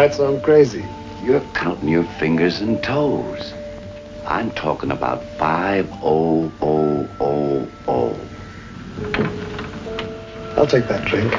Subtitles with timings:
[0.00, 0.82] All right, so I'm crazy.
[1.22, 3.52] You're counting your fingers and toes.
[4.26, 8.18] I'm talking about five oh oh oh oh.
[10.56, 11.30] I'll take that drink.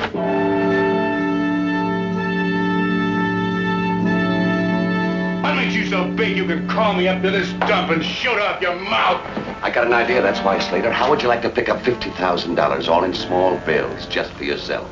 [5.43, 8.37] What makes you so big you can call me up to this dump and shoot
[8.37, 9.25] off your mouth?
[9.64, 10.92] I got an idea, that's why, Slater.
[10.92, 14.87] How would you like to pick up $50,000 all in small bills just for yourself?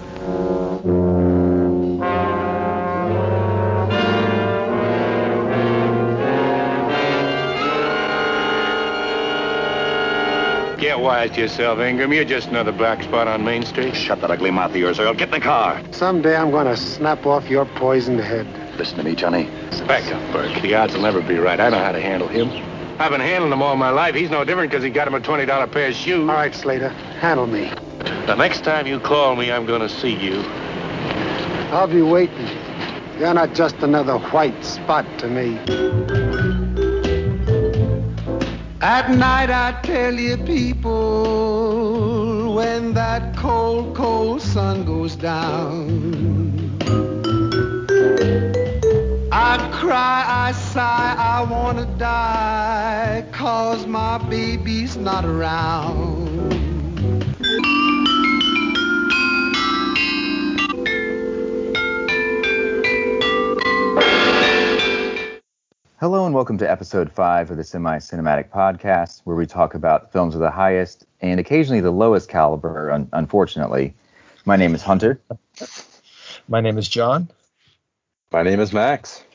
[11.09, 12.13] Get wise to yourself, Ingram.
[12.13, 13.95] You're just another black spot on Main Street.
[13.95, 15.15] Shut that ugly mouth of yours, Earl.
[15.15, 15.81] Get in the car.
[15.89, 18.45] Someday I'm going to snap off your poisoned head.
[18.77, 19.45] Listen to me, Johnny.
[19.87, 20.61] Back up, Burke.
[20.61, 21.59] The odds will never be right.
[21.59, 22.49] I know how to handle him.
[22.99, 24.13] I've been handling him all my life.
[24.13, 26.29] He's no different because he got him a $20 pair of shoes.
[26.29, 27.71] All right, Slater, handle me.
[28.27, 30.43] The next time you call me, I'm going to see you.
[31.71, 32.47] I'll be waiting.
[33.17, 35.57] You're not just another white spot to me.
[38.81, 40.93] At night, I tell you, people,
[42.55, 46.77] when that cold, cold sun goes down,
[49.33, 56.08] I cry, I sigh, I wanna die, cause my baby's not around.
[65.99, 70.13] Hello and welcome to episode 5 of the Semi Cinematic Podcast, where we talk about
[70.13, 73.93] films of the highest and occasionally the lowest caliber, un- unfortunately.
[74.45, 75.19] My name is Hunter.
[76.47, 77.29] My name is John.
[78.31, 79.25] My name is Max.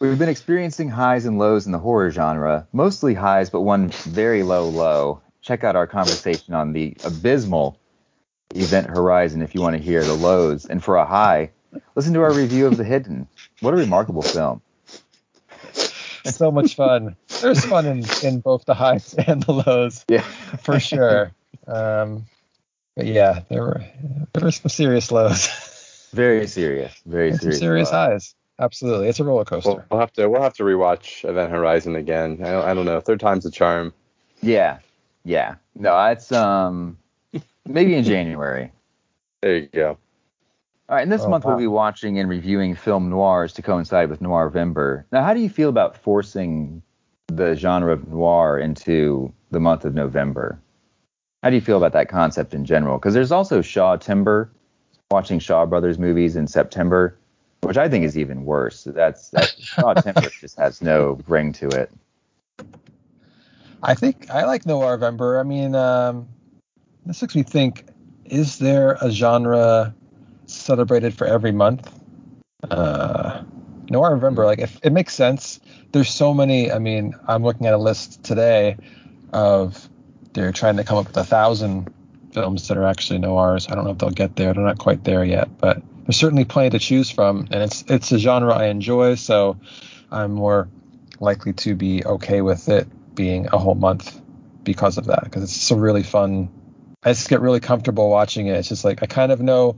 [0.00, 4.42] We've been experiencing highs and lows in the horror genre, mostly highs, but one very
[4.42, 5.20] low low.
[5.42, 7.78] Check out our conversation on the abysmal
[8.54, 10.64] Event Horizon if you want to hear the lows.
[10.64, 11.50] And for a high,
[11.94, 13.28] listen to our review of The Hidden.
[13.60, 14.62] What a remarkable film.
[16.24, 17.16] So much fun.
[17.40, 20.20] There's fun in, in both the highs and the lows, Yeah.
[20.62, 21.32] for sure.
[21.66, 22.26] Um,
[22.96, 23.84] but yeah, there were
[24.32, 25.48] there were some serious lows
[26.12, 26.92] Very serious.
[27.06, 27.58] Very and some serious.
[27.60, 27.98] serious low.
[28.10, 28.34] highs.
[28.58, 29.70] Absolutely, it's a roller coaster.
[29.70, 32.38] We'll, we'll have to we'll have to rewatch Event Horizon again.
[32.42, 33.00] I don't, I don't know.
[33.00, 33.94] Third time's a charm.
[34.42, 34.78] Yeah.
[35.24, 35.54] Yeah.
[35.76, 36.98] No, it's um
[37.66, 38.72] maybe in January.
[39.40, 39.98] There you go.
[40.90, 41.52] All right, and this Oh, month wow.
[41.52, 45.04] we'll be watching and reviewing film noirs to coincide with Noirvember.
[45.12, 46.82] Now, how do you feel about forcing
[47.28, 50.58] the genre of noir into the month of November?
[51.44, 52.98] How do you feel about that concept in general?
[52.98, 54.50] Because there's also Shaw Timber,
[55.12, 57.16] watching Shaw Brothers movies in September,
[57.60, 58.82] which I think is even worse.
[58.82, 61.92] That's, that's Shaw Timber just has no ring to it.
[63.84, 65.38] I think I like Noir November.
[65.38, 66.28] I mean, um,
[67.06, 67.86] this makes me think:
[68.24, 69.94] Is there a genre
[70.52, 71.92] celebrated for every month?
[72.68, 73.42] Uh,
[73.92, 74.44] I remember.
[74.44, 75.60] like, if it makes sense.
[75.92, 76.70] There's so many.
[76.70, 78.76] I mean, I'm looking at a list today
[79.32, 79.88] of
[80.32, 81.92] they're trying to come up with a thousand
[82.32, 83.66] films that are actually noirs.
[83.68, 84.54] I don't know if they'll get there.
[84.54, 88.12] They're not quite there yet, but there's certainly plenty to choose from, and it's it's
[88.12, 89.58] a genre I enjoy, so
[90.12, 90.68] I'm more
[91.18, 94.20] likely to be okay with it being a whole month
[94.64, 96.48] because of that because it's just a really fun
[97.02, 99.76] i just get really comfortable watching it it's just like i kind of know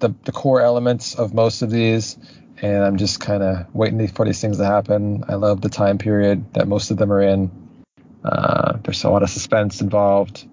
[0.00, 2.16] the, the core elements of most of these
[2.62, 5.98] and i'm just kind of waiting for these things to happen i love the time
[5.98, 7.50] period that most of them are in
[8.24, 10.48] uh, there's a lot of suspense involved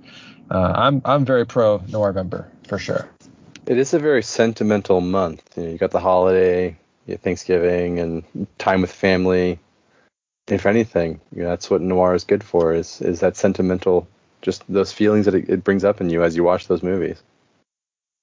[0.52, 3.10] uh, i'm i'm very pro noir, november for sure
[3.66, 5.42] It is a very sentimental month.
[5.56, 6.76] You, know, you got the holiday,
[7.08, 8.24] you Thanksgiving, and
[8.58, 9.60] time with family.
[10.48, 12.74] If anything, you know, that's what noir is good for.
[12.74, 14.06] Is is that sentimental,
[14.42, 17.24] just those feelings that it, it brings up in you as you watch those movies.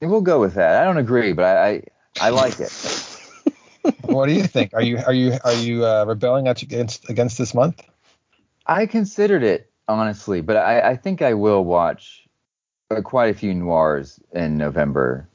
[0.00, 0.80] We'll go with that.
[0.80, 1.82] I don't agree, but I I,
[2.20, 2.72] I like it.
[4.02, 7.54] what do you think are you are you are you uh, rebelling against against this
[7.54, 7.82] month
[8.66, 12.26] I considered it honestly, but I, I think I will watch
[12.90, 15.28] uh, quite a few noirs in November.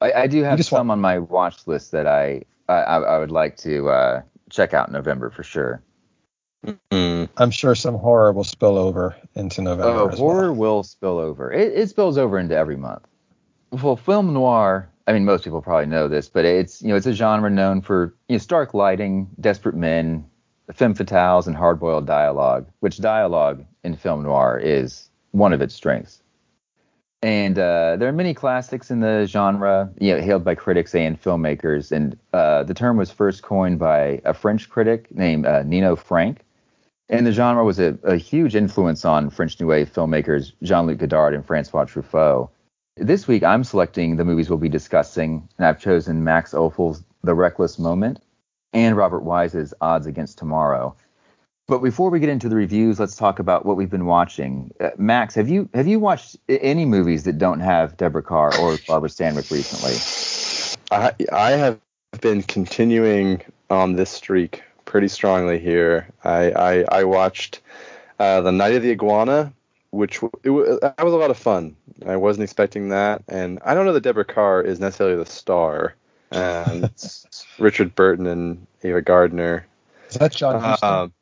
[0.00, 3.18] I, I do have just some want- on my watch list that I I, I
[3.18, 5.82] would like to uh, check out in November for sure.
[6.90, 7.28] Mm.
[7.36, 10.60] i'm sure some horror will spill over into november Oh, as horror well.
[10.60, 11.52] will spill over.
[11.52, 13.06] It, it spills over into every month.
[13.70, 14.88] Well, film noir.
[15.06, 17.80] I mean, most people probably know this, but it's you know it's a genre known
[17.80, 20.24] for you know stark lighting, desperate men,
[20.72, 22.66] femme fatales, and hard-boiled dialogue.
[22.80, 26.22] Which dialogue in film noir is one of its strengths.
[27.22, 31.20] And uh, there are many classics in the genre, you know, hailed by critics and
[31.20, 31.90] filmmakers.
[31.90, 36.44] And uh, the term was first coined by a French critic named uh, Nino Frank.
[37.08, 41.34] And the genre was a, a huge influence on French New Wave filmmakers Jean-Luc Godard
[41.34, 42.50] and Francois Truffaut.
[43.00, 47.32] This week, I'm selecting the movies we'll be discussing, and I've chosen Max Ophuls' The
[47.32, 48.20] Reckless Moment,
[48.72, 50.96] and Robert Wise's Odds Against Tomorrow.
[51.68, 54.72] But before we get into the reviews, let's talk about what we've been watching.
[54.80, 58.78] Uh, Max, have you have you watched any movies that don't have Deborah Kerr or
[58.88, 59.94] Barbara Stanwyck recently?
[60.90, 61.78] I I have
[62.20, 66.08] been continuing on this streak pretty strongly here.
[66.24, 67.60] I I, I watched
[68.18, 69.52] uh, the Night of the Iguana,
[69.90, 71.76] which it, that was a lot of fun.
[72.06, 75.94] I wasn't expecting that, and I don't know that Deborah Kerr is necessarily the star.
[76.30, 76.90] And
[77.58, 79.66] Richard Burton and Ava Gardner.
[80.10, 80.88] Is that John Huston?
[80.88, 81.12] Um,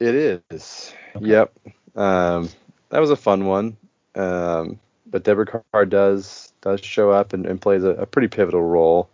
[0.00, 0.92] it is.
[1.20, 1.52] Yep.
[1.94, 2.48] Um,
[2.90, 3.76] that was a fun one.
[4.14, 8.62] Um, but Deborah Kerr does does show up and, and plays a, a, pretty pivotal
[8.62, 9.08] role.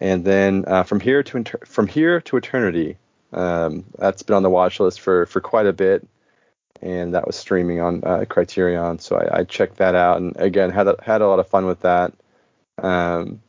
[0.00, 2.96] And then uh, from here to inter- from here to eternity,
[3.32, 6.06] um, that's been on the watch list for for quite a bit,
[6.82, 8.98] and that was streaming on uh, Criterion.
[8.98, 11.66] So I, I, checked that out, and again had a, had a lot of fun
[11.66, 12.12] with that.
[12.82, 13.40] Um,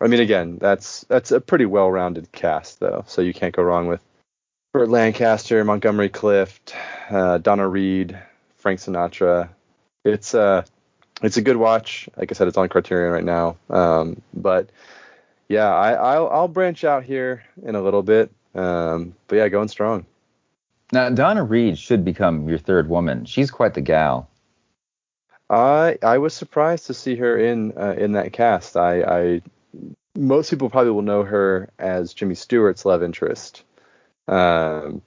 [0.00, 3.86] I mean, again, that's that's a pretty well-rounded cast though, so you can't go wrong
[3.86, 4.02] with
[4.72, 6.74] Burt Lancaster, Montgomery Clift,
[7.10, 8.18] uh, Donna Reed,
[8.56, 9.48] Frank Sinatra.
[10.04, 10.64] It's uh
[11.22, 12.08] it's a good watch.
[12.16, 13.56] Like I said, it's on Criterion right now.
[13.70, 14.68] Um, but
[15.48, 18.30] yeah, I, I'll, I'll branch out here in a little bit.
[18.54, 20.06] Um, but yeah, going strong.
[20.92, 23.24] Now Donna Reed should become your third woman.
[23.24, 24.28] She's quite the gal.
[25.48, 28.76] I I was surprised to see her in uh, in that cast.
[28.76, 29.42] I, I
[30.16, 33.62] most people probably will know her as Jimmy Stewart's love interest
[34.28, 35.02] um,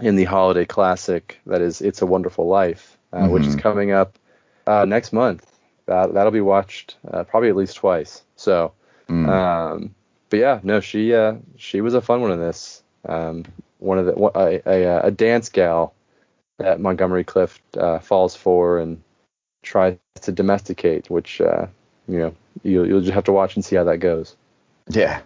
[0.00, 3.32] in the holiday classic that is "It's a Wonderful Life," uh, mm-hmm.
[3.32, 3.60] which is mm-hmm.
[3.60, 4.18] coming up
[4.66, 5.50] uh, next month.
[5.86, 8.22] That that'll be watched uh, probably at least twice.
[8.36, 8.72] So,
[9.08, 9.28] mm.
[9.28, 9.94] um,
[10.30, 12.82] but yeah, no, she uh, she was a fun one in this.
[13.08, 13.44] Um,
[13.78, 15.94] one of the a, a, a, dance gal
[16.58, 19.02] that Montgomery Clift uh, falls for and
[19.62, 21.66] tries to domesticate, which uh,
[22.08, 24.36] you know you'll you'll just have to watch and see how that goes.
[24.88, 25.20] Yeah,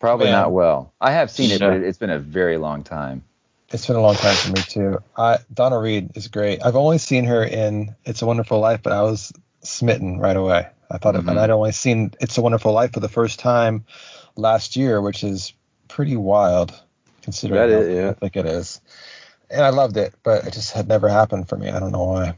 [0.00, 0.32] probably Man.
[0.34, 0.92] not well.
[1.00, 3.24] I have seen it, but it's been a very long time.
[3.70, 5.02] It's been a long time for me too.
[5.16, 6.64] I, Donna Reed is great.
[6.64, 9.32] I've only seen her in It's a Wonderful Life, but I was
[9.62, 10.68] smitten right away.
[10.90, 11.28] I thought, mm-hmm.
[11.28, 13.84] and I'd only seen It's a Wonderful Life for the first time
[14.36, 15.54] last year, which is
[15.88, 16.72] pretty wild
[17.24, 18.10] considering that is, yeah.
[18.10, 18.80] I think it is.
[19.50, 21.70] And I loved it, but it just had never happened for me.
[21.70, 22.34] I don't know why.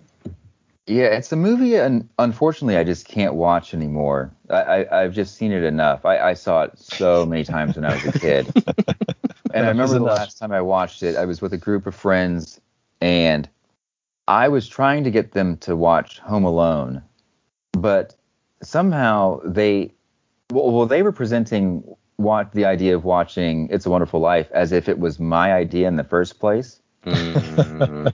[0.87, 4.33] Yeah, it's a movie, and unfortunately, I just can't watch anymore.
[4.49, 6.05] I, I, have just seen it enough.
[6.05, 8.53] I, I saw it so many times when I was a kid.
[9.53, 11.95] and I remember the last time I watched it, I was with a group of
[11.97, 12.61] friends,
[13.01, 13.49] and
[14.29, 17.03] I was trying to get them to watch Home Alone,
[17.73, 18.15] but
[18.63, 19.93] somehow they,
[20.53, 21.83] well, well they were presenting
[22.17, 25.89] what the idea of watching It's a Wonderful Life as if it was my idea
[25.89, 26.81] in the first place.
[27.05, 28.09] Mm-hmm.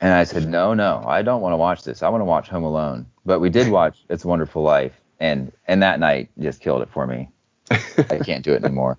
[0.00, 2.02] and I said, no, no, I don't want to watch this.
[2.02, 3.06] I want to watch Home Alone.
[3.24, 6.90] But we did watch It's a Wonderful Life, and and that night just killed it
[6.90, 7.30] for me.
[7.70, 8.98] I can't do it anymore.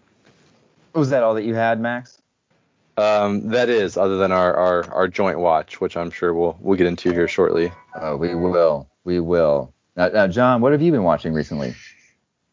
[0.93, 2.21] Was that all that you had, Max?
[2.97, 6.77] Um, that is, other than our, our, our joint watch, which I'm sure we'll we'll
[6.77, 7.71] get into here shortly.
[7.95, 9.73] Oh, we will, we will.
[9.95, 11.73] Now, now, John, what have you been watching recently?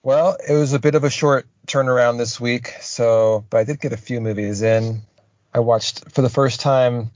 [0.03, 3.81] Well, it was a bit of a short turnaround this week, so but I did
[3.81, 5.03] get a few movies in.
[5.55, 7.11] I watched for the first time.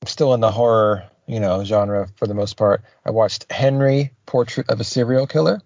[0.00, 2.82] I'm still in the horror, you know, genre for the most part.
[3.04, 5.60] I watched Henry: Portrait of a Serial Killer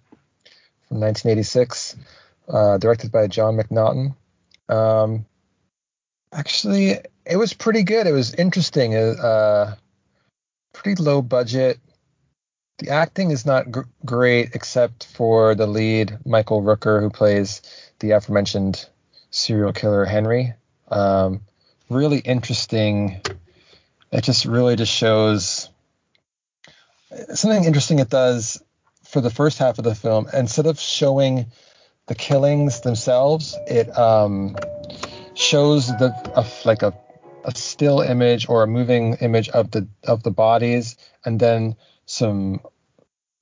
[0.88, 1.96] from 1986,
[2.48, 4.14] uh, directed by John McNaughton.
[4.68, 5.26] Um,
[6.32, 8.06] actually, it was pretty good.
[8.06, 8.94] It was interesting.
[8.94, 9.76] Uh,
[10.72, 11.78] pretty low budget.
[12.78, 17.62] The acting is not gr- great except for the lead, Michael Rooker, who plays
[17.98, 18.88] the aforementioned
[19.30, 20.54] serial killer Henry.
[20.88, 21.42] Um,
[21.88, 23.20] really interesting.
[24.12, 25.68] It just really just shows
[27.34, 27.98] something interesting.
[27.98, 28.62] It does
[29.04, 30.28] for the first half of the film.
[30.32, 31.46] Instead of showing
[32.06, 34.56] the killings themselves, it um,
[35.34, 36.92] shows the a, like a,
[37.44, 41.76] a still image or a moving image of the of the bodies, and then
[42.06, 42.60] some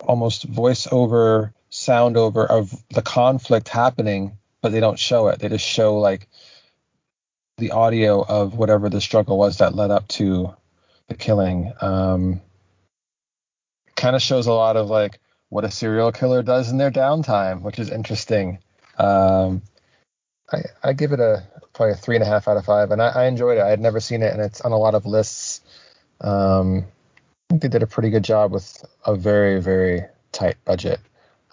[0.00, 5.40] almost voiceover sound over of the conflict happening, but they don't show it.
[5.40, 6.26] They just show like
[7.58, 10.54] the audio of whatever the struggle was that led up to
[11.06, 11.70] the killing.
[11.82, 12.40] Um,
[13.94, 17.60] kind of shows a lot of like what a serial killer does in their downtime,
[17.60, 18.58] which is interesting.
[18.96, 19.60] Um,
[20.50, 21.42] I, I give it a
[21.74, 23.64] probably a three and a half out of five, and I, I enjoyed it.
[23.64, 25.60] I had never seen it, and it's on a lot of lists.
[26.22, 31.00] Um, I think they did a pretty good job with a very very tight budget.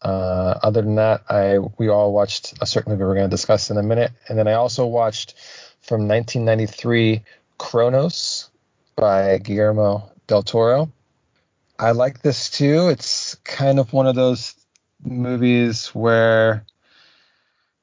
[0.01, 3.69] Uh, other than that, I we all watched a certain movie we're going to discuss
[3.69, 5.35] in a minute, and then I also watched
[5.81, 7.23] from 1993
[7.57, 8.49] Cronos
[8.95, 10.91] by Guillermo del Toro.
[11.77, 12.89] I like this too.
[12.89, 14.55] It's kind of one of those
[15.03, 16.65] movies where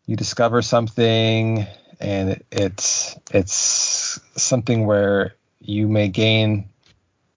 [0.06, 1.66] you discover something
[2.00, 6.68] and it, it's it's something where you may gain.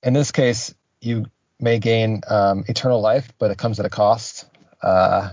[0.04, 1.26] In this case, you
[1.60, 4.46] may gain um, eternal life, but it comes at a cost.
[4.82, 5.32] Uh,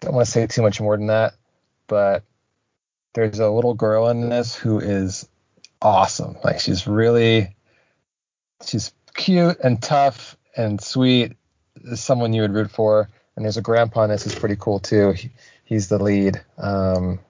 [0.00, 1.34] don't want to say too much more than that,
[1.86, 2.22] but
[3.14, 5.28] there's a little girl in this who is
[5.80, 6.36] awesome.
[6.44, 7.56] Like she's really,
[8.64, 11.32] she's cute and tough and sweet.
[11.94, 13.08] Someone you would root for.
[13.34, 15.12] And there's a grandpa in this who's pretty cool too.
[15.12, 15.30] He,
[15.64, 16.40] he's the lead.
[16.56, 17.20] Um,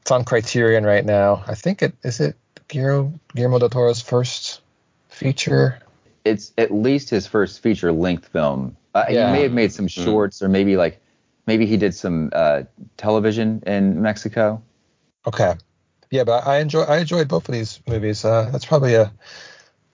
[0.00, 1.42] it's on Criterion right now.
[1.46, 2.36] I think it is it
[2.68, 4.60] Guillermo, Guillermo del Toro's first
[5.08, 5.78] feature.
[6.24, 8.76] It's at least his first feature length film.
[8.94, 9.26] Uh, Yeah.
[9.26, 11.00] He may have made some shorts, or maybe like
[11.46, 12.62] maybe he did some uh,
[12.96, 14.62] television in Mexico.
[15.26, 15.54] Okay.
[16.10, 18.24] Yeah, but I enjoy I enjoyed both of these movies.
[18.24, 19.12] Uh, that's probably a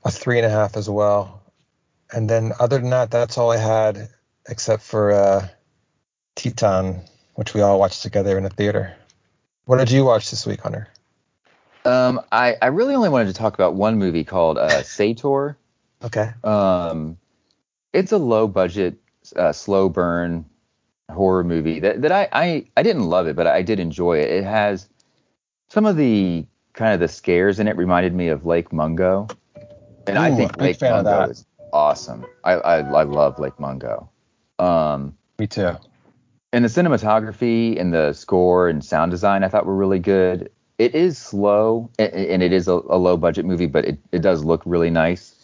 [0.04, 1.42] a three and a half as well.
[2.12, 4.08] And then other than that, that's all I had
[4.48, 5.48] except for uh,
[6.36, 8.96] Titane, which we all watched together in the theater.
[9.66, 10.88] What did you watch this week, Hunter?
[11.84, 15.56] Um, I, I really only wanted to talk about one movie called uh, Sator.
[16.02, 16.30] Okay.
[16.42, 17.16] Um,
[17.92, 18.96] it's a low budget,
[19.36, 20.44] uh, slow burn
[21.10, 24.30] horror movie that, that I, I, I didn't love it, but I did enjoy it.
[24.30, 24.88] It has
[25.68, 29.26] some of the kind of the scares in it reminded me of Lake Mungo.
[30.06, 32.24] And I think Lake Mungo is awesome.
[32.44, 34.08] I, I, I love Lake Mungo.
[34.58, 35.76] Um, Me too.
[36.52, 40.50] and the cinematography and the score and sound design I thought were really good.
[40.78, 44.44] It is slow and it is a, a low budget movie, but it, it does
[44.44, 45.34] look really nice.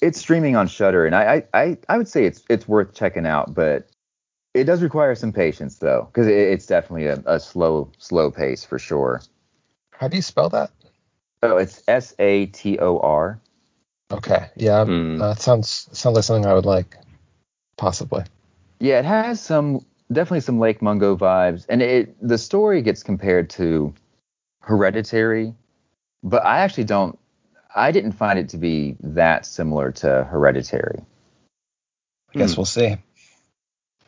[0.00, 3.26] It's streaming on Shudder, and I, I, I, I would say it's it's worth checking
[3.26, 3.88] out, but
[4.54, 8.64] it does require some patience though, because it, it's definitely a, a slow slow pace
[8.64, 9.22] for sure.
[9.92, 10.70] How do you spell that?
[11.42, 13.40] Oh, it's S A T O R.
[14.10, 14.48] Okay.
[14.56, 14.84] Yeah.
[14.84, 15.20] Hmm.
[15.20, 16.96] Uh, it sounds sounds like something I would like,
[17.76, 18.24] possibly.
[18.80, 23.50] Yeah, it has some definitely some Lake Mungo vibes, and it the story gets compared
[23.50, 23.92] to
[24.60, 25.54] Hereditary,
[26.22, 27.18] but I actually don't.
[27.78, 31.04] I didn't find it to be that similar to Hereditary.
[32.34, 32.58] I guess Hmm.
[32.58, 32.96] we'll see.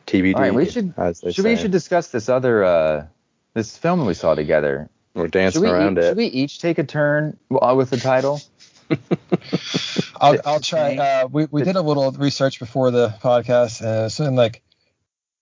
[0.07, 0.35] TBD.
[0.35, 3.05] All right, we should as they should we should discuss this other uh
[3.53, 4.89] this film we saw together.
[5.13, 6.07] We're dancing we, around each, it.
[6.07, 8.41] should we each take a turn uh, with the title?
[10.21, 10.95] I'll I'll try.
[10.95, 14.61] Uh, we we did a little research before the podcast, and it's something like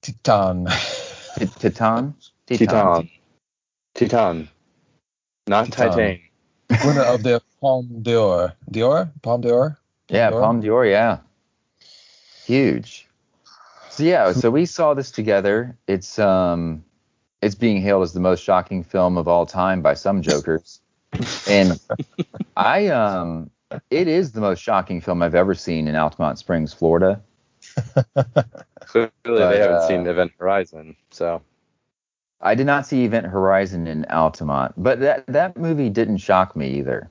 [0.02, 0.68] Titan.
[1.38, 2.16] T- Titan.
[2.48, 3.10] Titan.
[3.96, 4.50] Titan.
[5.48, 5.92] Not Titan.
[5.92, 6.29] Titan.
[6.86, 8.54] Winner of the Palme d'Or.
[8.72, 9.12] Dior?
[9.22, 9.78] Palme d'Or?
[10.10, 10.42] Yeah, d'Or?
[10.42, 11.20] Palme d'Or, yeah.
[12.46, 13.08] Huge.
[13.90, 15.78] So yeah, so we saw this together.
[15.88, 16.84] It's um
[17.42, 20.80] it's being hailed as the most shocking film of all time by some jokers.
[21.48, 21.80] and
[22.56, 23.50] I um
[23.90, 27.22] it is the most shocking film I've ever seen in Altamonte Springs, Florida.
[28.86, 31.42] Clearly, But, they haven't uh, seen Event Horizon, so
[32.42, 36.80] I did not see Event Horizon in Altamonte, but that that movie didn't shock me
[36.80, 37.10] either.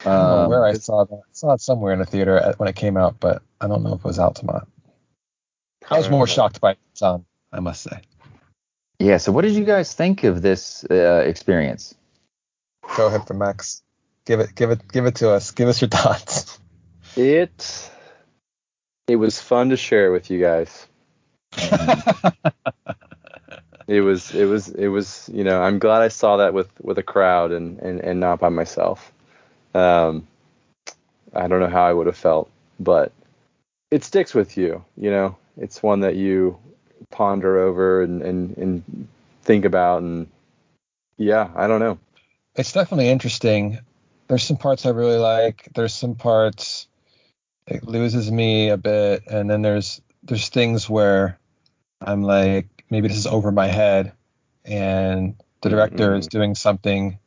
[0.00, 1.14] I don't know Um, where I saw that.
[1.16, 3.82] I saw it somewhere in a theater at, when it came out, but I don't
[3.82, 4.66] know if it was Altamonte.
[5.90, 8.00] I was more Uh, shocked by Titane, I must say.
[8.98, 11.94] yeah, so what did you guys think of this uh, experience?
[12.96, 13.82] Go ahead for Max.
[14.24, 15.50] Give it, give it, give it to us.
[15.52, 16.58] Give us your thoughts.
[17.16, 17.90] It
[19.08, 20.86] it was fun to share with you guys.
[23.86, 26.98] It was it was it was you know I'm glad I saw that with with
[26.98, 29.12] a crowd and and, and not by myself.
[29.74, 30.26] Um,
[31.34, 33.12] I don't know how I would have felt, but
[33.90, 34.84] it sticks with you.
[34.96, 36.58] You know, it's one that you
[37.10, 39.08] ponder over and and and
[39.42, 40.26] think about and
[41.18, 41.98] yeah, I don't know.
[42.56, 43.78] it's definitely interesting.
[44.28, 45.68] There's some parts I really like.
[45.74, 46.86] There's some parts
[47.66, 51.38] it loses me a bit, and then there's there's things where
[52.00, 54.12] I'm like maybe this is over my head,
[54.64, 57.18] and the director is doing something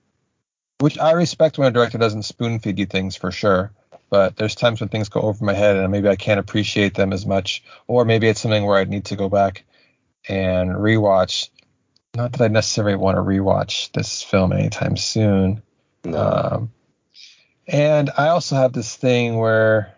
[0.79, 3.71] which I respect when a director doesn't spoon feed you things for sure.
[4.09, 7.11] But there's times when things go over my head and maybe I can't appreciate them
[7.11, 9.65] as much, or maybe it's something where I need to go back
[10.29, 11.49] and rewatch.
[12.15, 15.63] Not that I necessarily want to rewatch this film anytime soon.
[16.03, 16.19] No.
[16.19, 16.71] Um,
[17.67, 19.95] and I also have this thing where,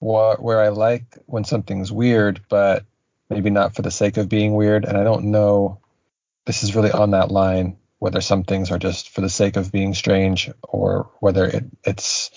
[0.00, 2.84] where where I like when something's weird, but
[3.30, 4.84] maybe not for the sake of being weird.
[4.84, 5.80] And I don't know.
[6.46, 9.72] This is really on that line whether some things are just for the sake of
[9.72, 12.30] being strange or whether it, it's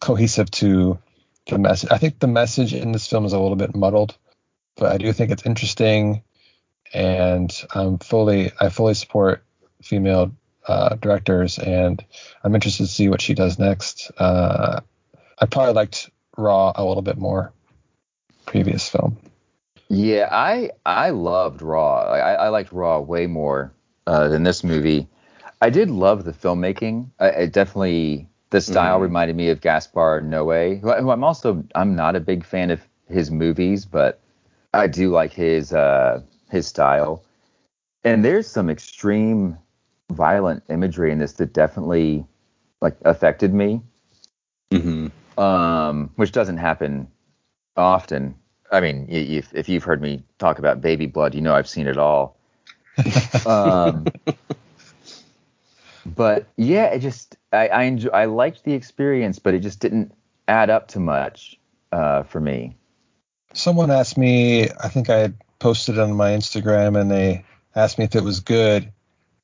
[0.00, 0.98] cohesive to
[1.48, 1.90] the message.
[1.90, 4.16] I think the message in this film is a little bit muddled,
[4.76, 6.22] but I do think it's interesting,
[6.92, 9.44] and I'm fully I fully support
[9.82, 10.32] female
[10.66, 12.04] uh, directors, and
[12.42, 14.10] I'm interested to see what she does next.
[14.18, 14.80] Uh,
[15.38, 17.52] I probably liked Raw a little bit more,
[18.46, 19.18] previous film.
[19.88, 22.02] Yeah, I I loved Raw.
[22.04, 23.72] I, I liked Raw way more
[24.06, 25.08] uh, than this movie.
[25.60, 27.10] I did love the filmmaking.
[27.20, 29.02] I, it definitely the style Mhm.
[29.02, 32.70] reminded me of Gaspar Noé, who, I- who I'm also I'm not a big fan
[32.70, 34.20] of his movies, but
[34.72, 37.22] I do like his uh, his style.
[38.04, 39.58] And there's some extreme
[40.12, 42.26] violent imagery in this that definitely
[42.80, 43.82] like affected me,
[44.72, 45.06] hmm
[45.38, 47.08] um, which doesn't happen
[47.76, 48.34] often.
[48.70, 51.86] I mean, if, if you've heard me talk about baby blood, you know I've seen
[51.86, 52.36] it all.
[53.46, 54.06] Um,
[56.06, 60.12] but yeah, it just I I, enjoy, I liked the experience, but it just didn't
[60.48, 61.58] add up to much
[61.92, 62.76] uh, for me.
[63.52, 67.44] Someone asked me, I think I had posted on my Instagram, and they
[67.74, 68.92] asked me if it was good,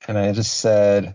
[0.07, 1.15] and I just said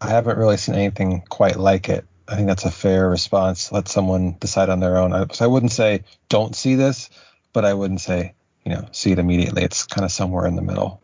[0.00, 2.04] I haven't really seen anything quite like it.
[2.28, 3.70] I think that's a fair response.
[3.70, 5.12] Let someone decide on their own.
[5.12, 7.10] I, so I wouldn't say don't see this,
[7.56, 8.34] but I wouldn't say
[8.66, 9.62] you know see it immediately.
[9.62, 11.00] It's kind of somewhere in the middle.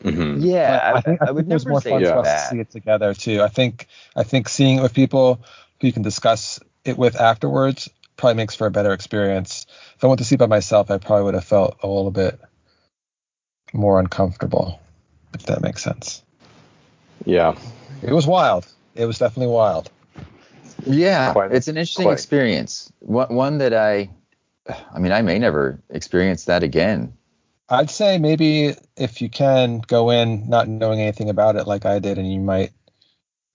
[0.00, 2.02] hmm Yeah, But I, I think, I I would think there's never more say fun
[2.02, 3.42] it's for us to see it together too.
[3.42, 5.44] I think I think seeing it with people
[5.78, 9.66] who you can discuss it with afterwards probably makes for a better experience.
[9.96, 12.10] If I went to see it by myself, I probably would have felt a little
[12.10, 12.40] bit
[13.74, 14.80] more uncomfortable,
[15.34, 16.22] if that makes sense.
[17.26, 17.54] Yeah.
[18.02, 18.66] It was wild.
[18.94, 19.90] It was definitely wild.
[20.86, 22.14] Yeah, Quite- it's an interesting quite.
[22.14, 22.90] experience.
[23.00, 24.08] One, one that I,
[24.68, 27.14] I mean, I may never experience that again.
[27.68, 31.98] I'd say maybe if you can go in not knowing anything about it like I
[31.98, 32.72] did, and you might,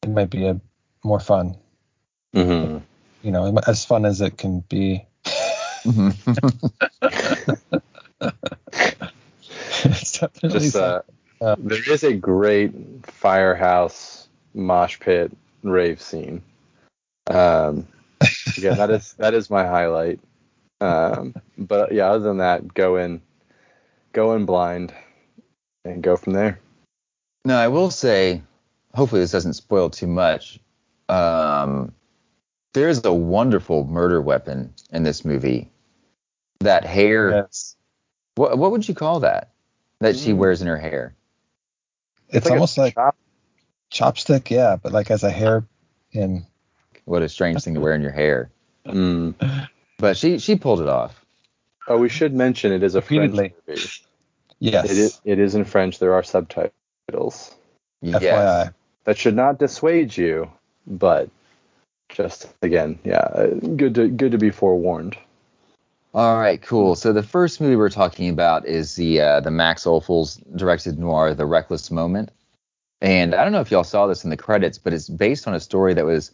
[0.03, 0.59] it might be a
[1.03, 1.57] more fun.
[2.33, 2.77] hmm
[3.21, 5.05] You know, as fun as it can be.
[9.85, 11.01] it's definitely Just uh,
[11.41, 12.71] Uh, there is a great
[13.03, 15.29] firehouse mosh pit
[15.61, 16.41] rave scene.
[17.27, 17.85] Um,
[18.57, 20.21] yeah, that is that is my highlight.
[20.83, 23.21] Um, but yeah, other than that, go in,
[24.11, 24.93] go in blind,
[25.85, 26.59] and go from there.
[27.45, 28.41] No, I will say,
[28.93, 30.59] hopefully this doesn't spoil too much.
[31.09, 31.93] Um,
[32.73, 35.69] there is a wonderful murder weapon in this movie.
[36.61, 37.29] That hair.
[37.29, 37.75] yes.
[38.35, 39.51] What what would you call that?
[39.99, 40.37] That she Mm.
[40.37, 41.15] wears in her hair.
[42.29, 43.17] It's, a almost like chop-
[43.91, 45.65] chopstick, yeah, but like as a hair
[46.11, 46.45] pin.
[47.05, 48.49] What a strange thing to wear in your hair.
[48.87, 49.67] Mm.
[50.03, 51.23] But she she pulled it off.
[51.87, 53.53] Oh, we should mention it is a French Repeatedly.
[53.65, 53.81] movie.
[54.59, 54.91] Yes.
[54.91, 55.99] It is it is in French.
[55.99, 57.55] There are subtitles.
[58.01, 58.21] Yes.
[58.21, 58.73] FYI.
[59.05, 60.51] That should not dissuade you,
[60.85, 61.29] but
[62.09, 65.15] just again, yeah, uh, good to good to be forewarned.
[66.13, 66.95] All right, cool.
[66.95, 71.33] So the first movie we're talking about is the uh, the Max Ophuls directed noir,
[71.33, 72.29] The Reckless Moment.
[72.99, 75.53] And I don't know if y'all saw this in the credits, but it's based on
[75.53, 76.31] a story that was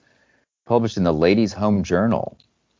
[0.65, 2.35] published in the Ladies' Home Journal.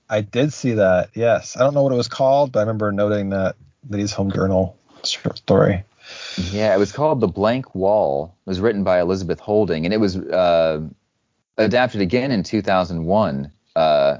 [0.09, 1.09] I did see that.
[1.13, 1.55] Yes.
[1.55, 3.55] I don't know what it was called, but I remember noting that
[3.89, 5.83] Ladies Home Journal story.
[6.37, 8.35] Yeah, it was called The Blank Wall.
[8.45, 10.81] It was written by Elizabeth Holding, and it was uh,
[11.57, 13.51] adapted again in 2001.
[13.75, 14.17] Uh,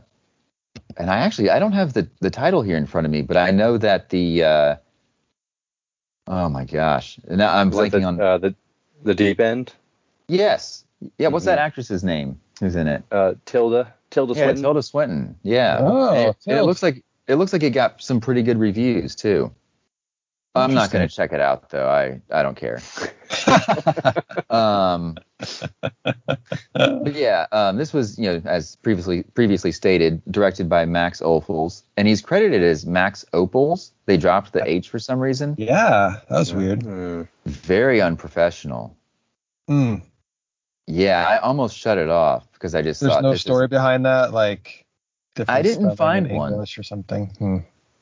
[0.98, 3.38] and I actually I don't have the the title here in front of me, but
[3.38, 4.76] I know that the uh,
[6.28, 8.56] oh my gosh, now I'm Is that blanking the, on uh, the
[9.04, 9.74] the deep end.
[10.28, 10.84] yes,
[11.18, 11.30] yeah.
[11.30, 11.64] What's that Mhm.
[11.64, 12.40] actress's name?
[12.60, 13.04] Who's in it?
[13.12, 14.64] Uh, Tilda Tilda Yeah, Swinton.
[14.64, 15.36] Tilda Swinton.
[15.44, 15.78] Yeah.
[15.80, 18.58] Oh, And it, and it looks like it looks like it got some pretty good
[18.58, 19.54] reviews too.
[20.56, 21.88] I'm not going to check it out though.
[21.88, 22.82] I I don't care.
[24.50, 25.16] Um,
[26.74, 31.84] but yeah, um, this was you know as previously previously stated, directed by Max Ophuls,
[31.98, 33.92] and he's credited as Max Opuls.
[34.08, 35.54] They dropped the H for some reason.
[35.60, 37.28] yeah, that was weird.
[37.46, 38.98] Very unprofessional.
[39.70, 40.02] Mm.
[40.88, 43.68] Yeah, I almost shut it off because I just There's thought no this is- story
[43.68, 44.86] behind that, like
[45.36, 46.52] different I didn't find in one.
[46.54, 47.28] English or something.
[47.40, 47.58] Hmm.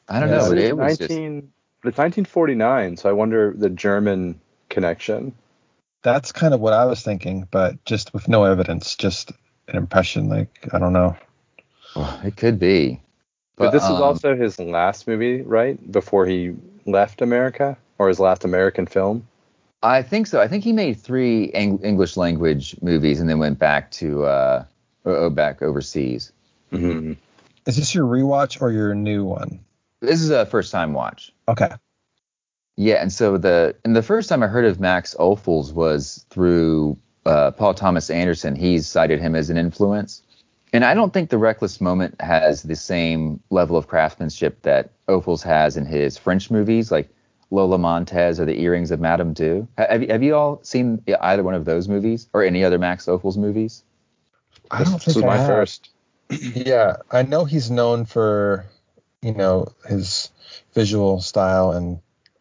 [0.10, 1.52] I don't Yeah, know, It's but it was just 19
[1.84, 4.39] it's 1949, so I wonder the German
[4.70, 5.34] connection.
[6.04, 9.32] That's kind of what I was thinking, but just with no evidence, just
[9.67, 10.28] an impression.
[10.30, 11.15] Like I don't know.
[11.96, 13.02] well, it could be.
[13.58, 15.91] But, this is um, also his last movie, right?
[15.91, 16.54] Before he
[16.86, 19.28] left America, or his last American film.
[19.84, 20.42] I think so.
[20.42, 24.66] I think he made three Eng- English language movies and then went back to uh,
[25.06, 26.32] o- back overseas.
[26.72, 27.13] Mm-hmm.
[27.66, 29.60] Is this your rewatch or your new one?
[30.02, 31.32] This is a first time watch.
[31.48, 31.70] Okay.
[32.76, 36.98] Yeah, and so the and the first time I heard of Max Ophuls was through
[37.26, 38.56] uh, Paul Thomas Anderson.
[38.56, 40.22] He's cited him as an influence,
[40.74, 45.42] and I don't think the Reckless Moment has the same level of craftsmanship that Ophuls
[45.42, 47.10] has in his French movies, like
[47.49, 49.67] Lola Montez or The Earrings of Madame Du.
[49.77, 53.05] Have you, have you all seen either one of those movies or any other Max
[53.05, 53.83] Ophuls movies?
[54.69, 55.47] I don't This was think I my have.
[55.47, 55.89] first.
[56.29, 58.65] Yeah, I know he's known for,
[59.21, 60.29] you know, his
[60.73, 61.99] visual style, and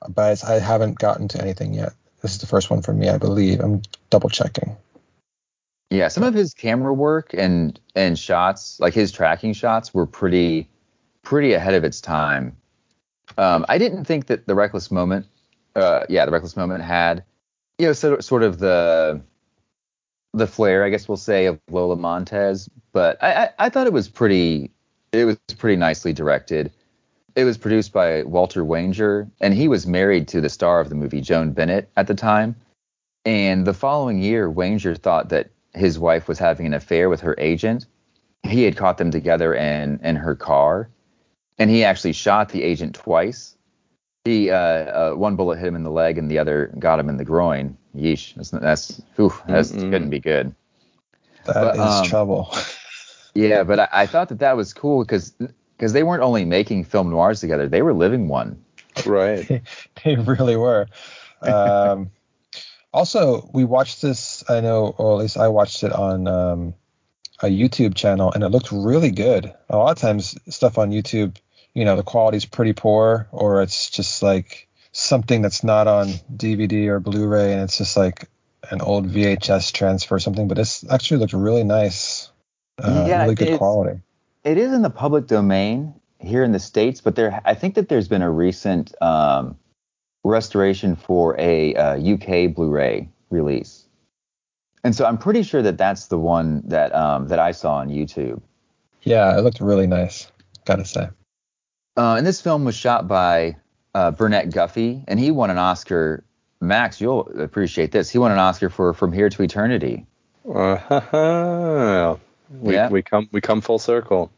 [0.09, 1.93] but I haven't gotten to anything yet.
[2.21, 3.61] This is the first one for me, I believe.
[3.61, 4.77] I'm double checking.
[5.91, 10.69] Yeah, some of his camera work and and shots, like his tracking shots, were pretty
[11.23, 12.57] pretty ahead of its time.
[13.39, 15.27] Um, I didn't think that the Reckless Moment,
[15.75, 17.25] uh, yeah, the Reckless Moment had,
[17.79, 19.21] you know, sort of, the
[20.37, 23.93] the flair, I guess we'll say, of Lola Montez, but I, I, I thought it
[23.93, 24.71] was pretty
[25.13, 26.73] it was pretty nicely directed.
[27.35, 30.95] It was produced by Walter Wanger, and he was married to the star of the
[30.95, 32.57] movie, Joan Bennett, at the time.
[33.25, 37.35] And the following year, Wanger thought that his wife was having an affair with her
[37.39, 37.87] agent.
[38.43, 40.89] He had caught them together in in her car,
[41.59, 43.57] and he actually shot the agent twice.
[44.25, 47.09] He uh, uh, one bullet hit him in the leg, and the other got him
[47.09, 47.77] in the groin.
[47.95, 49.91] Yeesh, that's that's whew, that's Mm-mm.
[49.91, 50.55] couldn't be good.
[51.47, 52.55] That But, is um, trouble.
[53.37, 55.33] Yeah, but I, I thought that that was cool because
[55.77, 58.65] because they weren't only making film noirs together, they were living one.
[59.05, 59.61] Right.
[60.05, 60.87] they really were.
[61.43, 62.11] Um,
[62.95, 64.43] also, we watched this.
[64.49, 66.75] I know, or at least I watched it on um,
[67.41, 69.53] a YouTube channel, and it looked really good.
[69.69, 71.37] A lot of times, stuff on YouTube,
[71.77, 76.87] you know, the quality's pretty poor, or it's just like something that's not on DVD
[76.87, 78.31] or Blu-ray, and it's just like
[78.71, 80.49] an old VHS transfer or something.
[80.49, 82.31] But this actually looked really nice.
[82.83, 84.01] Uh, Yeah, really good quality.
[84.43, 87.91] It is in the public domain here in the states, but there I think that
[87.91, 89.59] there's been a recent um,
[90.25, 93.85] restoration for a uh, UK Blu-ray release,
[94.83, 97.91] and so I'm pretty sure that that's the one that um, that I saw on
[97.91, 98.41] YouTube.
[99.03, 100.33] Yeah, it looked really nice.
[100.65, 101.11] Gotta say.
[101.97, 103.57] Uh, and this film was shot by
[103.95, 106.23] uh, Burnett Guffey, and he won an Oscar.
[106.61, 108.11] Max, you'll appreciate this.
[108.11, 110.07] He won an Oscar for From Here to Eternity.
[110.49, 112.17] Uh,
[112.51, 112.89] we, Yeah.
[112.89, 114.31] we come we come full circle.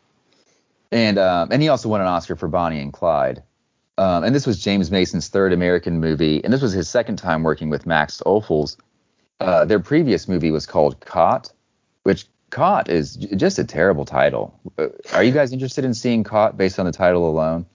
[0.91, 3.43] and um, and he also won an Oscar for Bonnie and Clyde.
[3.99, 7.43] Um, and this was James Mason's third American movie, and this was his second time
[7.43, 8.77] working with Max Ophuls.
[9.41, 11.53] Uh, their previous movie was called Caught,
[12.05, 14.59] which Caught is just a terrible title.
[14.79, 17.67] Uh, are you guys interested in seeing Caught based on the title alone?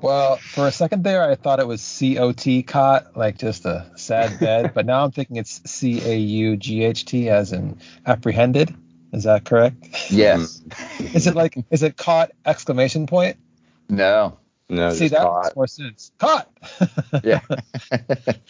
[0.00, 3.64] Well, for a second there, I thought it was C O T cot, like just
[3.64, 7.52] a sad bed, but now I'm thinking it's C A U G H T, as
[7.52, 8.74] in apprehended.
[9.12, 10.10] Is that correct?
[10.10, 10.62] Yes.
[11.00, 13.36] Is it like is it caught exclamation point?
[13.88, 14.38] no.
[14.70, 15.44] No, See that caught.
[15.44, 16.12] makes more sense.
[16.18, 16.46] Caught.
[17.24, 17.40] Yeah.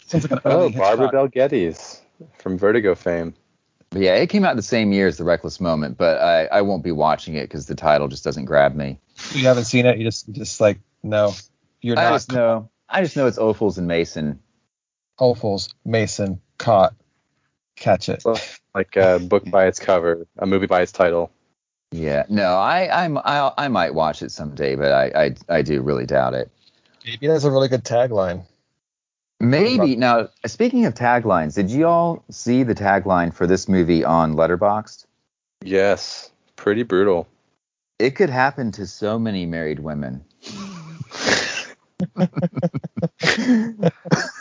[0.07, 1.13] Sounds like an Oh, Barbara Hitchcock.
[1.13, 2.03] Bel Geddes
[2.41, 3.35] from Vertigo fame.
[3.91, 6.63] But yeah, it came out the same year as The Reckless Moment, but I, I
[6.63, 9.01] won't be watching it because the title just doesn't grab me.
[9.33, 9.99] You haven't seen it.
[9.99, 11.35] You just just like no.
[11.81, 14.41] You're I not just know I just know it's Ophuls and Mason.
[15.19, 16.95] Ophuls, Mason, caught.
[17.77, 18.25] Catch it.
[18.75, 21.33] Like a book by its cover, a movie by its title.
[21.91, 25.81] Yeah, no, I I'm I, I might watch it someday, but I, I I do
[25.81, 26.51] really doubt it.
[27.07, 28.45] Maybe that's a really good tagline.
[29.41, 30.29] Maybe now.
[30.47, 35.07] Speaking of taglines, did you all see the tagline for this movie on Letterboxd?
[35.63, 37.29] Yes, pretty brutal.
[37.99, 40.25] It could happen to so many married women.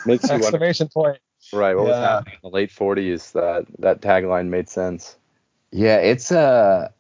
[0.06, 1.20] Makes you Exclamation point.
[1.54, 1.76] right?
[1.76, 5.18] What was happening in the late 40s that that tagline made sense.
[5.72, 6.94] Yeah, it's a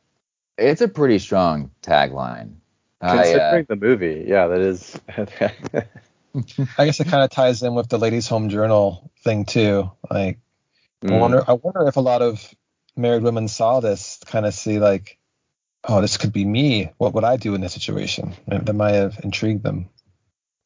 [0.57, 2.53] it's a pretty strong tagline.
[3.01, 4.99] I, uh, Considering the movie, yeah, that is.
[6.78, 9.91] I guess it kind of ties in with the Ladies' Home Journal thing too.
[10.10, 10.39] Like,
[11.04, 11.19] I Mm.
[11.19, 12.54] wonder, I wonder if a lot of
[12.95, 15.17] married women saw this, kind of see like,
[15.88, 16.91] oh, this could be me.
[16.97, 18.34] What would I do in this situation?
[18.47, 19.89] That might have intrigued them.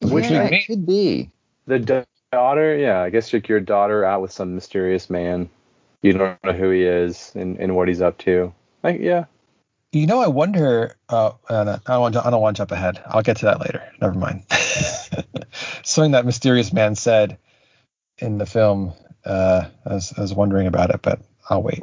[0.00, 1.30] Which yeah, it could be.
[1.66, 5.50] The daughter, yeah, I guess your your daughter out with some mysterious man.
[6.02, 8.52] You don't know who he is and, and what he's up to.
[8.82, 9.26] Like, yeah,
[9.92, 10.96] You know, I wonder.
[11.08, 12.14] Uh, I don't, I don't want.
[12.14, 13.02] to- I don't want to jump ahead.
[13.06, 13.82] I'll get to that later.
[14.00, 14.44] Never mind.
[15.82, 17.38] Something that mysterious man said
[18.18, 18.92] in the film.
[19.24, 21.82] Uh, I was, I was wondering about it, but I'll wait.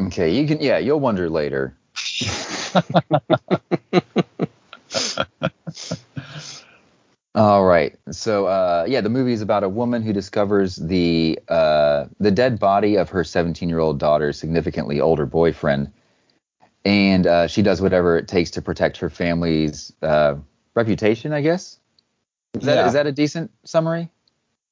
[0.00, 0.60] Okay, you can.
[0.60, 1.76] Yeah, you'll wonder later.
[7.34, 7.96] All right.
[8.10, 12.58] So, uh, yeah, the movie is about a woman who discovers the uh, the dead
[12.58, 15.92] body of her 17 year old daughter's significantly older boyfriend,
[16.84, 20.36] and uh, she does whatever it takes to protect her family's uh,
[20.74, 21.32] reputation.
[21.32, 21.78] I guess.
[22.58, 23.02] Is that is Yeah.
[23.02, 24.10] that a decent summary?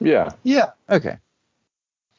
[0.01, 0.31] yeah.
[0.43, 0.71] Yeah.
[0.91, 1.17] Okay.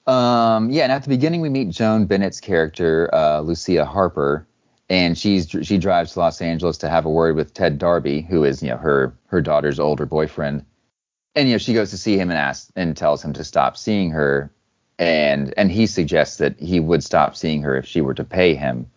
[0.07, 4.47] Um, yeah, and at the beginning we meet Joan Bennett's character, uh, Lucia Harper,
[4.89, 8.43] and she's she drives to Los Angeles to have a word with Ted Darby, who
[8.45, 10.63] is you know her her daughter's older boyfriend.
[11.35, 13.75] And you know she goes to see him and asks and tells him to stop
[13.75, 14.49] seeing her,
[14.97, 18.55] and and he suggests that he would stop seeing her if she were to pay
[18.55, 18.89] him.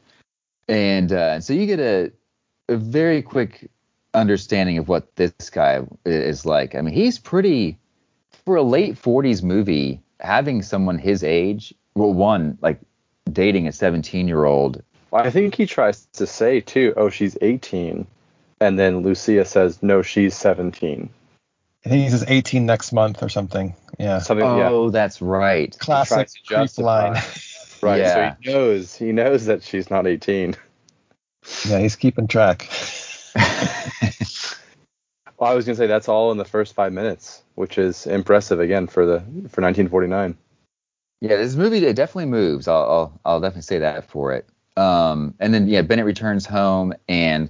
[0.68, 2.12] And uh, so you get a
[2.68, 3.68] a very quick
[4.14, 6.74] understanding of what this guy is like.
[6.74, 7.78] I mean, he's pretty
[8.44, 12.80] for a late 40s movie, having someone his age, well, one, like
[13.32, 14.82] dating a 17 year old.
[15.10, 18.06] Well, I think he tries to say too, oh, she's 18,
[18.60, 21.10] and then Lucia says, no, she's 17.
[21.84, 23.74] I think he says 18 next month or something.
[23.98, 24.18] Yeah.
[24.18, 24.90] Something, Oh, yeah.
[24.92, 25.76] that's right.
[25.78, 27.16] Classic creep line.
[27.82, 28.00] Right.
[28.00, 28.34] Yeah.
[28.34, 30.54] So he knows he knows that she's not 18.
[31.66, 32.68] yeah, he's keeping track.
[35.38, 38.60] Well, I was gonna say that's all in the first five minutes, which is impressive
[38.60, 40.36] again for the for 1949.
[41.22, 42.68] Yeah, this movie it definitely moves.
[42.68, 44.46] I'll, I'll I'll definitely say that for it.
[44.76, 47.48] Um, and then yeah, Bennett returns home and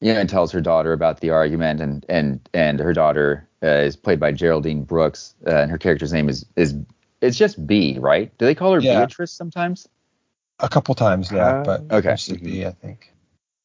[0.00, 3.66] you know and tells her daughter about the argument and and and her daughter uh,
[3.66, 6.76] is played by Geraldine Brooks uh, and her character's name is is
[7.20, 8.36] it's just B, right?
[8.38, 9.00] Do they call her Yeah.
[9.00, 9.88] Beatrice sometimes?
[10.60, 12.10] A couple times, yeah, Uh, but okay.
[12.10, 13.12] mostly B, I think.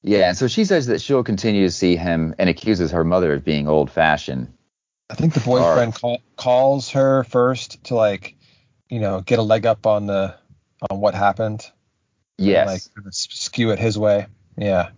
[0.02, 3.34] Yeah, and so she says that she'll continue to see him and accuses her mother
[3.34, 4.54] of being old fashioned.
[5.10, 8.36] I think the boyfriend call, calls her first to like,
[8.90, 10.36] you know, get a leg up on the
[10.90, 11.66] on what happened.
[12.38, 12.68] and, Yes.
[12.68, 14.28] like kind of skew it his way.
[14.58, 14.92] Yeah.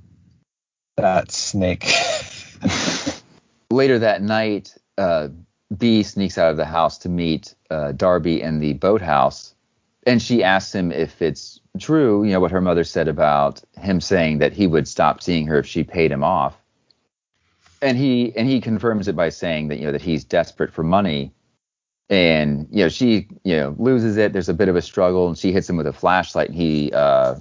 [0.98, 1.86] That snake.
[3.72, 5.30] later that night, uh,
[5.76, 9.56] B sneaks out of the house to meet uh, Darby in the boathouse,
[10.06, 14.02] and she asks him if it's true, you know, what her mother said about him
[14.02, 16.58] saying that he would stop seeing her if she paid him off.
[17.82, 20.84] And he and he confirms it by saying that you know that he's desperate for
[20.84, 21.32] money,
[22.10, 24.34] and you know she you know loses it.
[24.34, 26.50] There's a bit of a struggle, and she hits him with a flashlight.
[26.50, 27.36] And he uh,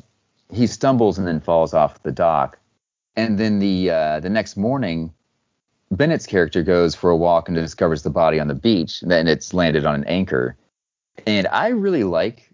[0.51, 2.59] he stumbles and then falls off the dock.
[3.17, 5.13] And then the uh, the next morning,
[5.91, 9.29] Bennett's character goes for a walk and discovers the body on the beach, and then
[9.29, 10.57] it's landed on an anchor.
[11.27, 12.50] And I really like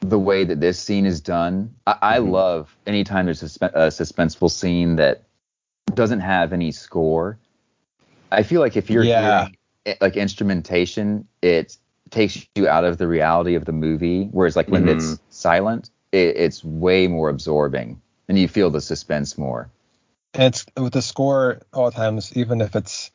[0.00, 1.74] the way that this scene is done.
[1.86, 2.30] I, I Mhm.
[2.32, 5.22] love anytime there's a, a suspenseful scene that
[5.94, 7.38] doesn't have any score.
[8.32, 9.46] I feel like if you're Yeah.
[9.46, 11.76] hearing eh, like instrumentation, it
[12.10, 14.26] takes you out of the reality of the movie.
[14.32, 14.88] Whereas like when Mhm.
[14.88, 19.70] it's silent, it, it's way more absorbing, and you feel the suspense more.
[20.34, 23.10] and it's with the score all the times, even if it's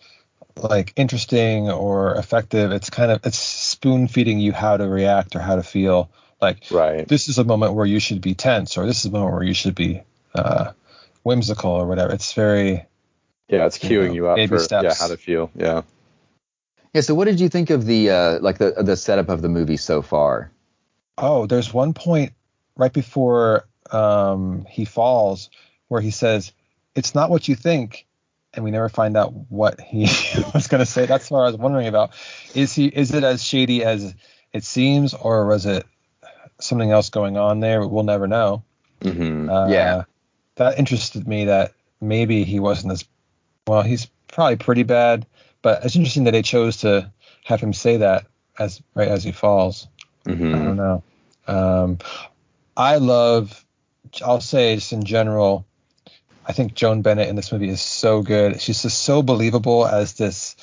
[0.57, 5.39] like interesting or effective, it's kind of it's spoon feeding you how to react or
[5.39, 6.09] how to feel.
[6.41, 7.07] Like Right.
[7.07, 9.43] this is a moment where you should be tense, or this is a moment where
[9.43, 10.01] you should be
[10.33, 10.71] uh,
[11.23, 12.13] whimsical or whatever.
[12.13, 12.85] It's very
[13.47, 14.99] Yeah, it's You queuing know, you up baby for yeah steps.
[15.01, 15.49] how to feel.
[15.55, 15.81] Yeah.
[16.93, 17.01] Yeah.
[17.01, 19.77] So what did you think of the uh, like the the setup of the movie
[19.77, 20.51] so far?
[21.17, 22.33] Oh, there's one point
[22.75, 25.49] right before um, he falls
[25.87, 26.51] where he says,
[26.95, 28.05] "It's not what you think,"
[28.53, 30.01] and we never find out what he
[30.53, 31.05] was going to say.
[31.05, 32.11] That's what I was wondering about.
[32.53, 32.87] Is he?
[32.87, 34.13] Is it as shady as
[34.51, 35.85] it seems, or was it
[36.59, 37.85] something else going on there?
[37.87, 38.63] We'll never know.
[39.01, 40.03] hmm Uh, Yeah.
[40.55, 41.45] that interested me.
[41.45, 43.05] That maybe he wasn't as
[43.67, 43.81] well.
[43.81, 45.25] He's probably pretty bad,
[45.61, 47.11] but it's interesting that they chose to
[47.43, 48.25] have him say that
[48.57, 49.87] as right as he falls.
[50.27, 51.03] I hmm don't know.
[51.47, 51.97] Um,
[52.75, 53.63] I love.
[54.23, 55.65] I'll say just in general.
[56.47, 58.61] I think Joan Bennett in this movie is so good.
[58.61, 60.55] She's just so believable as this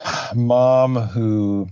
[0.34, 1.68] mom who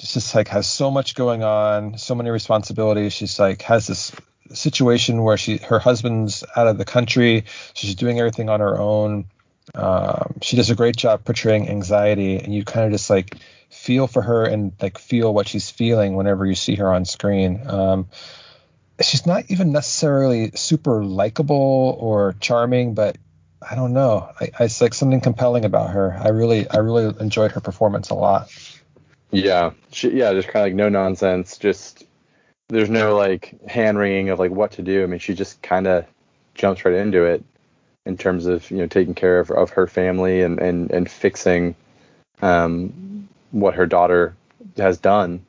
[0.00, 3.12] just like has so much going on, so many responsibilities.
[3.12, 4.12] She's like has this
[4.52, 8.78] situation where she her husband's out of the country, so she's doing everything on her
[8.78, 9.26] own.
[9.74, 13.36] Um, she does a great job portraying anxiety, and you kind of just like
[13.68, 17.62] feel for her and like feel what she's feeling whenever you see her on screen.
[17.68, 18.08] Um,
[19.00, 23.16] she's not even necessarily super likable or charming, but
[23.68, 24.30] I don't know.
[24.40, 26.12] I, I it's like something compelling about her.
[26.18, 28.50] I really I really enjoyed her performance a lot.
[29.30, 29.72] Yeah.
[29.92, 31.56] She, yeah, just kind of like no nonsense.
[31.58, 32.04] Just
[32.68, 35.02] there's no like hand wringing of like what to do.
[35.02, 36.06] I mean, she just kind of
[36.54, 37.44] jumps right into it
[38.06, 41.74] in terms of you know taking care of, of her family and and and fixing
[42.42, 44.34] um what her daughter
[44.76, 45.44] has done,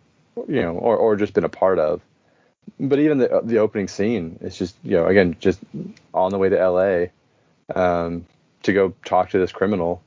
[0.47, 2.01] you know, or or just been a part of.
[2.79, 5.59] But even the the opening scene, it's just you know again just
[6.13, 7.11] on the way to L.A.
[7.73, 8.25] Um,
[8.63, 10.03] to go talk to this criminal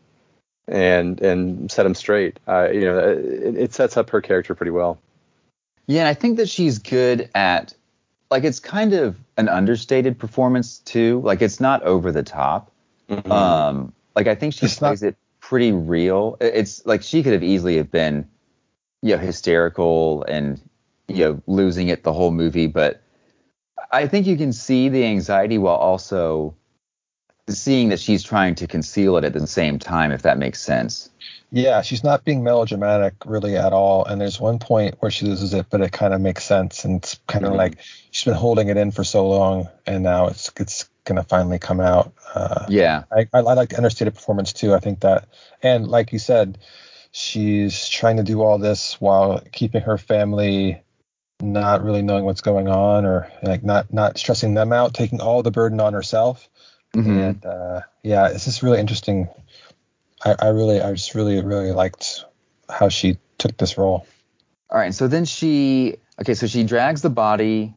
[0.69, 2.39] and and set him straight.
[2.49, 4.99] Uh, you know, it, it sets up her character pretty well.
[5.87, 7.75] Yeah, and I think that she's good at
[8.31, 11.21] like it's kind of an understated performance too.
[11.25, 12.71] Like it's not over the top.
[13.31, 16.37] Um, like I think she It's not- plays it pretty real.
[16.41, 18.27] It's like she could have easily have been,
[19.03, 20.61] you know, hysterical and
[21.09, 23.03] you know losing it the whole movie, but
[23.93, 26.55] I think you can see the anxiety while also
[27.49, 31.11] seeing that she's trying to conceal it at the same time, if that makes sense.
[31.51, 34.05] Yeah, she's not being melodramatic really at all.
[34.05, 36.85] And there's one point where she loses it, but it kind of makes sense.
[36.85, 37.59] And it's kind of Mhm.
[37.59, 37.79] like
[38.11, 41.81] she's been holding it in for so long, and now it's it's gonna finally come
[41.81, 42.13] out.
[42.35, 43.05] Uh, Yeah.
[43.13, 44.75] I, I, I like the understated performance too.
[44.75, 45.29] I think that,
[45.63, 46.59] and like you said,
[47.13, 50.81] she's trying to do all this while keeping her family
[51.43, 55.43] not really knowing what's going on or like not not stressing them out, taking all
[55.43, 56.49] the burden on herself.
[56.95, 57.29] Mhm.
[57.29, 59.29] And uh, yeah, it's just really interesting.
[60.25, 62.25] I, I really, I just really, really liked
[62.69, 64.07] how she took this role.
[64.71, 67.75] All right, so then she okay, so she drags the body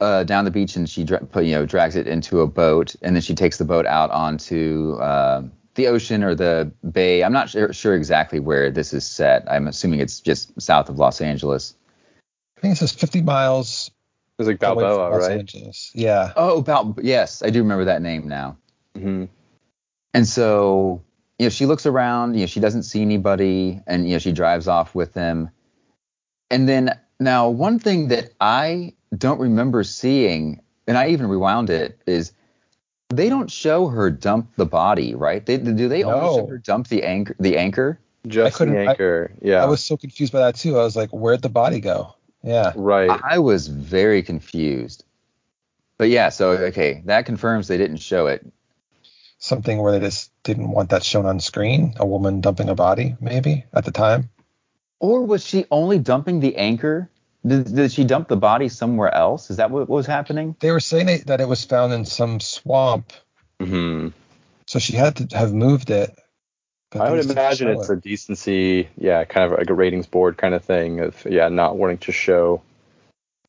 [0.00, 2.94] uh, down the beach and she dra- put, you know drags it into a boat
[3.02, 5.42] and then she takes the boat out onto uh,
[5.74, 7.24] the ocean or the bay.
[7.24, 9.50] I'm not sure, sure exactly where this is set.
[9.50, 11.74] I'm assuming it's just south of Los Angeles.
[12.58, 13.90] I think it says 50 miles
[14.42, 15.38] was like Balboa, Los right?
[15.38, 15.90] Angeles.
[15.94, 16.32] Yeah.
[16.36, 18.56] Oh, about yes, I do remember that name now.
[18.96, 19.24] hmm
[20.14, 21.02] And so,
[21.38, 24.32] you know, she looks around, you know, she doesn't see anybody, and you know, she
[24.32, 25.50] drives off with them.
[26.50, 31.98] And then now, one thing that I don't remember seeing, and I even rewound it,
[32.06, 32.32] is
[33.10, 35.44] they don't show her dump the body, right?
[35.44, 37.36] They do they only show her dump the anchor?
[37.38, 37.98] The anchor?
[38.26, 39.32] Just couldn't- the I- anchor.
[39.42, 39.62] yeah.
[39.62, 40.78] I was so confused by that too.
[40.78, 42.14] I was like, where'd the body go?
[42.42, 42.72] Yeah.
[42.74, 43.20] right.
[43.22, 45.04] I was very confused.
[45.98, 48.44] But yeah, so okay, that confirms they didn't show it.
[49.38, 51.94] Something where they just didn't want that shown on screen.
[51.98, 54.30] A woman dumping a body, maybe at the time.
[55.00, 57.10] Or was she only dumping the anchor?
[57.44, 59.50] Did, did she dump the body somewhere else?
[59.50, 60.54] Is that what was happening?
[60.60, 63.12] They were saying that it was found in some swamp,
[63.60, 64.08] hmm
[64.66, 66.16] so she had to have moved it.
[66.92, 67.92] But I would imagine it's it.
[67.92, 71.76] a decency, yeah, kind of like a ratings board kind of thing of yeah, not
[71.76, 72.62] wanting to show,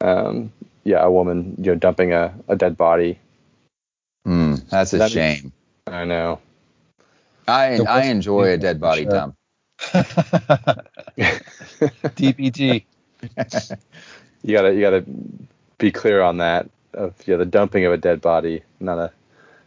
[0.01, 0.51] um,
[0.83, 3.19] yeah, a woman you know dumping a, a dead body.
[4.25, 5.51] Hmm, that's a That is- shame.
[5.87, 6.39] I know.
[7.47, 9.11] I It I enjoy a dead body sure.
[9.11, 9.35] dump.
[12.15, 12.83] DBG.
[14.43, 15.03] you gotta you gotta
[15.77, 19.11] be clear on that of yeah the dumping of a dead body, not a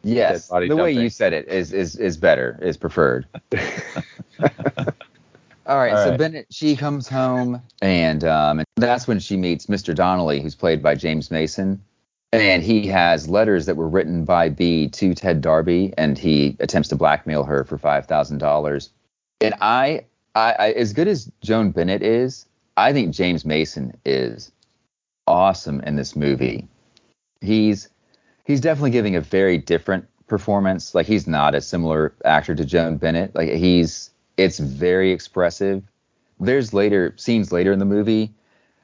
[0.07, 3.27] Yes, the way you said it is is is better, is preferred.
[5.67, 6.19] All right, All so right.
[6.19, 9.95] Bennett she comes home and um and that's when she meets Mr.
[9.95, 11.83] Donnelly, who's played by James Mason.
[12.33, 16.89] And he has letters that were written by Bea to Ted Darby, and he attempts
[16.91, 18.91] to blackmail her for five thousand dollars.
[19.41, 24.53] And I, I, I, as good as Joan Bennett is, I think James Mason is
[25.27, 26.69] awesome in this movie.
[27.41, 27.89] He's
[28.47, 30.95] he's definitely giving a very different performance.
[30.95, 33.35] Like he's not a similar actor to Joan Bennett.
[33.35, 35.83] Like he's it's very expressive.
[36.41, 38.33] There's later scenes later in the movie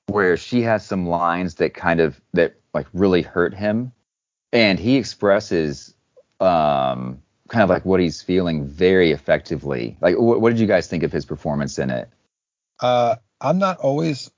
[0.07, 3.93] where she has some lines that kind of that like really hurt him
[4.53, 5.95] and he expresses
[6.41, 9.97] um kind of like what he's feeling very effectively.
[10.01, 12.09] Like wh- what did you guys think of his performance in it?
[12.81, 14.31] Uh, I'm not always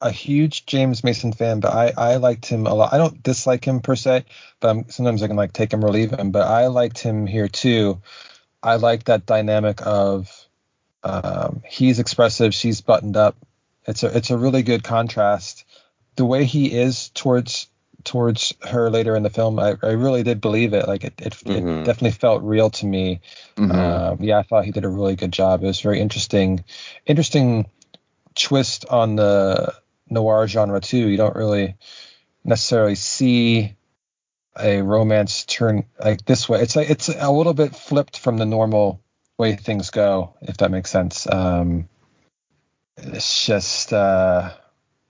[0.00, 2.92] a huge James Mason fan, but I, I liked him a lot.
[2.92, 4.24] I don't dislike him per se,
[4.60, 6.30] but I'm, sometimes I can like take him or leave him.
[6.30, 8.00] But I liked him here too.
[8.62, 10.30] I like that dynamic of
[11.02, 13.36] um, he's expressive, she's buttoned up.
[13.86, 15.64] It's a it's a really good contrast.
[16.16, 17.68] The way he is towards
[18.04, 20.86] towards her later in the film, I, I really did believe it.
[20.86, 21.56] Like it it, Mhm.
[21.56, 23.20] it definitely felt real to me.
[23.56, 23.74] Mhm.
[23.74, 25.62] Um, yeah, I thought he did a really good job.
[25.62, 26.64] It was very interesting,
[27.06, 27.66] interesting
[28.34, 29.74] twist on the
[30.10, 31.08] noir genre too.
[31.08, 31.76] You don't really
[32.44, 33.76] necessarily see
[34.58, 36.60] a romance turn like this way.
[36.60, 39.02] It's like it's a little bit flipped from the normal
[39.38, 41.26] way things go, if that makes sense.
[41.30, 41.88] Um,
[42.96, 44.50] it's just uh,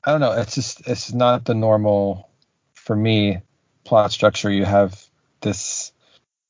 [0.04, 0.32] I don't know.
[0.32, 2.30] It's just it's not the normal
[2.74, 3.38] for me
[3.84, 4.50] plot structure.
[4.50, 5.02] You have
[5.40, 5.92] this.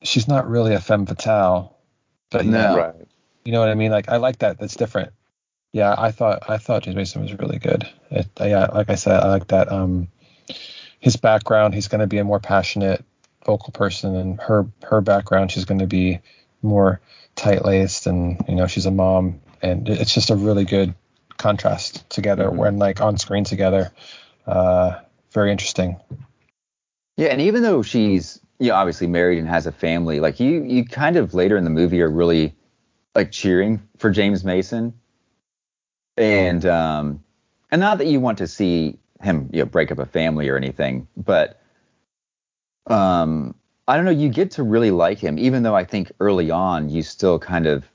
[0.03, 1.77] She's not really a femme fatale,
[2.29, 2.95] but you know, right.
[3.43, 3.91] you know what I mean?
[3.91, 4.59] Like I like that.
[4.59, 5.11] That's different.
[5.71, 7.87] Yeah, I thought I thought James Mason was really good.
[8.09, 9.71] It, yeah, like I said, I like that.
[9.71, 10.07] Um,
[10.99, 13.05] his background, he's going to be a more passionate
[13.45, 16.19] vocal person, and her her background, she's going to be
[16.61, 16.99] more
[17.35, 20.95] tight laced, and you know, she's a mom, and it's just a really good
[21.37, 22.55] contrast together Mhm.
[22.55, 23.91] when like on screen together.
[24.47, 24.99] Uh,
[25.31, 25.97] very interesting.
[27.15, 30.63] Yeah, and even though she's you know obviously married and has a family, like you
[30.63, 32.55] you kind of later in the movie are really
[33.13, 34.93] like cheering for James Mason.
[36.19, 37.23] And um
[37.71, 40.57] and not that you want to see him you know break up a family or
[40.57, 41.61] anything, but
[42.87, 43.55] um
[43.87, 46.89] I don't know, you get to really like him, even though I think early on
[46.89, 47.85] you still kind of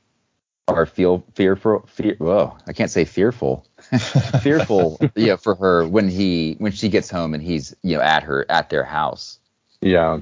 [0.69, 3.67] are feel fearful fear whoa, I can't say fearful.
[4.43, 8.23] fearful yeah for her when he when she gets home and he's you know at
[8.23, 9.39] her at their house
[9.83, 10.21] Yeah.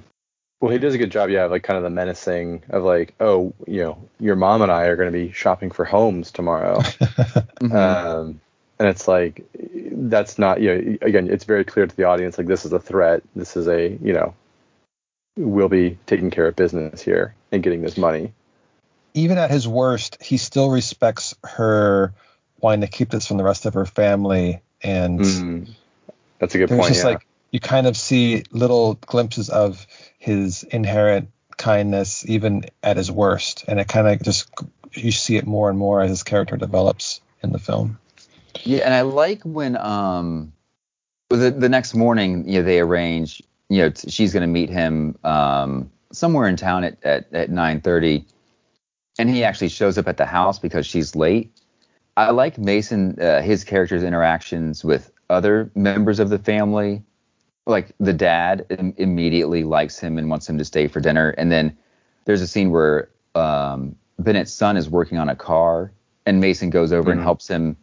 [0.63, 3.53] Well, he does a good job, yeah, like kind of the menacing of like, oh,
[3.67, 6.81] you know, your mom and I are going to be shopping for homes tomorrow.
[7.63, 7.77] Mm-hmm.
[7.77, 8.41] um,
[8.81, 9.45] and it's like,
[9.93, 12.81] that's not, you know, again, it's very clear to the audience, like, this is a
[12.81, 13.23] threat.
[13.37, 14.35] This is a, you know,
[15.37, 18.33] we'll be taking care of business here and getting this money.
[19.15, 22.13] even at his worst, he still respects her
[22.61, 25.69] wanting to keep this from the rest of her family and Mm.
[26.41, 26.89] That's a good point.
[26.89, 27.11] just Yeah.
[27.11, 29.87] like you kind of see little glimpses of
[30.19, 34.51] his inherent kindness even at his worst, and it kind of just
[34.93, 37.99] you see it more and more as his character develops in the film.
[38.65, 40.53] Yeah, and I like when um
[41.29, 44.71] the the next morning, you know, they arrange, you know, t- she's going to meet
[44.71, 48.25] him um somewhere in town at at at 9:30
[49.19, 51.53] and he actually shows up at the house because she's late.
[52.17, 57.03] I like Mason uh, his character's interactions with other members of the family.
[57.67, 61.51] Like the dad Im- immediately likes him and wants him to stay for dinner and
[61.53, 61.77] then
[62.25, 65.93] there's a scene where um Bennett's son is working on a car
[66.27, 67.25] and Mason goes over and Mhm.
[67.25, 67.77] helps him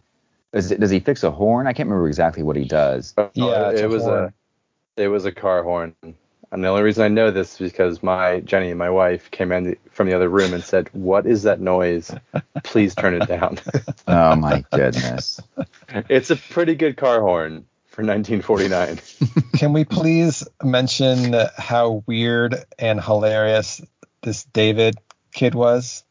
[0.52, 1.68] is it, does he fix a horn?
[1.68, 3.14] I can't remember exactly what he does.
[3.18, 4.34] Oh, Yeah, it's it a was horn.
[4.98, 5.96] a it was a car horn.
[6.52, 9.78] And the only reason I know this is because my Jenny, my wife, came in
[9.92, 12.12] from the other room and said, "What is that noise?
[12.64, 13.60] Please turn it down."
[14.08, 15.40] Oh my goodness.
[16.10, 17.66] it's a pretty good car horn
[18.00, 19.00] for 1949.
[19.58, 23.82] Can we please mention how weird and hilarious
[24.22, 24.96] this David
[25.34, 26.06] kid was?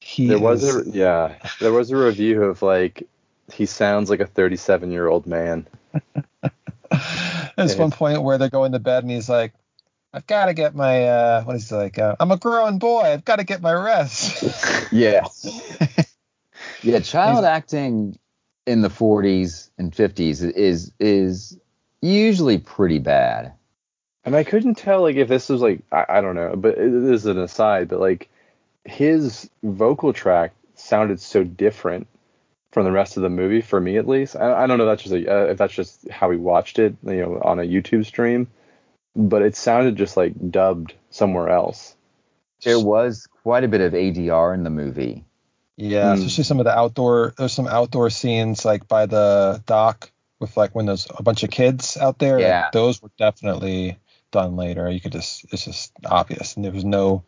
[0.00, 3.06] He There was is- a yeah, there was a review of like
[3.52, 5.66] he sounds like a 37 year old man.
[7.56, 9.52] There's one point where they're going to bed and he's like,
[10.14, 11.98] I've got to get my, uh, what is he like?
[11.98, 13.00] Uh, I'm a grown boy.
[13.02, 14.44] I've got to get my rest.
[14.92, 15.26] Yeah.
[16.82, 18.18] yeah, child acting
[18.68, 21.58] in the 40s and 50s is is
[22.02, 23.54] usually pretty bad.
[24.24, 26.92] And I couldn't tell like if this was like I, I don't know, but it
[26.92, 28.28] is an aside, but like
[28.84, 32.06] his vocal track sounded so different
[32.70, 34.36] from the rest of the movie for me at least.
[34.36, 36.78] I, I don't know if that's just a, uh, if that's just how we watched
[36.78, 38.48] it, you know, on a YouTube stream,
[39.16, 41.96] but it sounded just like dubbed somewhere else.
[42.64, 45.24] There was quite a bit of ADR in the movie.
[45.78, 46.18] Yeah, Hmm.
[46.18, 50.10] especially some of the outdoor, there's some outdoor scenes like by the dock
[50.40, 52.34] with like when there's a bunch of kids out there.
[52.34, 52.68] like, Yeah.
[52.72, 53.96] those were definitely
[54.32, 54.90] done later.
[54.90, 56.56] You could just, it's just obvious.
[56.56, 57.22] And there was no,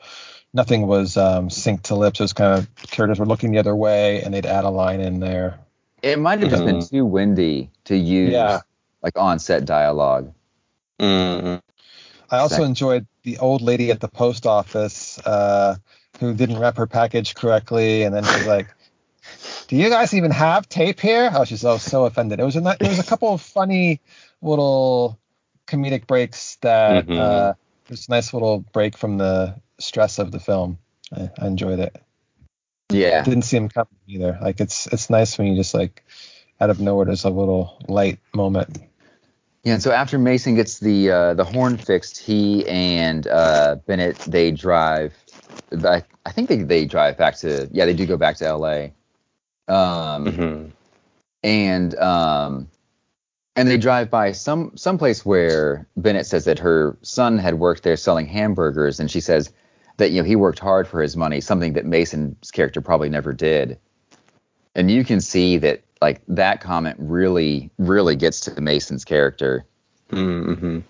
[0.53, 2.19] nothing was um, synced to lips.
[2.21, 5.01] It was kind of characters were looking the other way and they'd add a line
[5.01, 5.61] in there.
[6.03, 8.61] It might have just been too windy to use Yeah.
[9.03, 10.33] like on-set dialogue.
[10.99, 11.57] Mm-hmm.
[12.33, 12.67] I also Exactly.
[12.67, 15.77] enjoyed the old lady at the post office uh,
[16.21, 18.69] who didn't wrap her package correctly, and then she's like,
[19.69, 22.39] "Do you guys even have tape here?" Oh, she's so so offended.
[22.39, 24.01] It was a ni- there was a couple of funny
[24.43, 25.19] little
[25.67, 27.19] comedic breaks that Mhm.
[27.19, 27.55] uh,
[27.87, 30.79] it was a nice little break from the stress of the film.
[31.17, 31.97] I, I enjoyed it.
[32.91, 33.23] Yeah.
[33.25, 34.39] Didn't see him coming either.
[34.41, 36.05] Like it's it's nice when you just like
[36.61, 38.79] out of nowhere there's a little light moment.
[39.63, 44.17] Yeah, and so after Mason gets the uh, the horn fixed, he and uh, Bennett
[44.21, 45.13] they drive.
[45.85, 48.93] I, I think they, they drive back to yeah they do go back to L.A.
[49.69, 50.69] Um, Mm-hmm.
[51.45, 52.69] and um,
[53.57, 57.83] and they drive by some some place where Bennett says that her son had worked
[57.83, 59.51] there selling hamburgers, and she says
[59.99, 63.33] that you know he worked hard for his money, something that Mason's character probably never
[63.33, 63.79] did.
[64.75, 69.67] And you can see that like that comment really really gets to Mason's character.
[70.11, 70.81] Mm-hmm.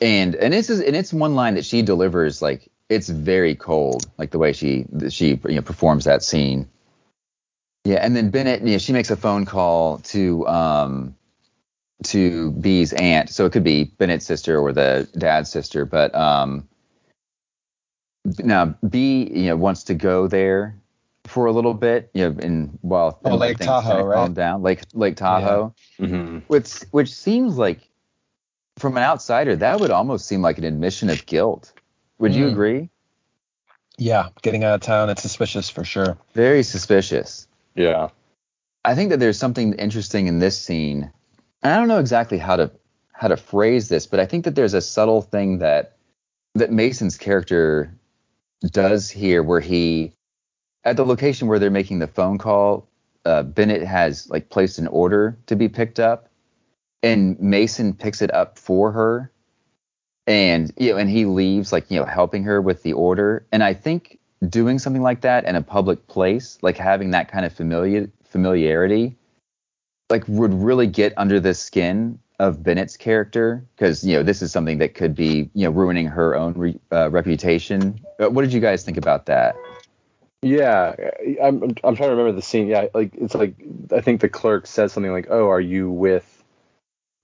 [0.00, 4.30] and and it's and it's one line that she delivers like it's very cold like
[4.30, 6.68] the way she she you know performs that scene.
[7.84, 11.14] Yeah and then bennett you know she makes a phone call to um
[12.04, 13.30] to b's aunt.
[13.30, 16.68] So it could be bennett's sister or the dad's sister but um
[18.38, 20.76] now b you know wants to go there
[21.24, 24.16] for a little bit you know in while Oh, Lake Tahoe, right?
[24.16, 24.62] calm down.
[24.62, 25.74] Lake lake tahoe.
[26.00, 26.38] Mm-hmm.
[26.48, 27.88] which which seems like
[28.78, 31.72] from an outsider that would almost seem like an admission of guilt
[32.22, 32.52] would you Mm.
[32.52, 32.88] agree
[33.98, 36.16] Yeah, getting out of town, it's suspicious for sure.
[36.34, 38.08] very suspicious Yeah.
[38.84, 41.10] i think that there's something interesting in this scene
[41.62, 42.70] and i don't know exactly how to
[43.12, 45.96] how to phrase this but i think that there's a subtle thing that
[46.54, 47.92] that mason's character
[48.72, 50.12] does here where he
[50.84, 52.86] at the location where they're making the phone call
[53.24, 56.28] uh, bennett has like placed an order to be picked up
[57.02, 59.30] and mason picks it up for her
[60.26, 63.62] and you know and he leaves like you know helping her with the order and
[63.62, 64.18] i think
[64.48, 69.16] doing something like that in a public place like having that kind of familiar familiarity
[70.10, 74.52] like would really get under the skin of bennett's character because you know this is
[74.52, 78.52] something that could be you know ruining her own re, uh, reputation Uh, what did
[78.52, 79.56] you guys think about that
[80.42, 80.94] Yeah,
[81.40, 82.66] I'm I'm trying to remember the scene.
[82.66, 83.54] Yeah, like it's like
[83.92, 86.42] I think the clerk says something like, "Oh, are you with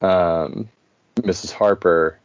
[0.00, 0.68] um
[1.16, 1.50] Mrs.
[1.50, 2.20] Harper?"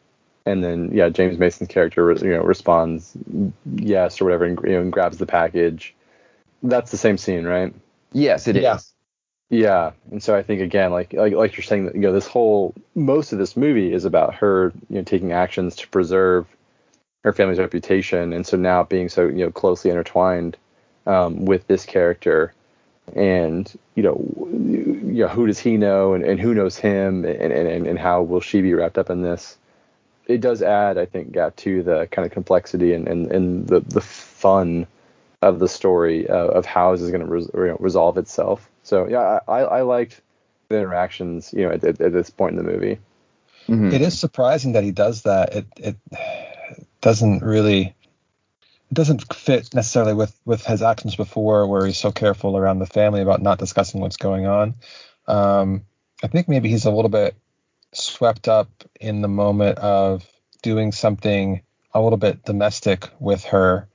[0.45, 3.15] And then yeah, James Mason's character you know responds
[3.75, 5.93] yes or whatever and, you know, and grabs the package.
[6.61, 7.73] That's the same scene, right?
[8.13, 8.63] yes it is.
[8.63, 8.79] Yeah.
[9.49, 12.25] Yeah, and so I think again, like like like you're saying that you know this
[12.25, 16.47] whole most of this movie is about her you know taking actions to preserve
[17.23, 20.57] her family's reputation, and so now being so you know closely intertwined
[21.05, 22.51] um, with this character,
[23.15, 24.19] and you know
[24.51, 28.23] you know who does he know, and, and who knows him, and, and and how
[28.23, 29.57] will she be wrapped up in this?
[30.27, 33.81] It does add, I think, yeah, to the kind of complexity and and, and the
[33.81, 34.87] the fun
[35.41, 38.69] of the story uh, of how this is going to res- you know, resolve itself.
[38.83, 40.21] So yeah, I, I liked
[40.69, 42.99] the interactions, you know, at, at, at this point in the movie.
[43.67, 43.93] Mhm.
[43.93, 45.55] It is surprising that he does that.
[45.55, 45.97] It it
[47.01, 47.95] doesn't really
[48.91, 52.85] it doesn't fit necessarily with with his actions before, where he's so careful around the
[52.85, 54.75] family about not discussing what's going on.
[55.27, 55.85] Um,
[56.23, 57.35] I think maybe he's a little bit
[57.95, 58.69] swept up
[58.99, 60.25] in the moment of
[60.61, 61.61] doing something
[61.93, 63.87] a little bit domestic with her,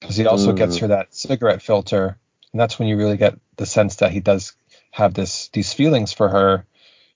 [0.00, 0.80] because he also gets Mm.
[0.80, 2.18] her that cigarette filter,
[2.52, 4.52] and that's when you really get the sense that he does
[4.90, 6.66] have this these feelings for her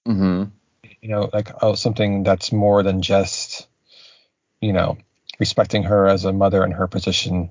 [0.06, 0.50] Mhm.
[1.02, 3.66] you know, like oh, something that's more than just,
[4.60, 4.98] you know,
[5.38, 7.50] respecting her as a mother in her position.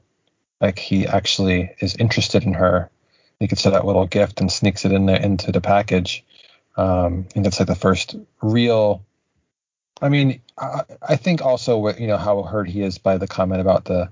[0.61, 2.89] Like he actually is interested in her.
[3.39, 6.23] He gets her that little gift and sneaks it in there into the package.
[6.80, 9.05] Um, and that's like the first real.
[10.01, 13.27] I mean, I, I think also what you know how hurt he is by the
[13.27, 14.09] comment about the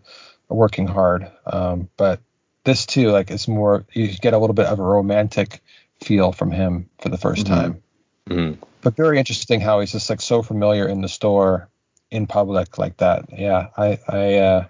[0.49, 1.31] working hard.
[1.45, 2.19] Um, but
[2.63, 5.61] this too, like, it's more you get a little bit of a romantic
[6.03, 7.47] feel from him for the 1st Mhm.
[7.47, 7.83] time
[8.29, 8.61] Mm-hmm.
[8.81, 11.69] but very interesting how he's just like so familiar in the store
[12.11, 14.65] in public like that yeah i i uh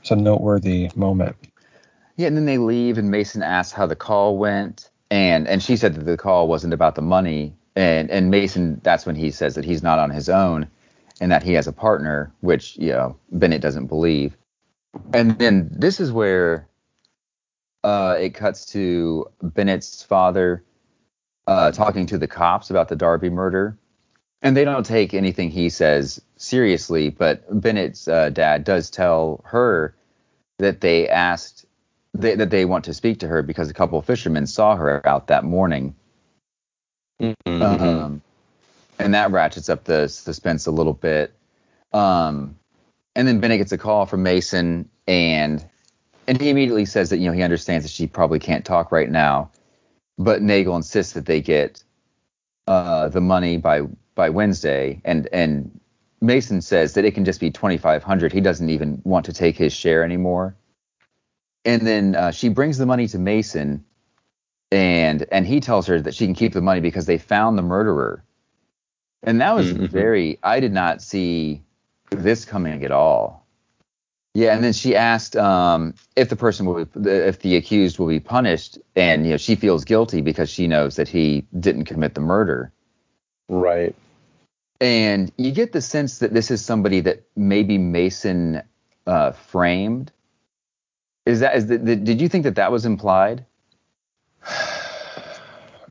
[0.00, 1.36] it's a noteworthy moment
[2.16, 5.76] Yeah, and then they leave, and Mason asks how the call went, and and she
[5.76, 9.54] said that the call wasn't about the money, and and Mason that's when he says
[9.54, 10.68] that he's not on his own,
[11.20, 14.36] and that he has a partner, which you know Bennett doesn't believe,
[15.12, 16.68] and then this is where
[17.84, 20.64] uh, it cuts to Bennett's father
[21.46, 23.78] uh, talking to the cops about the Darby murder,
[24.42, 29.94] and they don't take anything he says seriously, but Bennett's uh, dad does tell her
[30.58, 31.65] that they asked
[32.20, 35.06] they, that they want to speak to her because a couple of fishermen saw her
[35.06, 35.94] out that morning.
[37.20, 37.62] Mm-hmm.
[37.62, 38.22] Um,
[38.98, 41.32] and that ratchets up the suspense a little bit.
[41.92, 42.56] Um,
[43.14, 45.64] and then Bennett gets a call from Mason, and
[46.28, 49.10] and he immediately says that you know he understands that she probably can't talk right
[49.10, 49.50] now,
[50.18, 51.82] but Nagel insists that they get
[52.66, 53.82] uh, the money by
[54.14, 55.80] by Wednesday, and and
[56.20, 58.32] Mason says that it can just be twenty five hundred.
[58.32, 60.54] He doesn't even want to take his share anymore.
[61.66, 63.84] And then uh, she brings the money to Mason,
[64.72, 67.62] and and he tells her that she can keep the money because they found the
[67.62, 68.24] murderer.
[69.24, 69.88] And that was Mhm.
[69.88, 70.38] very.
[70.42, 71.62] I did not see
[72.10, 73.46] this coming at all.
[74.34, 78.06] Yeah, and then she asked um, if the person will, be, if the accused will
[78.08, 82.14] be punished, and you know she feels guilty because she knows that he didn't commit
[82.14, 82.70] the murder.
[83.48, 83.94] Right.
[84.80, 88.62] And you get the sense that this is somebody that maybe Mason
[89.06, 90.12] uh, framed.
[91.26, 93.44] Is that is the, the, did you think that that was implied?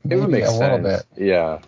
[0.08, 0.60] It would make a sense.
[0.60, 1.60] little bit Yeah.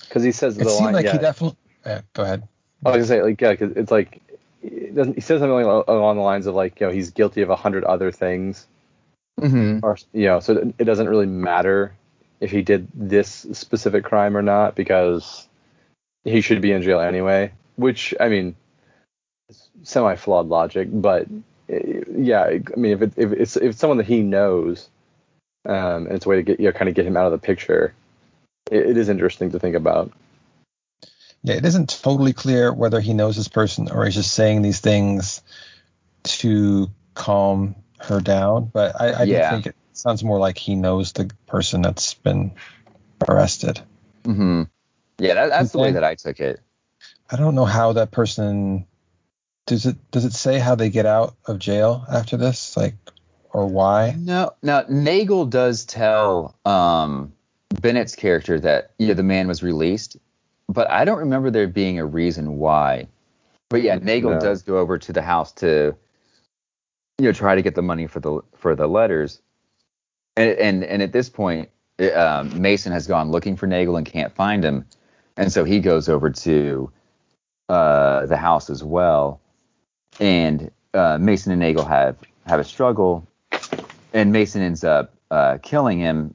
[0.00, 0.94] Because he says it the seemed line.
[0.94, 1.12] like yeah.
[1.12, 1.56] he definitely
[1.86, 2.42] yeah go ahead
[2.84, 4.20] I was gonna say like yeah, cause it's like
[4.62, 7.42] it doesn't he says something along along the lines of like you know he's guilty
[7.42, 8.66] of a hundred other things
[9.40, 9.84] Mm-hmm.
[9.84, 11.94] or you know so it doesn't really matter
[12.40, 15.46] if he did this specific crime or not because
[16.24, 17.52] he should be in jail anyway.
[17.76, 18.56] Which I mean,
[19.48, 21.28] it's semi flawed logic, but
[21.68, 24.88] yeah, I mean if it, if it's if it's someone that he knows,
[25.66, 27.32] um, and it's a way to get you know kind of get him out of
[27.32, 27.94] the picture,
[28.70, 30.12] it, it is interesting to think about.
[31.42, 34.80] yeah it isn't totally clear whether he knows this person or he's just saying these
[34.80, 35.40] things
[36.24, 39.50] to calm her down but i, I do Yeah.
[39.50, 42.52] think it sounds more like he knows the person that's been
[43.28, 43.80] arrested
[44.24, 44.64] Mm-hmm.
[45.18, 46.60] Yeah, that, that's the way that I took it.
[47.30, 48.86] I don't know how that person
[49.68, 52.76] does it does it say how they get out of jail after this?
[52.76, 52.94] Like
[53.52, 54.16] or why?
[54.18, 57.32] No, now Nagel does tell um,
[57.80, 60.16] Bennett's character that you know, the man was released,
[60.68, 63.08] but I don't remember there being a reason why.
[63.68, 64.40] But yeah, Nagel No.
[64.40, 65.94] does go over to the house to
[67.18, 69.42] you know try to get the money for the for the letters,
[70.36, 74.06] and and and at this point, it, um, Mason has gone looking for Nagel and
[74.06, 74.86] can't find him,
[75.36, 76.90] and so he goes over to
[77.68, 79.42] uh, the house as well,
[80.20, 82.16] and uh, Mason and Nagel have
[82.46, 83.26] have a struggle
[84.14, 86.34] and Mason ends up uh, killing him.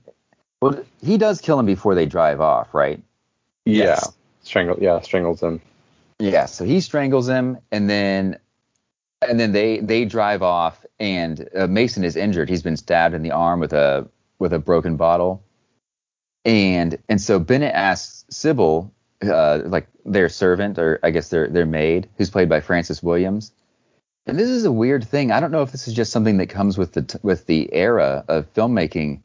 [0.61, 3.01] Well, he does kill him before they drive off, right?
[3.65, 4.13] Yeah, Yes.
[4.43, 4.77] strangle.
[4.79, 5.61] Yeah, strangles him.
[6.19, 6.45] Yeah.
[6.45, 8.38] So he strangles him, and then
[9.27, 12.49] and then they they drive off, and uh, Mason is injured.
[12.49, 14.07] He's been stabbed in the arm with a
[14.39, 15.43] with a broken bottle,
[16.45, 18.91] and and so Bennett asks Sybil,
[19.23, 23.51] uh, like their servant or I guess their their maid, who's played by Frances Williams.
[24.26, 25.32] And this is a weird thing.
[25.32, 27.74] I don't know if this is just something that comes with the t- with the
[27.74, 29.19] era of filmmaking,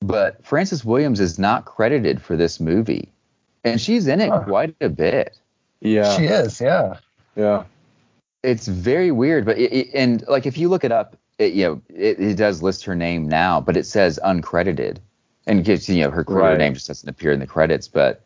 [0.00, 3.12] but Frances Williams is not credited for this movie,
[3.64, 4.44] and she's in it Huh.
[4.44, 5.36] quite a bit.
[5.80, 6.16] Yeah.
[6.16, 6.96] She is, yeah.
[7.36, 7.64] Yeah.
[8.42, 11.64] It's very weird, but it, it, and like if you look it up, it, you
[11.64, 14.98] know it, it does list her name now, but it says uncredited,
[15.46, 16.56] and gives you know her, her Right.
[16.58, 18.22] name just doesn't appear in the credits, but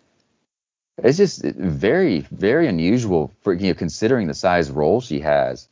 [0.98, 5.68] it's just very very unusual for you know considering the size role she has.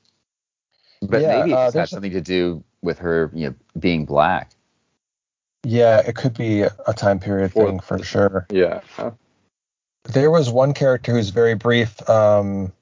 [1.03, 3.49] But Yeah, maybe it uh, just there's has a- something to do with her you
[3.51, 4.51] know being black.
[5.65, 8.47] Yeah, it could be a time period Or- thing for sure.
[8.51, 8.81] Yeah.
[10.05, 12.09] There was one character who's very brief.
[12.11, 12.73] Um,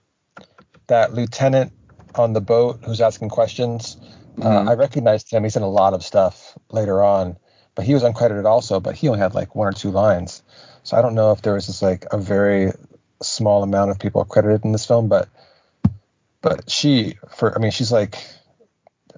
[0.86, 1.72] that lieutenant
[2.14, 3.96] on the boat who's asking questions.
[4.38, 4.44] Mhm.
[4.66, 5.44] Uh, I recognized him.
[5.44, 7.36] He's in a lot of stuff later on,
[7.74, 8.80] but he was uncredited also.
[8.80, 10.42] But he only had like one or two lines.
[10.82, 12.72] So I don't know if there was just like a very
[13.22, 15.28] small amount of people credited in this film, but
[16.42, 18.16] but she for I mean she's like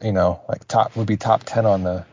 [0.03, 2.05] you know like top would be top ten on the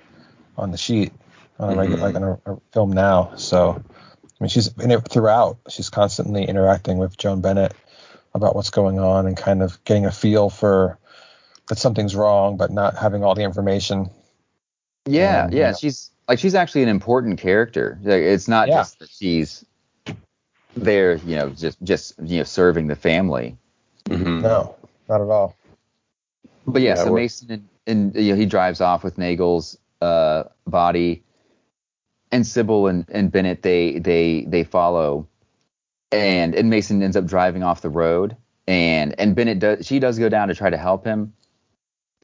[0.57, 1.13] on the sheet
[1.59, 3.35] on a regular like on a, a film now.
[3.35, 5.57] So I mean she's in it throughout.
[5.69, 7.73] She's constantly interacting with Joan Bennett
[8.33, 10.97] about what's going on and kind of getting a feel for
[11.67, 14.09] that something's wrong, but not having all the information.
[15.05, 15.73] Yeah, Um, yeah, yeah.
[15.73, 17.99] she's like she's actually an important character.
[18.03, 18.77] Like, it's not Yeah.
[18.77, 19.65] just that she's
[20.75, 23.57] there, you know, just just you know serving the family.
[24.05, 24.41] Mhm.
[24.41, 24.75] No,
[25.09, 25.55] not at all.
[26.67, 30.43] But yeah, Yeah, so Mason and, and you know, he drives off with Nagel's uh,
[30.67, 31.23] body,
[32.31, 35.27] and Sybil and, and Bennett they they they follow,
[36.11, 38.37] and and Mason ends up driving off the road,
[38.67, 41.33] and and Bennett does she does go down to try to help him,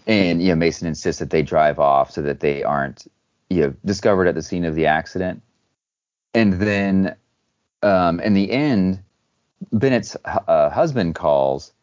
[0.06, 3.08] and you know Mason insists that they drive off so that they aren't
[3.50, 5.42] you know discovered at the scene of the accident,
[6.36, 7.16] and then
[7.82, 9.02] um, in the end,
[9.72, 11.74] Bennett's uh, husband calls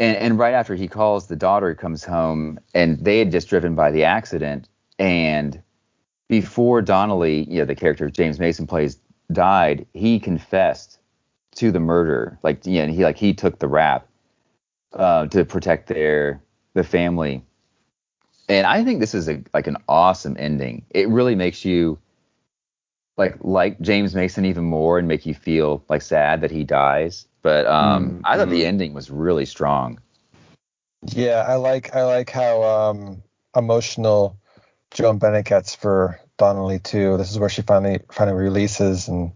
[0.00, 3.74] and, and right after he calls, the daughter comes home, and they had just driven
[3.74, 4.66] by the accident.
[4.98, 5.62] And
[6.28, 8.98] before Donnelly, you know, the character James Mason plays,
[9.30, 10.98] died, he confessed
[11.56, 12.38] to the murder.
[12.42, 14.08] Like, you know, he like he took the rap
[14.94, 16.40] uh, to protect their
[16.74, 17.44] the family.
[18.48, 20.84] And I think this is a like an awesome ending.
[20.90, 21.98] It really makes you
[23.16, 27.26] like like James Mason even more and make you feel like sad that he dies.
[27.42, 28.66] But um, Mm, I thought the mhm.
[28.66, 30.00] ending was really strong.
[31.02, 33.22] Yeah, I like I like how um,
[33.56, 34.38] emotional
[34.92, 37.16] Joan Bennett gets for Donnelly too.
[37.16, 39.32] This is where she finally finally releases and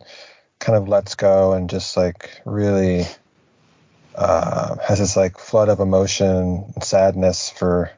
[0.61, 3.05] kind of lets go and just like really
[4.15, 7.91] uh, has this like flood of emotion and sadness for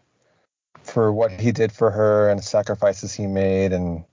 [0.82, 4.04] for what he did for her and sacrifices he made and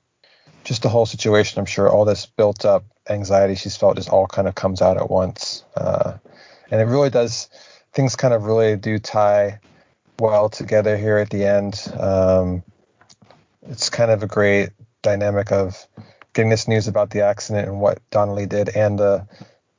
[0.63, 1.59] just the whole situation.
[1.59, 4.97] I'm sure all this built up anxiety she's felt just all kind of comes out
[4.97, 6.13] at once, uh,
[6.71, 7.49] and it really does.
[7.93, 9.59] Things kind of really do tie
[10.19, 11.79] well together here at the end.
[11.99, 12.63] Um,
[13.63, 14.69] it's kind of a great
[15.01, 15.87] dynamic of
[16.33, 19.27] getting this news about the accident and what Donnelly did, and the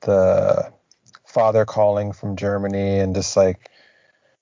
[0.02, 0.72] the
[1.26, 3.70] father calling from Germany, and just like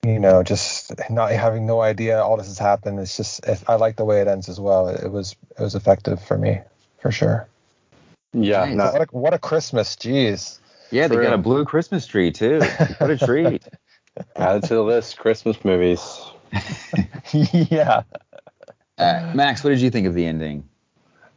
[0.05, 2.99] you know, just not having no idea all this has happened.
[2.99, 4.89] It's just I like the way it ends as well.
[4.89, 6.59] It, was it was effective for me
[6.99, 7.47] for sure.
[8.33, 8.65] Yeah.
[8.65, 8.75] Nice.
[8.75, 10.59] no, What a, what a Christmas, jeez.
[10.91, 12.59] Yeah, they For got a blue Christmas tree too.
[12.99, 13.63] What a treat.
[14.35, 15.17] add it to the list.
[15.17, 16.21] Christmas movies.
[17.31, 18.03] yeah.
[18.97, 20.67] Uh, Max, what did you think of the ending?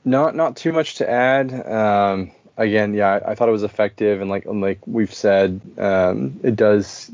[0.05, 1.53] Not not too much to add.
[1.66, 6.38] Um, again, yeah, I, I thought it was effective, and like like we've said, um,
[6.42, 7.11] it does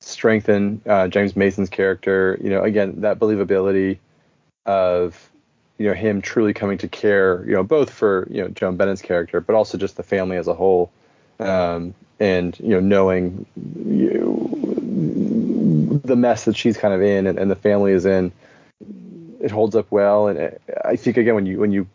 [0.00, 2.38] strengthen uh, James Mason's character.
[2.42, 3.98] You know, again, that believability
[4.66, 5.29] of
[5.80, 7.42] you know him truly coming to care.
[7.46, 10.46] You know, both for you know Joan Bennett's character, but also just the family as
[10.46, 10.92] a whole,
[11.38, 14.78] um, and you know knowing you,
[16.04, 18.30] the mess that she's kind of in and, and the family is in.
[19.40, 21.88] It holds up well, and it, I think again when you when you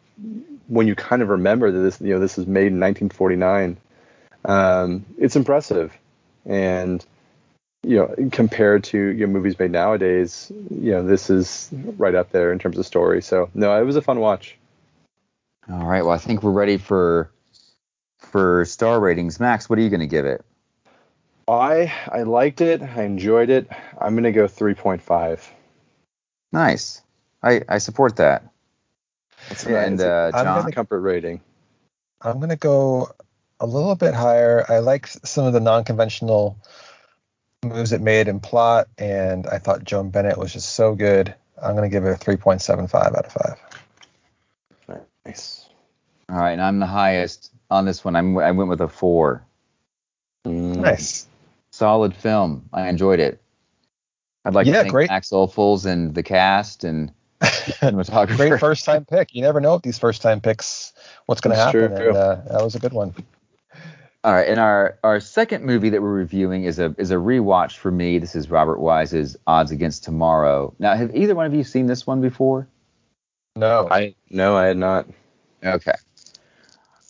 [0.68, 3.78] when you kind of remember that this you know this was made in 1949
[4.46, 5.96] um, it's impressive
[6.44, 7.06] and
[7.86, 12.32] you know compared to your know, movies made nowadays you know this is right up
[12.32, 14.58] there in terms of story so no it was a fun watch
[15.70, 17.32] All right, well, I think we're ready for
[18.20, 19.40] for star ratings.
[19.40, 20.44] Max, what are you going to give it?
[21.48, 23.70] i i liked it i enjoyed it
[24.02, 25.40] i'm gonna go 3.5
[26.52, 27.02] Nice.
[27.44, 28.44] I I support that.
[29.68, 31.42] and uh, I'm John, gonna- comfort rating
[32.22, 33.10] I'm gonna go
[33.60, 34.66] a little bit higher.
[34.68, 36.58] I like some of the non-conventional
[37.66, 41.34] moves it made in plot, and I thought Joan Bennett was just so good.
[41.62, 43.56] I'm gonna give it a 3.75 out of five.
[45.26, 45.68] nice
[46.30, 48.16] All right, and I'm the highest on this one.
[48.16, 49.44] I'm, I went with a four.
[50.46, 50.78] Mm.
[50.78, 51.28] Nice.
[51.72, 52.70] Solid film.
[52.74, 53.42] I enjoyed it.
[54.46, 55.10] I'd like Yeah, to thank great.
[55.10, 57.12] Max Opuls and the cast and
[57.42, 58.38] cinematographer.
[58.38, 59.34] Great first time pick.
[59.34, 60.94] You never know with these first time picks
[61.26, 61.98] what's going to That's happen.
[61.98, 62.08] true.
[62.10, 63.14] And uh, that was a good one.
[64.26, 67.78] All right, and our our second movie that we're reviewing is a is a rewatch
[67.78, 68.18] for me.
[68.18, 70.74] This is Robert Wise's Odds Against Tomorrow.
[70.80, 72.68] Now, have either one of you seen this one before?
[73.56, 73.88] No.
[73.92, 75.06] I no, I had not.
[75.64, 75.94] Okay.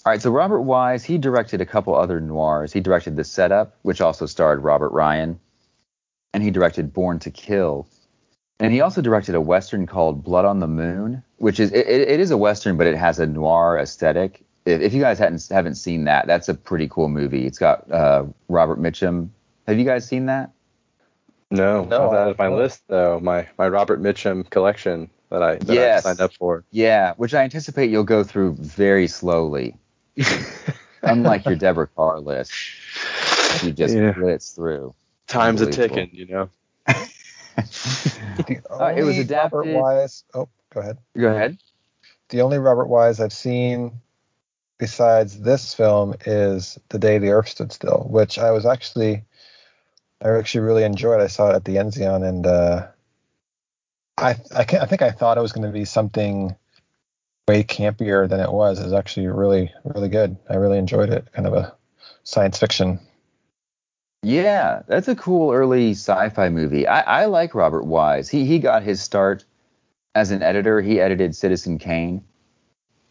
[0.05, 2.73] All right, so Robert Wise, he directed a couple other noirs.
[2.73, 5.39] He directed The Setup, which also starred Robert Ryan,
[6.33, 7.87] and he directed Born to Kill.
[8.59, 12.19] And he also directed a western called Blood on the Moon, which is it, it
[12.19, 14.43] is a western, but it has a noir aesthetic.
[14.65, 17.45] If, if you guys hadn't haven't seen that, that's a pretty cool movie.
[17.45, 19.29] It's got uh, Robert Mitchum.
[19.67, 20.51] Have you guys seen that?
[21.51, 22.57] No, No, that was my no.
[22.57, 23.19] list though.
[23.19, 26.05] My my Robert Mitchum collection that I that Yes.
[26.05, 26.63] I signed up for.
[26.71, 29.77] Yeah, which I anticipate you'll go through very slowly,
[31.03, 32.53] unlike your Deborah Kerr list.
[33.63, 34.11] You just Yeah.
[34.11, 34.93] blitz through.
[35.27, 36.49] Time's a ticking, you know.
[36.87, 37.05] Uh,
[38.95, 40.23] it was only Robert adapted- Wise.
[40.33, 40.97] Oh, go ahead.
[41.17, 41.57] Go ahead.
[42.29, 43.91] The only Robert Wise I've seen
[44.77, 49.23] besides this film is The Day the Earth Stood Still, which I was actually
[50.21, 51.21] I actually really enjoyed.
[51.21, 52.87] I saw it at the Enzian and uh,
[54.17, 56.55] I I, can, I think I thought it was going to be something
[57.47, 58.79] way campier than it was.
[58.79, 60.37] It was actually really really good.
[60.49, 61.31] I really enjoyed it.
[61.33, 61.75] Kind of a
[62.23, 62.99] science fiction.
[64.23, 66.87] Yeah, that's a cool early sci-fi movie.
[66.87, 68.27] I, I like Robert Wise.
[68.27, 69.45] He he got his start
[70.15, 70.81] as an editor.
[70.81, 72.23] He edited Citizen Kane,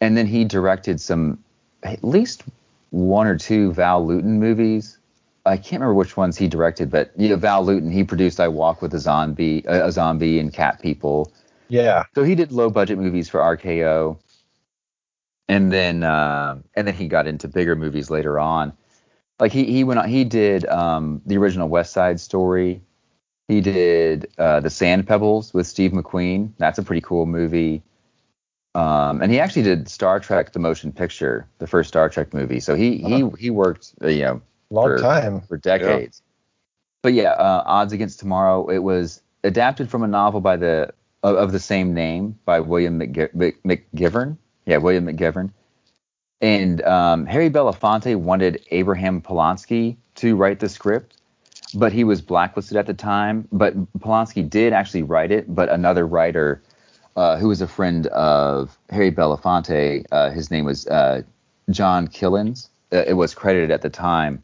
[0.01, 1.39] and then he directed some
[1.85, 2.43] at least
[2.89, 4.97] one or two Val Lewton movies.
[5.45, 7.91] I can't remember which ones he directed, but you know, Val Lewton.
[7.91, 11.31] He produced I Walk with a Zombie, a, a Zombie, and Cat People.
[11.67, 12.05] Yeah.
[12.15, 14.17] So he did low budget movies for RKO,
[15.47, 18.73] and then uh, and then he got into bigger movies later on.
[19.39, 22.81] Like he he went on, he did um, the original West Side Story.
[23.47, 26.53] He did uh, the Sand Pebbles with Steve McQueen.
[26.57, 27.83] That's a pretty cool movie.
[28.75, 32.59] Um, and he actually did Star Trek: The Motion Picture, the first Star Trek movie.
[32.59, 35.41] So he he he worked uh, you know Long For- time.
[35.41, 36.21] for decades.
[37.01, 38.67] But yeah, uh, Odds Against Tomorrow.
[38.69, 40.91] It was adapted from a novel by the
[41.23, 44.37] of, of the same name by William McG- Mc- McGivern.
[44.65, 45.51] Yeah, William McGivern.
[46.41, 51.17] And um, Harry Belafonte wanted Abraham Polonsky to write the script,
[51.75, 53.47] but he was blacklisted at the time.
[53.51, 56.61] But Polonsky did actually write it, but another writer
[57.15, 61.21] uh, who was a friend of Harry Belafonte, uh, his name was uh,
[61.69, 62.69] John Killens.
[62.91, 64.43] Uh, it was credited at the time.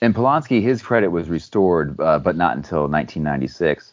[0.00, 3.92] And Polonsky, his credit was restored, uh, but not until 1996.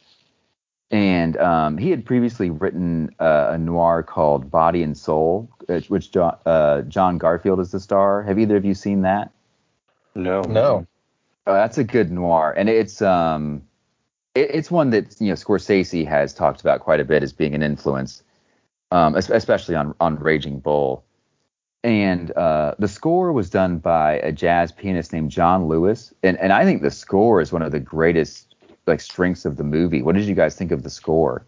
[0.92, 6.12] And um, he had previously written uh, a noir called Body and Soul, which, which
[6.12, 8.22] John, uh, John Garfield is the star.
[8.22, 9.32] Have either of you seen that?
[10.14, 10.42] No.
[10.42, 10.86] No.
[11.48, 13.62] Uh, that's a good noir, and it's um, it,
[14.36, 17.64] it's one that you know Scorsese has talked about quite a bit as being an
[17.64, 18.24] influence,
[18.92, 21.04] um, especially on on Raging Bull.
[21.84, 26.52] And uh, the score was done by a jazz pianist named John Lewis, and and
[26.52, 28.56] I think the score is one of the greatest
[28.88, 30.02] like strengths of the movie.
[30.02, 31.46] What did you guys think of the score?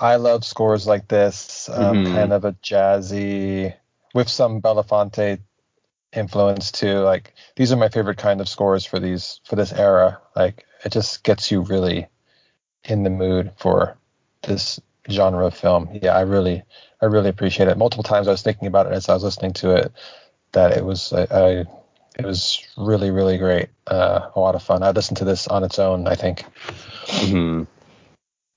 [0.00, 2.12] I love scores like this, um, Mhm.
[2.12, 3.74] kind of a jazzy,
[4.12, 5.38] with some Belafonte
[6.16, 7.00] influence too.
[7.00, 10.20] Like these are my favorite kind of scores for these for this era.
[10.36, 12.06] Like it just gets you really
[12.84, 13.96] in the mood for
[14.42, 15.88] this genre of film.
[16.02, 16.62] Yeah, I really,
[17.00, 17.78] I really appreciate it.
[17.78, 19.92] Multiple times I was thinking about it as I was listening to it,
[20.52, 21.48] that it was, I, I
[22.16, 23.68] it was really, really great.
[23.86, 24.82] Uh, a lot of fun.
[24.82, 26.06] I listened to this on its own.
[26.06, 26.44] I think.
[27.08, 27.64] hmm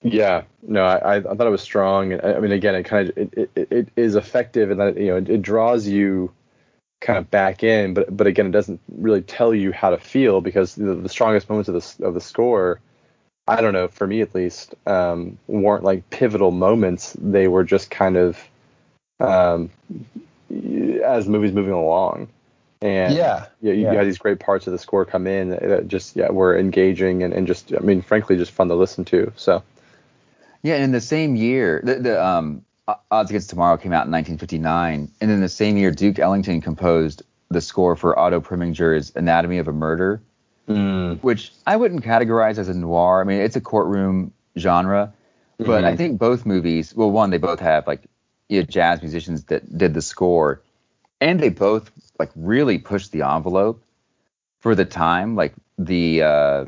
[0.04, 2.14] Yeah, no, I, I thought it was strong.
[2.24, 5.18] I, mean, again, it kind of it, it, it is effective in that you know
[5.18, 6.32] it, it draws you
[7.00, 10.42] kind of back in, but but again, it doesn't really tell you how to feel
[10.42, 12.80] because the, the strongest moments of the of the score,
[13.48, 17.16] I don't know, for me at least, um, weren't like pivotal moments.
[17.20, 18.40] They were just kind of
[19.20, 19.70] um,
[20.50, 22.30] as the movie's moving along.
[22.82, 23.92] And Yeah, yeah, you, yeah.
[23.92, 27.24] you had these great parts of the score come in that just yeah were engaging
[27.24, 29.34] and, and just I mean frankly just fun to listen to.
[29.36, 29.64] So
[30.62, 34.06] Yeah, and in the same year, the, the um, Uh, Odds Against Tomorrow came out
[34.06, 39.12] in 1959, and in the same year, Duke Ellington composed the score for Otto Preminger's
[39.16, 40.22] Anatomy of a Murder,
[40.68, 41.14] hmm.
[41.16, 43.22] which I wouldn't categorize as a noir.
[43.22, 45.14] I mean, it's a courtroom genre,
[45.58, 45.98] but I mm-hmm.
[45.98, 48.04] think both movies, well, one, they both have like
[48.50, 50.62] you know, jazz musicians that did the score,
[51.20, 53.84] and they both like really pushed the envelope
[54.60, 55.36] for the time.
[55.36, 56.66] Like the, uh,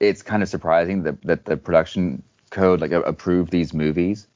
[0.00, 4.26] it's kind of surprising that that the production code like approved these movies,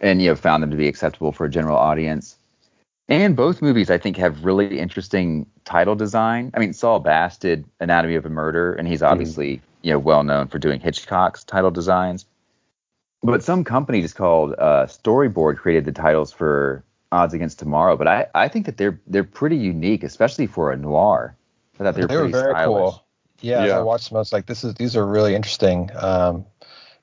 [0.00, 2.36] and you know found them to be acceptable for a general audience.
[3.08, 6.52] And both movies, I think, have really interesting title design.
[6.54, 9.64] I mean, Saul Bass did Anatomy of a Murder, and he's obviously mm-hmm.
[9.82, 12.26] you know well known for doing Hitchcock's title designs.
[13.22, 17.96] But some company just called uh, Storyboard created the titles for Odds Against Tomorrow.
[17.96, 21.36] But I, I think that they're they're pretty unique, especially for a noir.
[21.78, 22.92] I thought they were, they were very stylish.
[22.92, 23.04] cool.
[23.40, 23.78] Yeah, yeah.
[23.78, 24.16] I watched them.
[24.16, 25.90] I was like, this is these are really interesting.
[25.96, 26.46] Um,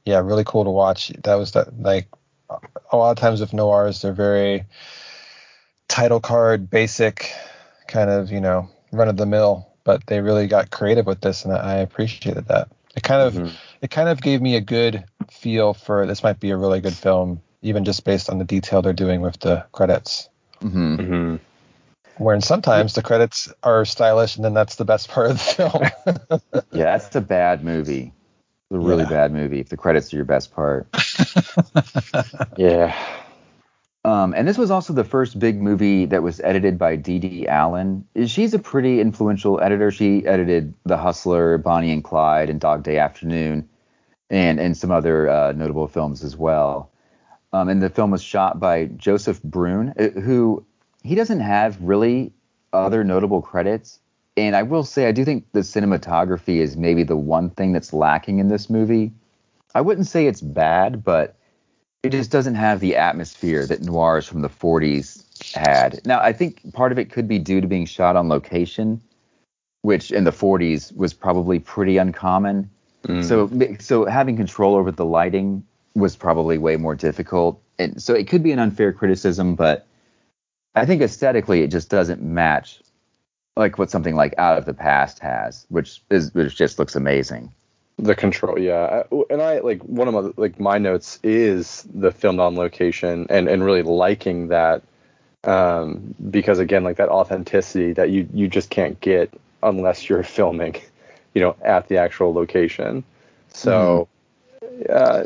[0.05, 1.09] yeah, really cool to watch.
[1.23, 2.07] That was that like
[2.91, 4.65] a lot of times with noirs, they're very
[5.87, 7.31] title card basic
[7.87, 11.45] kind of you know run of the mill, but they really got creative with this,
[11.45, 12.69] and I appreciated that.
[12.95, 13.55] It kind of mm-hmm.
[13.81, 16.93] it kind of gave me a good feel for this might be a really good
[16.93, 20.29] film, even just based on the detail they're doing with the credits.
[20.61, 20.95] Mm-hmm.
[20.95, 21.35] Mm-hmm.
[22.23, 26.51] Wherein sometimes the credits are stylish, and then that's the best part of the film.
[26.71, 28.11] yeah, that's a bad movie.
[28.69, 29.09] It's a really yeah.
[29.09, 30.87] bad movie if the credits are your best part.
[32.57, 32.95] yeah.
[34.03, 38.05] Um, and this was also the first big movie that was edited by Dede Allen.
[38.25, 39.91] She's a pretty influential editor.
[39.91, 43.67] She edited The Hustler, Bonnie and Clyde, and Dog Day Afternoon,
[44.29, 46.91] and and some other uh, notable films as well.
[47.53, 50.65] Um, and the film was shot by Joseph Brun, uh, who
[51.03, 52.33] he doesn't have really
[52.73, 53.99] other notable credits.
[54.37, 57.91] And I will say, I do think the cinematography is maybe the one thing that's
[57.91, 59.11] lacking in this movie.
[59.73, 61.35] I wouldn't say it's bad, but
[62.03, 65.23] it just doesn't have the atmosphere that noirs from the 40s
[65.55, 65.99] had.
[66.05, 69.01] Now, I think part of it could be due to being shot on location,
[69.81, 72.69] which in the 40s was probably pretty uncommon.
[73.05, 73.23] Mm.
[73.23, 75.63] So, so having control over the lighting
[75.95, 77.59] was probably way more difficult.
[77.79, 79.87] And so it could be an unfair criticism, but
[80.75, 82.81] I think aesthetically it just doesn't match
[83.57, 87.51] like what something like Out of the Past has, which is which just looks amazing.
[87.97, 92.39] The control, yeah, and I like one of my like my notes is the filmed
[92.39, 94.83] on location and and really liking that
[95.43, 99.33] um, because again like that authenticity that you you just can't get
[99.63, 100.75] unless you're filming,
[101.33, 103.03] you know, at the actual location.
[103.49, 104.07] So.
[104.07, 104.13] Mm.
[104.89, 105.23] Uh,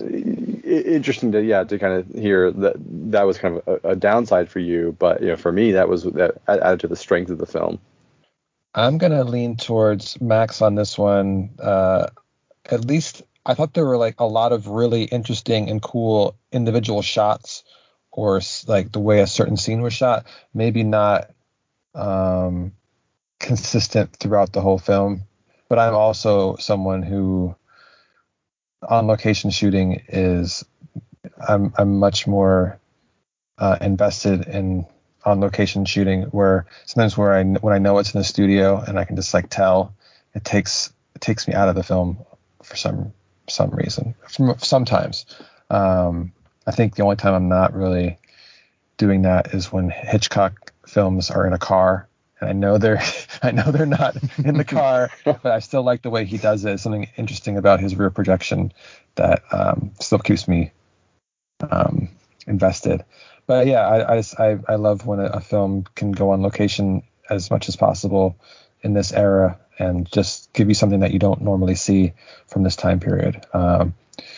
[0.63, 2.75] interesting to yeah to kind of hear that
[3.11, 5.89] that was kind of a, a, downside for you, but you know for me that
[5.89, 7.77] was that added to the strength of the film.
[8.73, 11.51] I'm gonna lean towards Max on this one.
[11.59, 12.07] Uh,
[12.69, 17.01] at least I thought there were like a lot of really interesting and cool individual
[17.01, 17.63] shots,
[18.11, 20.25] or like the way a certain scene was shot.
[20.53, 21.31] Maybe not
[21.95, 22.73] um,
[23.39, 25.23] consistent throughout the whole film,
[25.67, 27.55] but I'm also someone who
[28.87, 30.63] on location shooting is
[31.47, 32.79] I'm I'm much more
[33.57, 34.85] uh, invested in
[35.23, 38.97] on location shooting where sometimes where I when I know it's in the studio and
[38.99, 39.93] I can just like tell
[40.33, 42.17] it takes it takes me out of the film
[42.63, 43.13] for some
[43.47, 44.15] some reason
[44.57, 45.25] sometimes.
[45.69, 46.31] Um,
[46.65, 48.17] I think the only time I'm not really
[48.97, 52.07] doing that is when Hitchcock films are in a car
[52.39, 53.01] and I know they're
[53.43, 56.65] I know they're not in the car but I still like the way he does
[56.65, 56.79] it.
[56.79, 58.73] Something interesting about his rear projection
[59.15, 60.71] that um, still keeps me
[61.69, 62.09] um,
[62.47, 63.03] invested
[63.51, 67.51] but yeah, I, I, I, love when a, a, film can go on location as
[67.51, 68.37] much as possible
[68.81, 72.13] in this era and just give you something that you don't normally see
[72.47, 73.45] from this time period.
[73.51, 73.93] Um,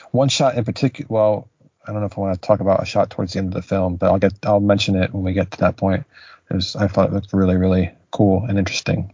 [0.09, 1.47] one shot in particular, well,
[1.85, 3.53] I don't know if I want to talk about a shot towards the end of
[3.53, 6.05] the film, but I'll get I'll mention it when we get to that point.
[6.49, 9.13] It was, I thought it looked really really cool and interesting.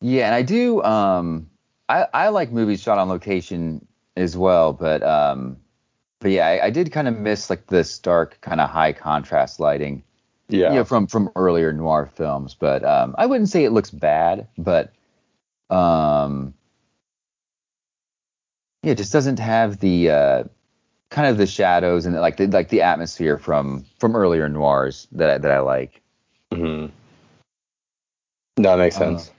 [0.00, 0.84] Yeah, and I do.
[0.84, 1.50] Um,
[1.88, 3.84] I I like movies shot on location
[4.16, 5.56] as well, but um,
[6.20, 9.60] but yeah, I, I did kind of miss like the stark kind of high contrast
[9.60, 10.02] lighting.
[10.48, 10.70] Yeah.
[10.70, 14.48] You know, from from earlier noir films, but um, I wouldn't say it looks bad,
[14.56, 14.92] but
[15.68, 16.54] um,
[18.82, 20.44] yeah, it just doesn't have the uh,
[21.10, 25.30] kind of the shadows and like the like the atmosphere from from earlier noirs that
[25.30, 26.00] I, that I like.
[26.52, 26.92] Mm-hmm.
[28.58, 29.30] No, that makes uh, sense.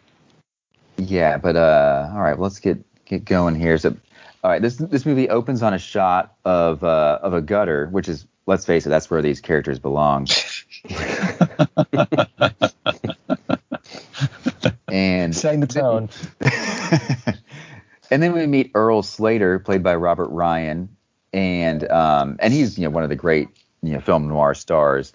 [0.98, 3.78] yeah, but uh, all right, well, let's get get going here.
[3.78, 3.96] So
[4.44, 8.08] all right, this this movie opens on a shot of uh, of a gutter, which
[8.08, 10.28] is let's face it, that's where these characters belong.
[14.88, 16.10] and setting the tone.
[18.12, 20.88] and then we meet Earl Slater, played by Robert Ryan,
[21.34, 23.50] and um, and he's you know one of the great
[23.84, 25.12] you know film noir stars.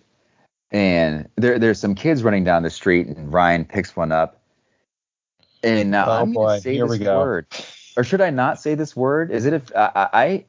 [0.70, 4.42] And there there's some kids running down the street, and Ryan picks one up.
[5.62, 7.46] And now oh, I'm to say Here this word
[7.96, 9.30] or should I not say this word?
[9.30, 10.44] Is it if I, I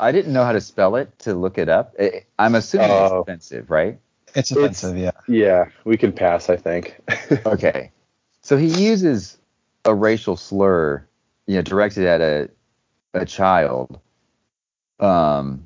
[0.00, 1.94] I didn't know how to spell it to look it up.
[1.98, 3.20] It, I'm assuming uh, it's oh.
[3.20, 3.98] offensive, right?
[4.34, 5.10] It's offensive, it's, yeah.
[5.28, 6.96] Yeah, we can pass, I think.
[7.46, 7.90] okay.
[8.42, 9.38] So he uses
[9.84, 11.06] a racial slur,
[11.46, 12.50] you know, directed at a
[13.12, 14.00] a child.
[15.00, 15.64] Um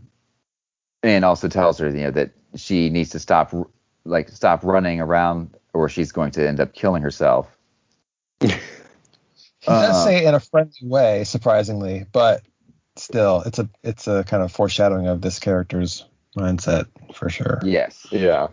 [1.02, 3.54] and also tells her, you know, that she needs to stop
[4.04, 7.56] like stop running around or she's going to end up killing herself.
[9.64, 12.42] He does Uh, say in a friendly way, surprisingly, but
[12.96, 16.04] still, it's a it's a kind of foreshadowing of this character's
[16.36, 17.60] mindset for sure.
[17.64, 18.06] Yes.
[18.10, 18.48] Yeah.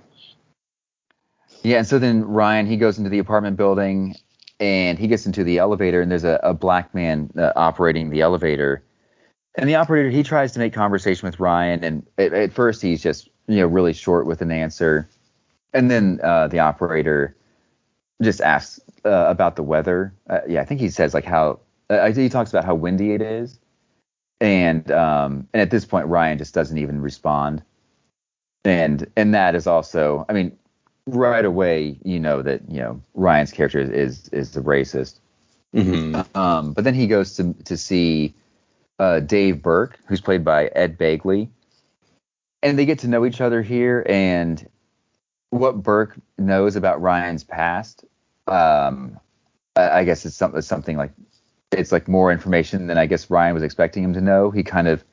[1.63, 4.15] Yeah, and so then Ryan he goes into the apartment building
[4.59, 8.21] and he gets into the elevator and there's a, a black man uh, operating the
[8.21, 8.83] elevator.
[9.55, 13.03] And the operator he tries to make conversation with Ryan and at, at first he's
[13.03, 15.09] just you know really short with an answer.
[15.73, 17.35] And then uh, the operator
[18.21, 20.13] just asks uh, about the weather.
[20.29, 23.21] Uh, yeah, I think he says like how uh, he talks about how windy it
[23.21, 23.59] is.
[24.39, 27.63] And um and at this point Ryan just doesn't even respond.
[28.65, 30.57] And and that is also I mean
[31.07, 35.19] right away you know that you know Ryan's character is is, is the racist.
[35.73, 38.33] hmm Um, but then he goes to to see
[38.99, 41.49] uh, Dave Burke, who's played by Ed Begley,
[42.61, 44.05] and they get to know each other here.
[44.07, 44.67] And
[45.49, 48.05] what Burke knows about Ryan's past,
[48.51, 49.19] um,
[49.75, 51.11] I, I guess it's something something like
[51.71, 54.51] it's like more information than I guess Ryan was expecting him to know.
[54.51, 55.03] He kind of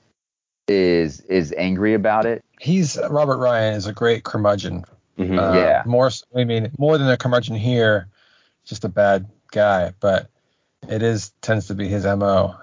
[0.67, 2.45] is is angry about it.
[2.61, 4.85] He's Robert Ryan is a great curmudgeon.
[5.17, 5.83] hmm Uh, Yeah.
[5.87, 8.09] More, I mean, more than a curmudgeon here,
[8.65, 10.29] just a bad guy, but
[10.89, 12.57] it is tends to be his mo.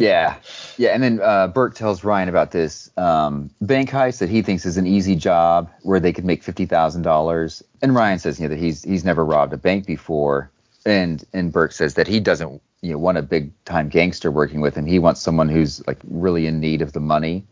[0.00, 0.36] Yeah,
[0.78, 4.64] yeah, and then uh, Burke tells Ryan about this um, bank heist that he thinks
[4.64, 7.62] is an easy job where they could make fifty thousand dollars.
[7.82, 10.50] And Ryan says, you know, that he's he's never robbed a bank before,
[10.86, 14.62] and and Burke says that he doesn't, you know, want a big time gangster working
[14.62, 14.86] with him.
[14.86, 17.44] He wants someone who's like really in need of the money.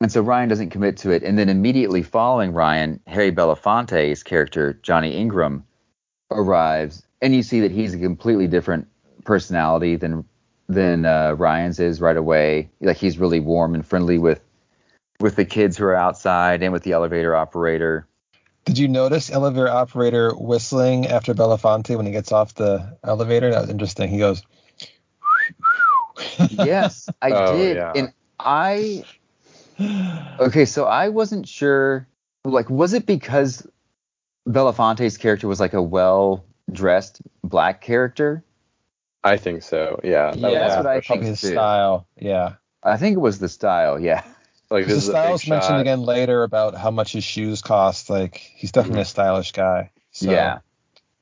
[0.00, 1.22] And so Ryan doesn't commit to it.
[1.22, 5.64] And then immediately following Ryan, Harry Belafonte's character Johnny Ingram
[6.32, 8.88] arrives, and you see that he's a completely different
[9.24, 10.24] personality than
[10.68, 12.70] than uh, Ryan's is right away.
[12.80, 14.40] Like he's really warm and friendly with
[15.20, 18.06] with the kids who are outside and with the elevator operator.
[18.64, 23.50] Did you notice elevator operator whistling after Belafonte when he gets off the elevator?
[23.50, 24.08] That was interesting.
[24.08, 24.42] He goes.
[26.50, 27.92] Yes, I Oh, did, yeah.
[27.94, 29.04] and I
[30.38, 30.64] okay.
[30.64, 32.06] So I wasn't sure.
[32.44, 33.66] Like, was it because
[34.48, 38.44] Belafonte's character was like a well dressed black character?
[39.24, 39.98] I think so.
[40.04, 40.32] Yeah.
[40.32, 41.06] That Yeah, that's what I impression.
[41.06, 41.54] Probably think his too.
[41.54, 42.06] style.
[42.20, 42.54] Yeah.
[42.82, 43.98] I think it was the style.
[43.98, 44.22] Yeah.
[44.70, 45.80] Like The this is a style's mentioned shot.
[45.82, 48.08] again later about how much his shoes cost.
[48.08, 49.08] Like he's definitely a mm.
[49.08, 49.90] stylish guy.
[50.10, 50.60] So yeah.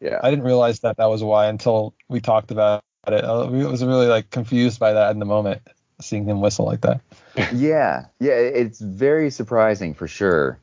[0.00, 0.20] Yeah.
[0.22, 3.24] I didn't realize that that was why until we talked about it.
[3.24, 5.60] Uh, I was really like confused by that in the moment,
[6.00, 7.00] seeing him whistle like that.
[7.52, 8.06] Yeah.
[8.20, 8.34] Yeah.
[8.34, 10.60] It's very surprising for sure.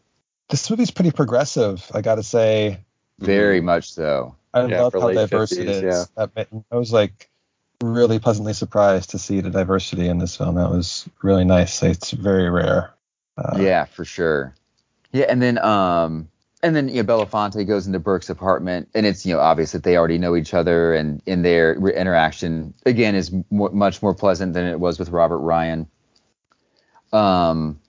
[0.48, 2.80] This movie's pretty progressive, I gotta say.
[3.20, 3.66] Very mm.
[3.66, 4.36] much so.
[4.54, 6.10] I Yeah, love how diverse 50s, it is.
[6.18, 6.26] yeah.
[6.72, 7.30] I was like
[7.82, 10.56] really pleasantly surprised to see the diversity in this film.
[10.56, 11.82] That was really nice.
[11.84, 12.94] It's very rare.
[13.38, 14.54] Uh, yeah, for sure.
[15.12, 16.30] Yeah, and then um
[16.62, 19.84] and then you know, Belafonte goes into Burke's apartment, and it's you know obvious that
[19.84, 24.54] they already know each other, and in their re- interaction again is much more pleasant
[24.54, 25.88] than it was with Robert Ryan.
[27.14, 27.80] Um,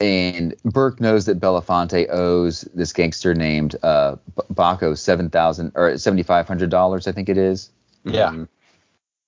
[0.00, 4.16] and Burke knows that Belafonte owes this gangster named uh
[4.50, 7.70] Bacco seven thousand or seventy five hundred dollars, I think it is.
[8.04, 8.30] Yeah.
[8.30, 8.48] Mhm.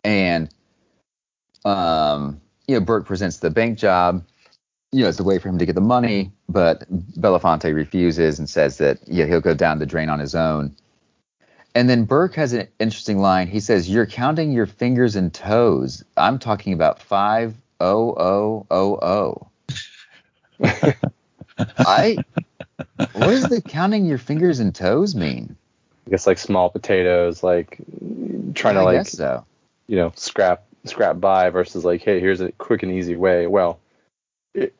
[0.04, 0.48] And
[1.64, 4.24] um, you know, Burke presents the bank job.
[4.92, 6.90] You know, it's a way for him to get the money, but
[7.20, 10.74] Belafonte refuses and says that yeah, he'll go down the drain on his own.
[11.74, 13.48] And then Burke has an interesting line.
[13.48, 16.02] He says, "You're counting your fingers and toes.
[16.16, 19.47] I'm talking about five oh oh oh oh."
[21.78, 22.18] I
[22.94, 25.56] what does the counting your fingers and toes mean?
[26.06, 27.78] I guess like small potatoes, like
[28.54, 29.44] trying to like so.
[29.86, 33.46] you know scrap scrap by versus like hey here's a quick and easy way.
[33.46, 33.80] Well,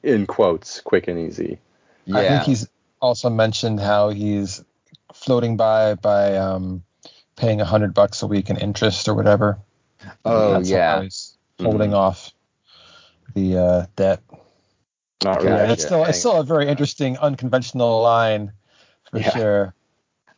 [0.02, 1.58] in quotes, quick and easy.
[2.06, 2.18] Yeah.
[2.18, 2.68] I think he's
[3.00, 4.64] also mentioned how he's
[5.12, 6.82] floating by by um,
[7.36, 9.58] paying a hundred bucks a week in interest or whatever.
[10.24, 10.96] oh That's yeah.
[10.96, 12.32] how he's holding off
[13.34, 14.20] the uh, debt.
[15.24, 15.56] Not really.
[15.56, 18.52] Yeah, it's still it's still a very interesting, unconventional line
[19.10, 19.30] for Yeah.
[19.30, 19.74] sure.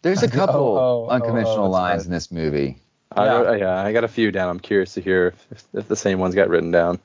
[0.02, 2.06] There's a Oh, couple oh, oh, unconventional oh, that's lines right.
[2.06, 2.78] in this movie.
[3.12, 3.32] I Yeah.
[3.40, 4.48] wrote, yeah, I got a few down.
[4.48, 6.98] I'm curious to hear if, if, if the same ones got written down.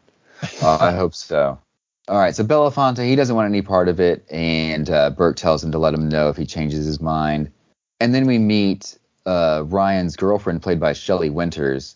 [0.62, 1.60] Uh, I hope so.
[2.08, 5.64] All right, so Belafonte, he doesn't want any part of it, and uh, Burke tells
[5.64, 7.52] him to let him know if he changes his mind.
[8.00, 11.96] And then we meet uh, Ryan's girlfriend, played by Shelley Winters.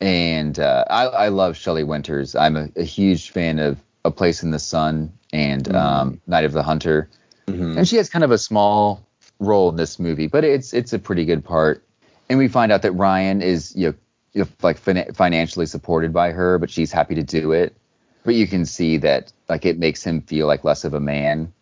[0.00, 2.36] And uh, I, I love Shelley Winters.
[2.36, 6.52] I'm a, a huge fan of A Place in the Sun and um, Night of
[6.52, 7.08] the Hunter.
[7.46, 7.76] Mhm.
[7.78, 9.06] And she has kind of a small
[9.38, 11.84] role in this movie, but it's it's a pretty good part.
[12.28, 13.94] And we find out that Ryan is you know,
[14.32, 17.76] you know, like fin- financially supported by her, but she's happy to do it.
[18.24, 21.52] But you can see that like it makes him feel like less of a man.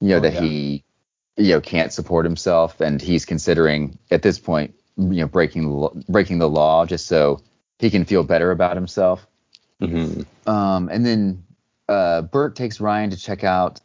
[0.00, 0.40] You know Oh, that yeah.
[0.40, 0.84] he
[1.36, 6.04] you know can't support himself, and he's considering at this point you know breaking the
[6.08, 7.40] breaking the law just so
[7.78, 9.26] he can feel better about himself.
[9.80, 11.43] hmm Um, and then
[11.94, 13.80] uh, Burke takes Ryan to check out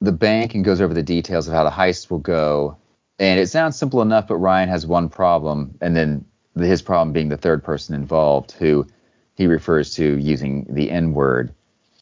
[0.00, 2.76] the bank and goes over the details of how the heist will go.
[3.18, 6.24] And it sounds simple enough, but Ryan has one problem, and then
[6.56, 8.86] his problem being the third person involved, who
[9.34, 11.54] he refers to using the N word.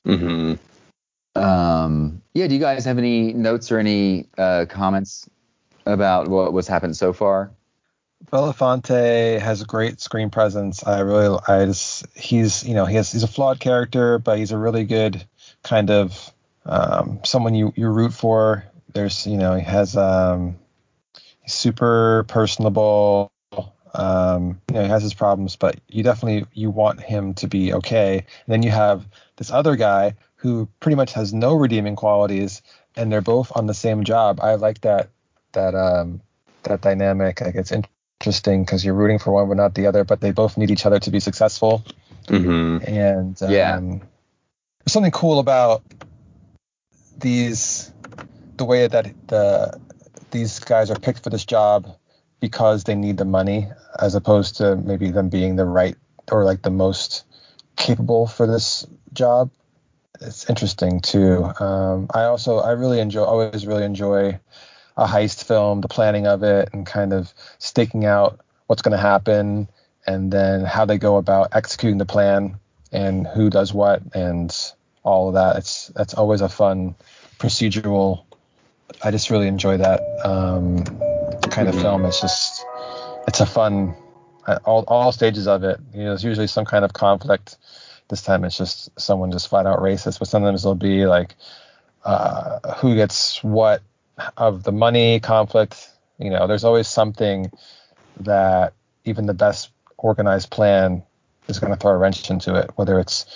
[0.04, 0.54] hmm
[1.34, 5.28] Um, yeah, do you guys have any notes or any uh, comments
[5.84, 7.50] about what what's happened so far?
[8.26, 10.84] Belafonte has a great screen presence.
[10.86, 14.52] I really, I just, he's, you know, he has, he's a flawed character, but he's
[14.52, 15.24] a really good
[15.62, 16.32] kind of
[16.66, 18.64] um, someone you you root for.
[18.92, 20.58] There's, you know, he has, um,
[21.46, 23.32] super personable.
[23.92, 27.72] Um, you know, he has his problems, but you definitely you want him to be
[27.74, 28.18] okay.
[28.18, 29.06] And then you have
[29.36, 32.62] this other guy who pretty much has no redeeming qualities,
[32.96, 34.40] and they're both on the same job.
[34.40, 35.10] I like that
[35.52, 36.22] that um
[36.62, 37.40] that dynamic.
[37.40, 40.56] Like it's interesting because you're rooting for one but not the other, but they both
[40.56, 41.84] need each other to be successful.
[42.28, 43.80] hmm And um, Yeah.
[44.92, 45.82] Something cool about
[47.18, 47.92] these
[48.56, 49.80] the way that the
[50.30, 51.96] these guys are picked for this job
[52.40, 53.68] because they need the money
[53.98, 55.96] as opposed to maybe them being the right
[56.30, 57.24] or like the most
[57.76, 59.50] capable for this job.
[60.20, 61.44] It's interesting too.
[61.60, 64.38] Um, i also i really enjoy always really enjoy
[64.96, 69.02] a heist film the planning of it and kind of staking out what's going to
[69.02, 69.68] happen
[70.06, 72.58] and then how they go about executing the plan
[72.92, 74.72] and who does what and
[75.02, 75.56] all of that.
[75.56, 76.94] It's that's always a fun
[77.38, 78.24] procedural
[79.02, 80.84] i just really enjoy that um,
[81.50, 82.04] kind of film.
[82.04, 82.64] It's just
[83.26, 83.94] it's a fun
[84.46, 85.80] uh, all, all stages of it.
[85.92, 87.56] You know there's usually some kind of conflict
[88.08, 88.44] this time.
[88.44, 91.36] It's just someone just flat out racist but sometimes it'll be like
[92.04, 93.82] uh, who gets what
[94.36, 95.88] of the money conflict.
[96.18, 97.50] You know there's always something
[98.20, 98.74] that
[99.04, 101.02] even the best organized plan
[101.48, 103.26] is going to throw a wrench into it whether it's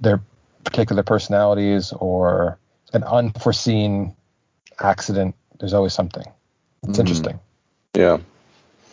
[0.00, 0.20] their
[0.64, 2.58] particular personalities or
[2.92, 4.14] an unforeseen
[4.80, 6.24] accident there's always something.
[6.84, 7.00] It's Mhm.
[7.00, 7.40] interesting.
[7.94, 8.18] Yeah.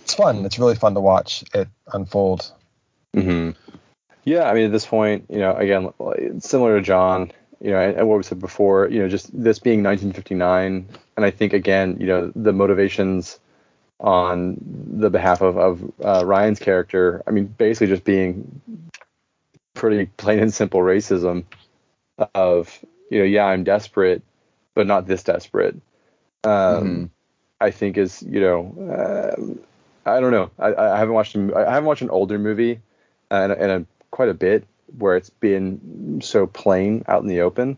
[0.04, 0.46] it's fun.
[0.46, 2.52] It's really fun to watch it unfold.
[3.14, 3.52] Hmm
[4.24, 5.94] Yeah, I mean, at this point, you know, again,
[6.40, 9.60] similar to John, you know, and, and what we said before, you know, just this
[9.60, 13.40] being 1959, and I think again, you know, the motivations
[14.00, 14.58] on
[14.98, 18.62] the behalf of of uh, Ryan's character, I mean, basically just being
[19.76, 21.44] pretty plain and simple racism
[22.34, 22.80] of,
[23.12, 24.24] you know, yeah, I'm desperate,
[24.74, 25.76] but not this desperate.
[26.44, 27.10] Um, Mhm.
[27.62, 30.50] I think is, you know, uh, I don't know.
[30.60, 32.80] I, I haven't watched a, I haven't watched an older movie
[33.32, 34.66] uh, and, and a, quite a bit
[34.98, 37.78] where it's been so plain out in the open.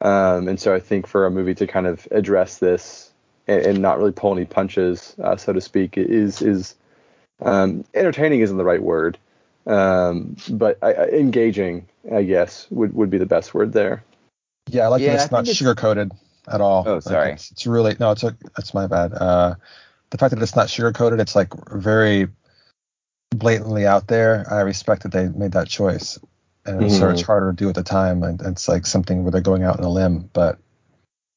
[0.00, 3.12] Um, and so I think for a movie to kind of address this
[3.46, 6.74] and, and not really pull any punches, uh, so to speak, is is
[7.42, 9.18] um, entertaining isn't the right word,
[9.70, 14.02] um, but I, I, engaging, I guess, would, would be the best word there.
[14.68, 16.12] yeah i like Yeah, that I it's not think it's- sugar coated
[16.48, 17.32] at all Oh, Like, sorry.
[17.32, 19.54] it's, it's really no it's a, that's my bad uh
[20.10, 22.28] the fact that it's not sugar coated it's like very
[23.30, 26.18] blatantly out there i respect that they made that choice
[26.66, 29.22] and it's, sort of- it's harder to do at the time and it's like something
[29.22, 30.58] where they're going out on a limb but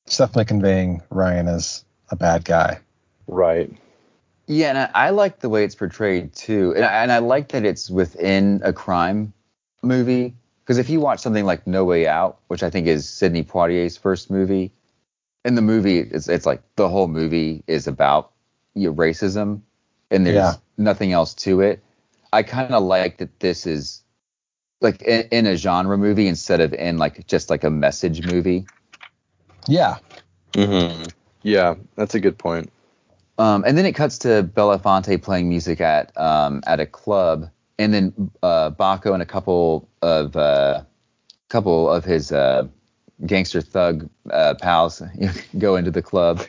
[0.07, 2.79] it's definitely conveying ryan as a bad guy
[3.27, 3.71] Right.
[4.47, 7.49] Yeah, and I, I like the way it's portrayed too, and I, and I like
[7.49, 9.33] that it's within a crime
[9.83, 10.35] movie.
[10.63, 13.97] Because if you watch something like No Way Out, which I think is Sidney Poitier's
[13.97, 14.71] first movie,
[15.45, 18.31] in the movie it's it's like the whole movie is about
[18.75, 19.61] you know, racism,
[20.11, 20.55] and there's Yeah.
[20.77, 21.83] nothing else to it.
[22.33, 24.03] I kind of like that this is
[24.81, 28.67] like in, in a genre movie instead of in like just like a message movie.
[29.67, 29.97] yeah
[30.55, 31.09] Mm-hmm.
[31.43, 32.72] Yeah, that's a good point.
[33.37, 37.49] Um, and then it cuts to Belafonte playing music at um, at a club,
[37.79, 40.83] and then uh, Bacco and a couple of uh,
[41.49, 42.67] couple of his uh,
[43.25, 45.01] gangster thug uh, pals
[45.57, 46.43] go into the club,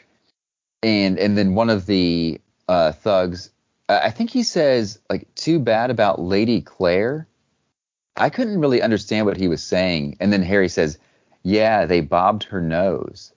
[0.83, 3.51] and and then one of the uh, thugs,
[3.89, 7.27] I I think he says like too bad about Lady Claire.
[8.17, 10.99] I couldn't really understand what he was saying, and then Harry says,
[11.43, 13.34] "Yeah, they bobbed her nose."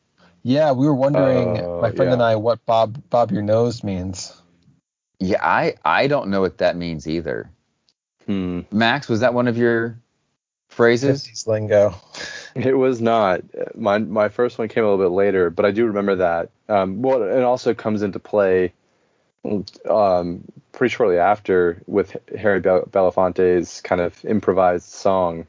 [0.47, 2.13] Yeah we were wondering Oh, my friend yeah.
[2.13, 4.33] and i what bob bob your nose means
[5.19, 7.49] Yeah, I I don't know what that means either.
[8.27, 8.61] Hmm.
[8.71, 9.97] Max, was that one of your
[10.69, 11.25] phrases?
[11.27, 11.95] 50s lingo
[12.55, 13.41] It was not.
[13.75, 16.49] My my first one came a little bit later, but I do remember that.
[16.69, 18.73] Um, well, it also comes into play
[19.89, 25.45] um, pretty shortly after with Harry Bel- Belafonte's kind of improvised song.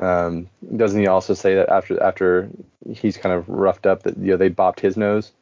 [0.00, 2.48] Um, doesn't he also say that after after
[2.90, 5.32] he's kind of roughed up that you know they bopped his nose?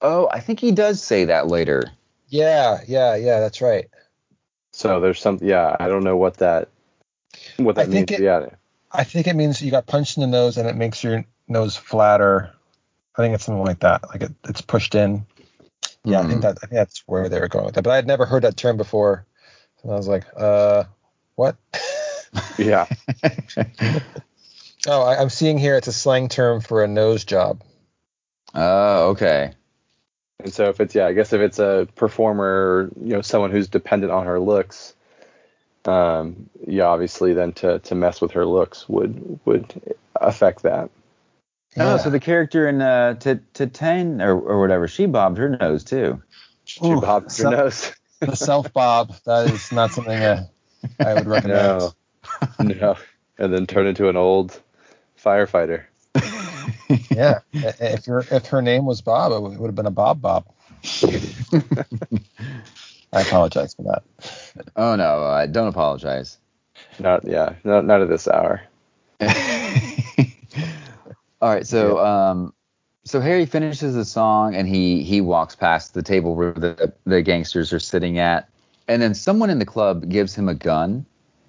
[0.00, 1.84] Oh, I think he does say that later.
[2.28, 3.40] Yeah, yeah, yeah.
[3.40, 3.88] That's right.
[4.72, 5.38] So there's some.
[5.42, 6.68] Yeah, I don't know what that
[7.56, 8.20] what that I think means.
[8.20, 8.46] it- yeah.
[8.92, 11.76] I think it means you got punched in the nose and it makes your nose
[11.76, 12.50] flatter.
[13.16, 14.08] I think it's something like that.
[14.08, 15.26] Like it, it's pushed in.
[16.04, 17.82] Yeah, I think that I think that's where they were going with that.
[17.82, 19.26] But I had never heard that term before.
[19.82, 20.84] And I was like, uh,
[21.34, 21.56] what?
[22.58, 22.86] Yeah.
[24.86, 27.62] oh, I, I'm seeing here it's a slang term for a nose job.
[28.54, 29.52] Oh, okay.
[30.40, 33.68] And so if it's yeah, I guess if it's a performer, you know, someone who's
[33.68, 34.94] dependent on her looks,
[35.86, 40.90] um, yeah, obviously then to to mess with her looks would would affect that.
[41.78, 45.84] Oh, so the character in uh, to to or, or whatever, she bobbed her nose
[45.84, 46.22] too.
[46.64, 47.92] She Ooh, bobbed her so- nose.
[48.20, 50.46] the self bob that is not something uh,
[50.98, 51.80] I would recommend.
[51.80, 51.92] No.
[52.60, 52.96] no.
[53.38, 54.60] And then turn into an old
[55.22, 55.84] firefighter.
[57.10, 60.44] Yeah, if your if her name was Bob, it would have been a Bob Bob.
[63.12, 64.04] I apologize for that.
[64.76, 66.38] Oh no, uh, don't apologize.
[66.98, 68.62] Not yeah, not not at this hour.
[71.40, 72.54] All right, so um,
[73.04, 77.22] so Harry finishes the song and he he walks past the table where the the
[77.22, 78.48] gangsters are sitting at,
[78.88, 81.04] and then someone in the club gives him a gun,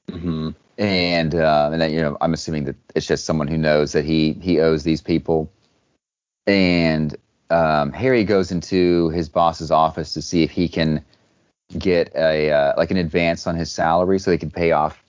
[0.10, 3.94] hmm and uh, and then you know I'm assuming that it's just someone who knows
[3.94, 5.52] that he he owes these people,
[6.46, 7.16] and
[7.50, 11.04] um, Harry goes into his boss's office to see if he can
[11.78, 15.04] get a uh, like an advance on his salary so he can pay off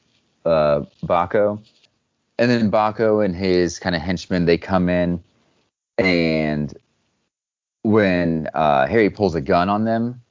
[0.45, 1.63] uh, Bacco.
[2.39, 5.23] And then Bacco and his kind of henchmen they come in,
[5.99, 6.73] and
[7.83, 10.23] when uh, Harry pulls a gun on them,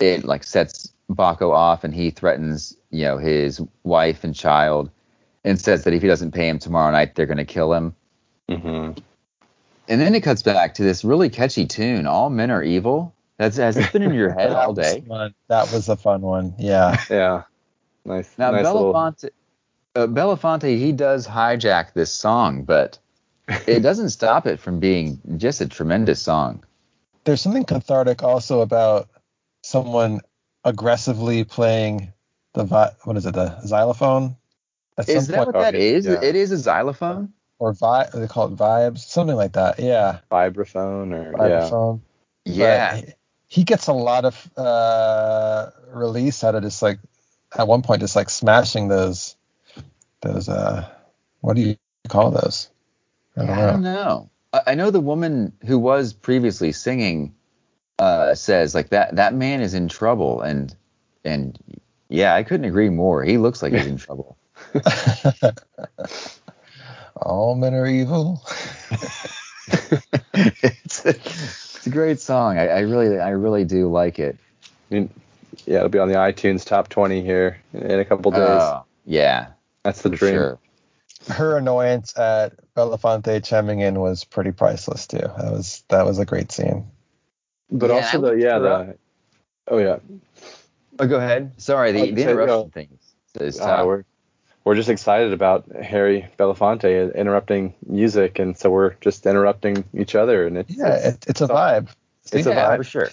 [0.00, 4.90] it like sets Bacco off, and he threatens you know his wife and child,
[5.44, 7.94] and says that if he doesn't pay him tomorrow night, they're going to kill him.
[8.48, 8.92] hmm
[9.88, 13.56] And then it cuts back to this really catchy tune, "All Men Are Evil." That's
[13.56, 15.32] has this been in your head all That was day?
[15.48, 16.54] That was a fun one.
[16.58, 16.96] Yeah.
[17.10, 17.42] Yeah.
[18.04, 18.30] Nice.
[18.36, 18.92] Now nice little.
[18.92, 19.30] Belafonte,
[19.94, 22.98] uh, Belafonte, he does hijack this song, but
[23.66, 26.64] it doesn't stop it from being just a tremendous song.
[27.24, 29.08] There's something cathartic also about
[29.62, 30.20] someone
[30.64, 32.12] aggressively playing
[32.54, 34.36] the vi- what is it the xylophone?
[34.98, 36.06] At Is some that point, what that Okay, is?
[36.06, 36.22] yeah.
[36.22, 37.34] It is a xylophone.
[37.58, 39.80] or vi- they call it vibes, something like that.
[39.80, 40.20] Yeah.
[40.32, 41.38] vibraphone or.
[41.38, 42.02] Vibraphone.
[42.56, 43.14] But Yeah, he-
[43.48, 47.00] he gets a lot of uh, release out of just like
[47.56, 49.36] at one point just like smashing those
[50.22, 50.88] those uh
[51.40, 51.76] what do you
[52.08, 52.70] call those?
[53.36, 53.66] I don't I know.
[53.66, 54.30] don't know.
[54.52, 57.34] I, I know the woman who was previously singing
[58.02, 60.74] uh, says like that that man is in trouble, and
[61.24, 61.56] and
[62.08, 63.22] yeah, I couldn't agree more.
[63.22, 64.36] He looks like he's in trouble.
[67.16, 68.42] All men are evil.
[70.34, 72.58] it's, a, it's a great song.
[72.58, 74.36] I, I really I really do like it.
[74.90, 75.10] I mean,
[75.64, 78.40] yeah, it'll be on the iTunes top 20 here in a couple days.
[78.42, 79.48] Oh, yeah,
[79.84, 80.34] That's the dream.
[80.34, 80.58] sure.
[81.28, 85.18] Her annoyance at Belafonte chiming in was pretty priceless too.
[85.18, 86.90] That was that was a great scene.
[87.72, 88.96] But Yeah, also the yeah the
[89.68, 89.98] oh yeah
[90.98, 91.52] Oh, go ahead.
[91.60, 92.68] Sorry, the, I'd the say, interruption no.
[92.68, 92.98] thing
[93.40, 94.04] is uh, we're
[94.64, 100.46] we're just excited about Harry Belafonte interrupting music, and so we're just interrupting each other,
[100.46, 101.88] and it's, Yeah, it's it's a vibe.
[102.30, 102.76] It's a yeah, vibe.
[102.76, 103.08] for sure.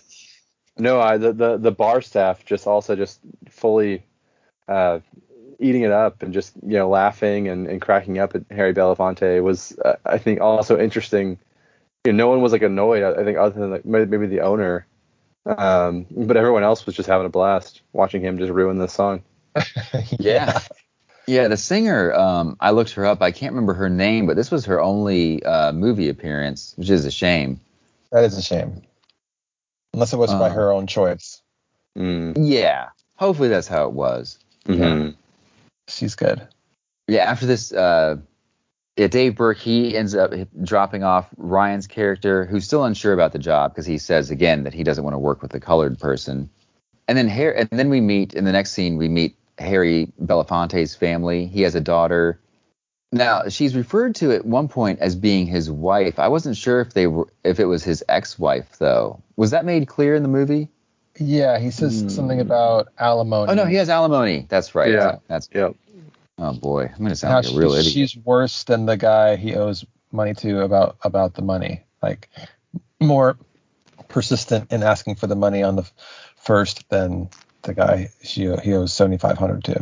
[0.77, 3.19] no, I the, the the bar staff just also just
[3.49, 4.03] fully
[4.68, 4.99] uh,
[5.60, 9.41] eating it up and just you know laughing and, and cracking up at Harry Belafonte
[9.41, 11.40] was uh, I think also interesting.
[12.05, 13.03] You know, no one was like annoyed.
[13.03, 14.85] I I think other than like maybe maybe the owner,
[15.45, 19.23] um, but everyone else was just having a blast watching him just ruin this song.
[20.19, 20.59] Yeah.
[21.27, 23.21] Yeah, the singer, um, I looked her up.
[23.21, 27.05] I can't remember her name, but this was her only uh, movie appearance, which is
[27.05, 27.59] a shame.
[28.11, 28.81] That is a shame.
[29.93, 30.53] Unless it was by Uh.
[30.53, 31.43] her own choice.
[31.95, 32.34] Mm.
[32.35, 34.39] Yeah, hopefully that's how it was.
[34.65, 35.15] Mhm.
[35.88, 36.47] She's good.
[37.07, 38.17] Yeah, after this, uh,
[38.99, 43.39] yeah, Dave Burke, he ends up dropping off Ryan's character, who's still unsure about the
[43.39, 46.49] job because he says again that he doesn't want to work with a colored person.
[47.07, 48.97] And then Harry, and then we meet in the next scene.
[48.97, 51.45] We meet Harry Belafonte's family.
[51.45, 52.41] He has a daughter.
[53.13, 56.19] Now she's referred to at one point as being his wife.
[56.19, 59.23] I wasn't sure if they were if it was his ex-wife though.
[59.38, 60.67] Was that made clear in the movie?
[61.17, 62.09] Yeah, he says Hmm.
[62.09, 63.49] something about alimony.
[63.49, 64.45] Oh no, he has alimony.
[64.49, 64.91] That's right.
[64.91, 65.19] Yeah.
[65.30, 65.76] That's Yep.
[66.39, 67.93] Oh boy, I'm gonna sound like a real idiot.
[67.93, 71.83] she's worse than the guy he owes money to about about the money.
[72.01, 72.29] Like
[72.99, 73.37] more
[74.07, 75.89] persistent in asking for the money on the
[76.37, 77.29] first than
[77.63, 79.73] the guy she he owes seventy five hundred to.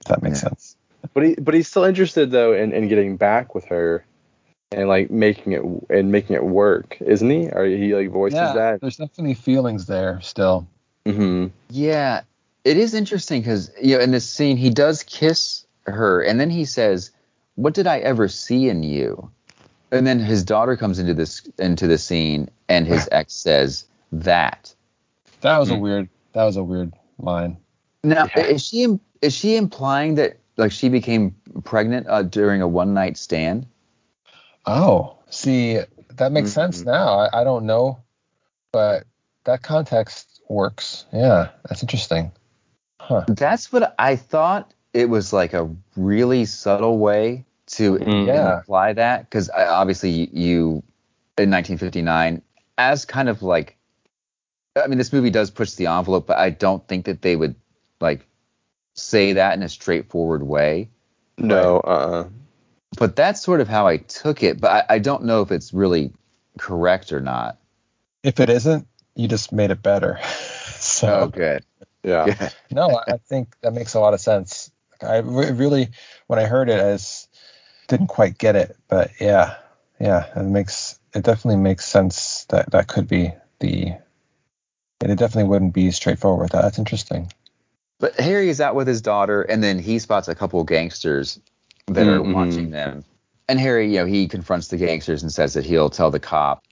[0.00, 0.48] If that makes Yeah.
[0.48, 0.76] sense.
[1.14, 4.04] But he but he's still interested though in, in getting back with her.
[4.72, 7.48] and like making it and making it work, isn't he?
[7.48, 8.80] Or he like voices yeah, that?
[8.80, 10.66] there's definitely feelings there still.
[11.06, 11.46] Mm-hmm.
[11.70, 12.20] Yeah,
[12.64, 16.50] it is interesting because you know in this scene he does kiss her, and then
[16.50, 17.10] he says,
[17.56, 19.30] "What did I ever see in you?"
[19.90, 24.74] And then his daughter comes into this into the scene, and his ex says that.
[25.40, 25.80] That was a Hmm.
[25.80, 26.08] weird.
[26.32, 27.56] That was a weird line.
[28.04, 28.44] Now Yeah.
[28.46, 31.34] is she is she implying that like she became
[31.64, 33.66] pregnant uh, during a one night stand?
[34.66, 35.80] Oh, see,
[36.16, 36.54] that makes Mhm.
[36.54, 37.18] sense now.
[37.20, 37.98] I, I don't know,
[38.72, 39.04] but
[39.44, 41.06] that context works.
[41.12, 42.32] Yeah, that's interesting.
[43.00, 43.24] Huh.
[43.28, 44.74] That's what I thought.
[44.92, 48.26] It was like a really subtle way to Mhm.
[48.26, 48.58] Yeah.
[48.58, 50.82] imply that because obviously you, you
[51.36, 52.42] in 1959
[52.78, 53.76] as kind of like
[54.76, 57.54] I mean this movie does push the envelope, but I don't think that they would
[58.00, 58.26] like
[58.94, 60.88] say that in a straightforward way.
[61.36, 62.28] No, uh,
[62.98, 64.60] But that's sort of how I took it.
[64.60, 66.12] But I, I don't know if it's really
[66.58, 67.58] correct or not.
[68.22, 70.18] If it isn't, you just made it better.
[70.78, 71.64] so Oh, good.
[72.02, 72.24] yeah.
[72.38, 72.54] Good.
[72.70, 74.70] no, I I think that makes a lot of sense.
[75.02, 75.90] I re- really,
[76.26, 77.28] when I heard it, I s-
[77.88, 79.56] didn't quite get it, but yeah,
[80.00, 83.94] yeah, it makes it definitely makes sense that that could be the.
[85.00, 86.62] And it definitely wouldn't be straightforward with that.
[86.62, 87.32] That's interesting.
[88.00, 91.40] But Harry is out with his daughter, and then he spots a couple gangsters
[91.86, 92.34] that are Mhm.
[92.34, 93.04] watching them.
[93.48, 96.64] And Harry, you know, he confronts the gangsters and says that he'll tell the cop.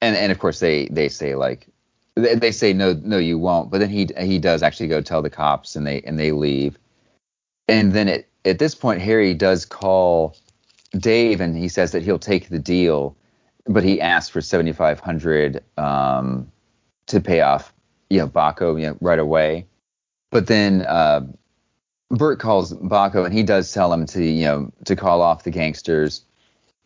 [0.00, 1.66] And and of course they they say like
[2.14, 3.70] they, they say no no you won't.
[3.70, 6.78] But then he he does actually go tell the cops, and they and they leave.
[7.68, 10.36] And then at at this point, Harry does call
[10.96, 13.16] Dave, and he says that he'll take the deal,
[13.66, 16.50] but he asks for seventy five hundred um,
[17.06, 17.72] to pay off
[18.10, 19.66] you know Bacco you know, right away.
[20.30, 21.26] But then uh,
[22.10, 25.50] Burke calls Bacco and he does tell him to you know to call off the
[25.50, 26.24] gangsters.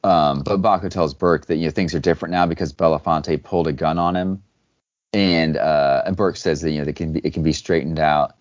[0.05, 3.69] Um, but Bacco tells Burke that you know things are different now because Belafonte pulled
[3.69, 4.43] a gun on him,
[5.13, 8.01] and uh, and Burke says that you know it can be it can be straightened
[8.01, 8.35] out.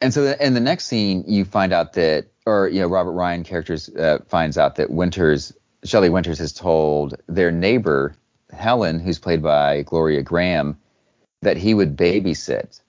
[0.00, 3.44] And so in the next scene, you find out that, or you know, Robert Ryan
[3.44, 5.52] characters uh, finds out that Winters,
[5.84, 8.14] Shelley Winters, has told their neighbor
[8.52, 10.76] Helen, who's played by Gloria Grahame,
[11.42, 12.80] that he would babysit.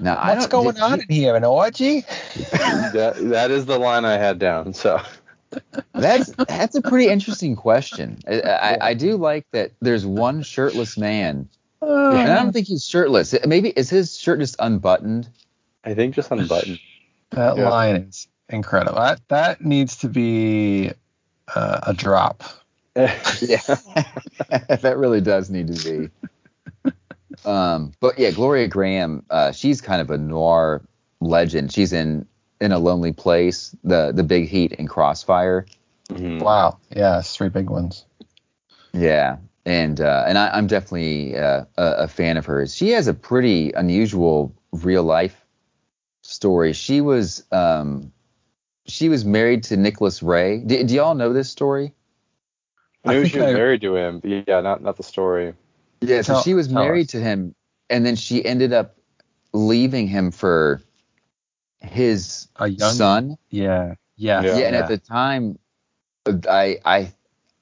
[0.00, 1.34] Now, What's don't- going did- on in here?
[1.34, 2.00] An orgy?
[2.52, 4.72] that that is the line I had down.
[4.74, 5.00] So
[5.94, 8.18] That's that's a pretty interesting question.
[8.28, 9.72] I, I, I do like that.
[9.80, 11.48] There's one shirtless man,
[11.82, 13.34] and I don't think he's shirtless.
[13.46, 15.28] Maybe is his shirt just unbuttoned?
[15.84, 16.78] I think just on the button.
[17.30, 17.68] That Yeah.
[17.70, 18.98] line is incredible.
[18.98, 20.90] That that needs to be
[21.54, 22.42] uh, a drop.
[22.96, 23.60] Yeah,
[24.48, 26.10] that really does need to be.
[27.44, 30.82] Um, but yeah, Gloria Grahame, uh, she's kind of a noir
[31.20, 31.72] legend.
[31.72, 32.26] She's in
[32.60, 35.66] in a lonely place, the the Big Heat and Crossfire.
[36.10, 36.40] Mhm.
[36.42, 36.78] Wow.
[36.90, 38.04] Yeah, it's three big ones.
[38.92, 42.74] Yeah, and uh, and I, I'm definitely uh, a, a fan of hers.
[42.74, 45.44] She has a pretty unusual real life
[46.28, 46.72] story.
[46.72, 48.12] She was um,
[48.86, 50.58] she was married to Nicholas Ray.
[50.58, 51.92] Do, do y'all know this story?
[53.04, 54.20] I I knew think she was I- married to him.
[54.20, 55.54] But yeah, not not the story.
[56.00, 57.12] Yeah, so Tell- she was married us.
[57.12, 57.54] to him,
[57.90, 58.96] and then she ended up
[59.52, 60.80] leaving him for
[61.80, 63.38] his A young son.
[63.50, 63.94] Yeah.
[64.16, 64.42] Yeah.
[64.42, 64.58] Yeah.
[64.58, 65.58] Yeah, and at the time,
[66.48, 67.12] I I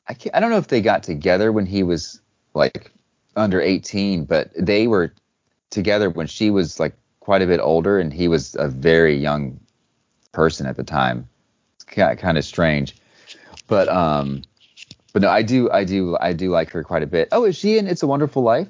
[0.09, 2.21] I can't, I don't know if they got together when he was
[2.55, 2.93] like
[3.37, 5.13] under 18, but they were
[5.71, 6.95] together when she was like
[7.27, 9.59] quite a bit older, and he was a very young
[10.31, 11.29] person at the time.
[11.75, 12.95] It's kind of strange,
[13.67, 14.43] but um,
[15.13, 17.27] but no, I do I do I do like her quite a bit.
[17.33, 18.69] Oh, is she in It's a Wonderful Life?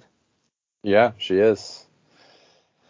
[0.82, 1.84] Yeah, she is.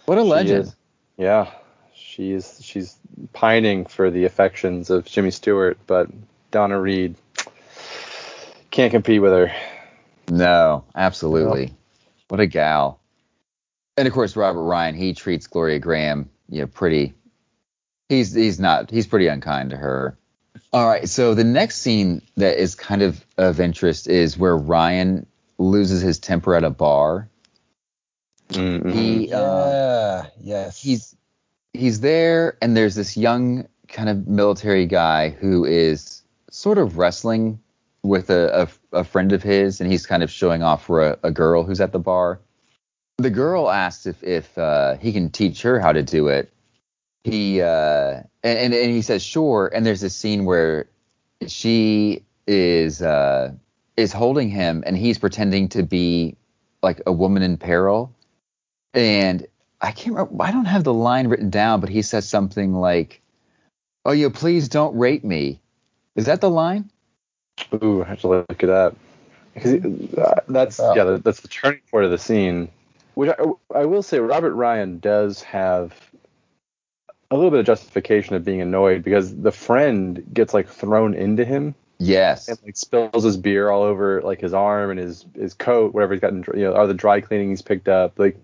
[0.05, 0.65] What a She legend.
[0.67, 0.77] is.
[1.17, 1.51] Yeah,
[1.97, 2.97] she's she's
[3.33, 6.09] pining for the affections of Jimmy Stewart, but
[6.53, 7.17] Donna Reed
[8.71, 9.53] can't compete with her.
[10.31, 11.75] No, absolutely.
[12.29, 13.01] What a gal.
[13.97, 17.15] And of course, Robert Ryan, he treats Gloria Grahame, you know, pretty.
[18.09, 20.17] He's he's not he's pretty unkind to her.
[20.73, 25.27] All right, so the next scene that is kind of of interest is where Ryan
[25.59, 27.29] loses his temper at a bar.
[28.51, 28.91] Mm-hmm.
[28.91, 30.27] He uh, Yeah.
[30.41, 30.81] yes.
[30.81, 31.17] he's
[31.73, 37.59] he's there and there's this young kind of military guy who is sort of wrestling
[38.03, 41.19] with a, a, a friend of his and he's kind of showing off for a,
[41.25, 42.41] a girl who's at the bar
[43.19, 46.53] the girl asks if if uh, he can teach her how to do it
[47.25, 50.87] he uh and, and and he says sure and there's this scene where
[51.47, 53.51] she is uh
[53.97, 56.37] is holding him and he's pretending to be
[56.83, 58.13] like a woman in peril
[58.95, 59.47] and
[59.79, 60.43] I can't remember.
[60.43, 63.21] I don't have the line written down, but he says something like,
[64.07, 65.61] "Oh, you please don't rape me."
[66.15, 66.91] Is that the line?
[67.75, 68.97] Ooh, I have to look it up.
[69.55, 69.75] 'Cause
[70.17, 70.95] uh, that's Oh.
[70.95, 72.69] yeah, that's the turning point of the scene.
[73.17, 75.95] Which I, I will say, Robert Ryan does have
[77.31, 81.45] a little bit of justification of being annoyed because the friend gets like thrown into
[81.45, 82.47] him Yes.
[82.49, 86.13] and like spills his beer all over like his arm and his his coat, whatever
[86.13, 88.19] he's gotten, got, you know, or the dry cleaning he's picked up.
[88.19, 88.37] Like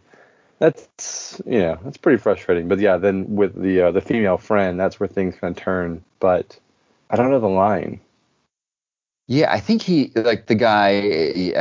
[0.59, 2.69] that's you know that's pretty frustrating.
[2.69, 6.03] But yeah, then with the uh, the female friend, that's where things kind of turn.
[6.19, 6.59] But
[7.11, 8.01] I don't know the line.
[9.29, 11.01] Yeah, I think he like the guy.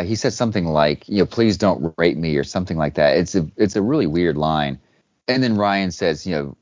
[0.04, 3.18] He, said something like, you know, please don't rape me or something like that.
[3.18, 4.80] It's a it's a really weird line.
[5.28, 6.58] And then Ryan says, you know,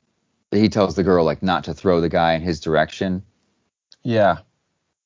[0.52, 3.22] he tells the girl like not to throw the guy in his direction.
[4.02, 4.38] Yeah.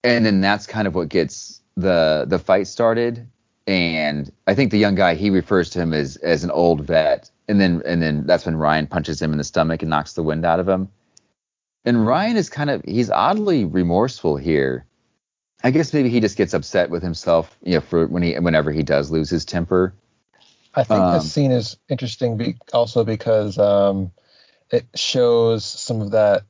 [0.03, 3.27] And then that's kind of what gets the the fight started.
[3.67, 7.31] And I think the young guy he refers to him as as an old vet.
[7.49, 10.23] And then and then that's when Ryan punches him in the stomach and knocks the
[10.23, 10.89] wind out of him.
[11.85, 14.87] And Ryan is kind of he's oddly remorseful here.
[15.65, 18.71] I guess maybe he just gets upset with himself, you know, for when he whenever
[18.71, 19.95] he does lose his temper.
[20.75, 24.13] I think Um, this scene is interesting be- also because um,
[24.71, 26.43] it shows some of that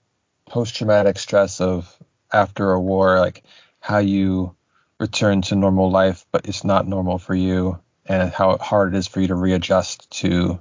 [0.46, 1.96] post-traumatic stress of
[2.32, 3.44] after a war, like
[3.78, 4.56] how you
[4.98, 9.06] return to normal life, but it's not normal for you, and how hard it is
[9.06, 10.58] for you to readjust to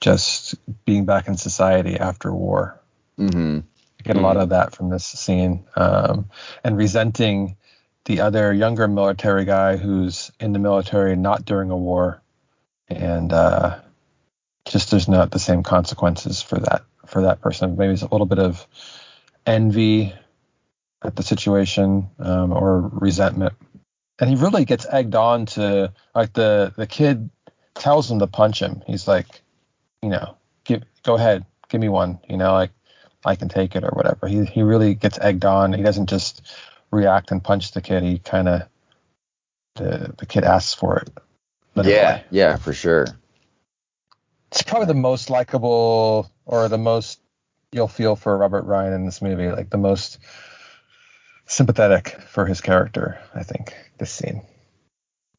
[0.00, 0.54] just
[0.86, 2.80] being back in society after war.
[3.18, 3.60] Mm-hmm.
[4.00, 6.30] I get a lot of that from this scene, um,
[6.64, 7.56] and resenting
[8.06, 12.22] the other younger military guy who's in the military not during a war,
[12.88, 13.78] and uh,
[14.64, 17.76] just there's not the same consequences for that for that person.
[17.76, 18.66] Maybe it's a little bit of
[19.44, 20.14] envy
[21.02, 23.52] at the situation um, or resentment,
[24.18, 27.28] and he really gets egged on to like the the kid
[27.74, 28.82] tells him to punch him.
[28.86, 29.26] He's like,
[30.02, 32.70] you know, give go ahead, give me one, you know, like
[33.24, 34.28] I can take it or whatever.
[34.28, 35.72] He he really gets egged on.
[35.72, 36.42] He doesn't just
[36.90, 38.02] react and punch the kid.
[38.02, 38.62] He kind of
[39.76, 41.10] the the kid asks for it.
[41.74, 41.96] literally.
[41.96, 43.06] Yeah, yeah, for sure.
[44.50, 47.20] it's probably the most likable or the most
[47.72, 50.18] you'll feel for Robert Ryan in this movie, like the most
[51.46, 53.20] sympathetic for his character.
[53.34, 54.42] I think this scene.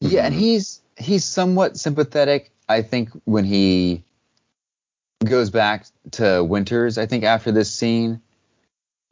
[0.00, 2.50] Yeah, and he's he's somewhat sympathetic.
[2.68, 4.04] I think when he
[5.24, 8.20] goes back to Winters, I think after this scene,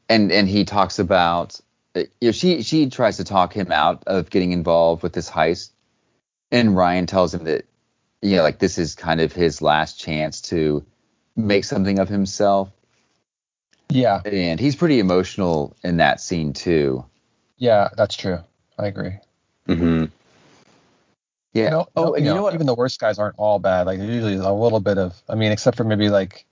[0.09, 1.61] and and he talks about,
[1.95, 5.31] uh, you know, she she tries to talk him out of getting involved with this
[5.31, 5.71] heist,
[6.51, 7.65] and Ryan tells him that,
[8.23, 10.85] you know, like this is kind of his last chance to
[11.37, 12.71] make something of himself,
[13.89, 17.05] Yeah, and he's pretty emotional in that scene too.
[17.59, 18.39] yeah, that's true.
[18.79, 19.19] I agree.
[19.69, 20.07] Mm-hmm.
[21.53, 21.65] Yeah.
[21.65, 22.55] You know, oh, and you know what?
[22.55, 23.87] Even the worst guys aren't all bad.
[23.87, 25.21] Like there's usually a little bit of.
[25.29, 26.47] I mean, except for maybe like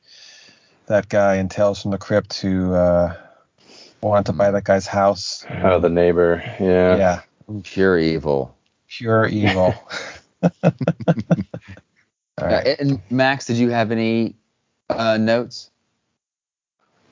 [0.87, 3.15] that guy in Tales from the Crypt who uh,
[4.01, 5.47] wanted to buy that guy's house.
[5.62, 6.43] Oh, the neighbor.
[6.59, 6.97] Yeah.
[6.97, 7.20] yeah,
[7.62, 8.57] Pure evil.
[8.89, 9.75] pure evil.
[10.43, 10.73] all
[12.39, 14.35] Uh, and Max, did you have any
[14.89, 15.70] uh, notes?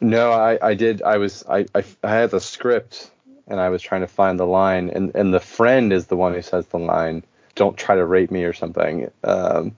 [0.00, 1.02] No, I, I did.
[1.02, 3.10] I was I, I I had the script
[3.48, 6.34] and I was trying to find the line and and the friend is the one
[6.34, 7.24] who says the line,
[7.56, 9.10] "Don't try to rape me" or something.
[9.24, 9.76] Um,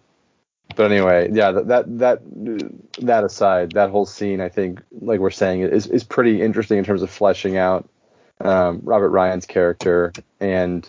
[0.76, 2.20] but anyway, yeah, that that that
[3.00, 6.84] that aside, that whole scene, I think, like we're saying, is is pretty interesting in
[6.84, 7.88] terms of fleshing out
[8.40, 10.88] um, Robert Ryan's character and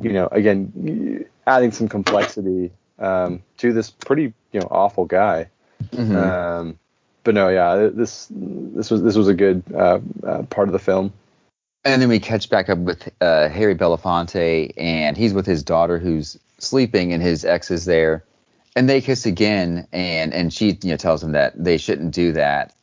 [0.00, 5.48] you know, again, adding some complexity um, to this pretty you know awful guy.
[5.92, 6.16] Mm-hmm.
[6.16, 6.78] Um,
[7.24, 10.78] but no, yeah, this this was this was a good uh, uh, part of the
[10.78, 11.12] film.
[11.84, 15.98] And then we catch back up with uh, Harry Belafonte, and he's with his daughter
[15.98, 18.24] who's sleeping, and his ex is there,
[18.76, 22.32] and they kiss again, and and she you know tells him that they shouldn't do
[22.32, 22.74] that.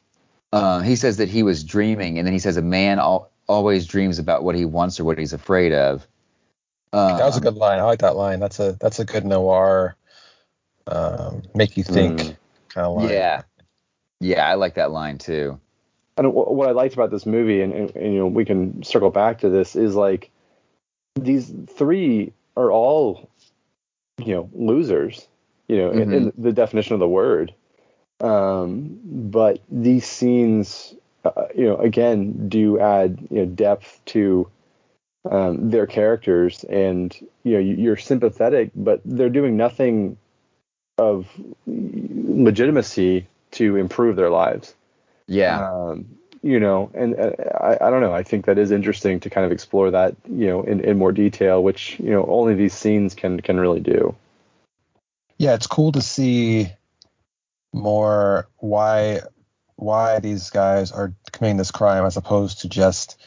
[0.53, 3.87] Uh, he says that he was dreaming, and then he says a man al- always
[3.87, 6.07] dreams about what he wants or what he's afraid of.
[6.93, 7.79] Um, That was a good line.
[7.79, 8.39] I like that line.
[8.39, 9.95] That's a that's a good noir,
[10.87, 12.37] um, make you think Mm.
[12.69, 13.17] kind of line.
[13.17, 13.43] Yeah,
[14.21, 15.59] yeah, I like that line too.
[16.17, 19.11] And what I liked about this movie, and, and, and you know, we can circle
[19.11, 20.31] back to this, is like
[21.15, 23.29] these three are all
[24.23, 25.27] you know losers,
[25.67, 27.53] you know, in, in the definition of the word.
[28.19, 34.49] Um, but these scenes, uh, you know, again, do add you know depth to
[35.29, 40.17] um, their characters, and you know, you're sympathetic, but they're doing nothing
[40.97, 41.27] of
[41.67, 44.73] legitimacy to improve their lives.
[45.27, 48.13] Yeah, Um, you know, and uh, I, I don't know.
[48.13, 51.11] I think that is interesting to kind of explore that, you know, in, in more
[51.11, 54.15] detail, which you know only these scenes can can really do.
[55.37, 56.67] yeah, it's cool to see
[57.73, 59.21] more why
[59.75, 63.21] why these guys are committing this crime as opposed to just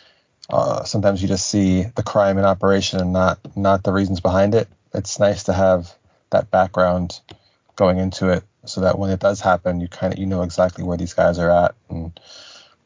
[0.49, 4.55] uh, sometimes you just see the crime in operation and not not the reasons behind
[4.55, 4.69] it.
[4.93, 5.95] It's nice to have
[6.31, 7.21] that background
[7.77, 10.85] going into it so that when it does happen, you kind of you know exactly
[10.85, 12.19] where these guys are at and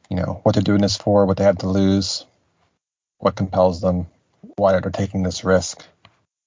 [0.08, 2.24] you know what they're doing this for, what they have to lose,
[3.18, 4.06] what compels them,
[4.56, 5.84] why they're taking this risk.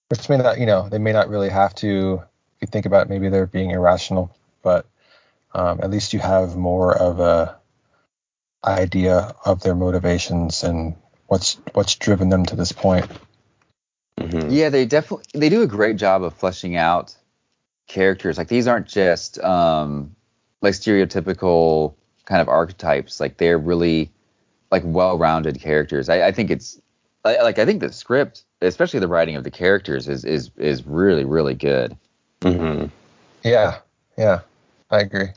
[0.09, 2.23] Which may not, you know, they may not really have to.
[2.55, 4.85] If you think about it, maybe they're being irrational, but
[5.53, 7.57] um, at least you have more of a
[8.63, 10.95] idea of their motivations and
[11.27, 13.05] what's what's driven them to this point.
[14.19, 14.47] Mhm.
[14.49, 17.15] Yeah, they definitely they do a great job of fleshing out
[17.88, 18.38] characters.
[18.38, 20.15] Like these aren't just um
[20.61, 21.93] like stereotypical
[22.26, 23.19] kind of archetypes.
[23.19, 24.11] Like they're really
[24.72, 26.09] like well-rounded characters.
[26.09, 26.80] I, I think it's
[27.26, 30.85] I, like I think the script, especially the writing of the characters, is is is
[30.85, 31.97] really really good.
[32.41, 32.89] Mhm.
[33.43, 33.80] Yeah,
[34.18, 34.41] yeah,
[34.91, 35.27] I agree.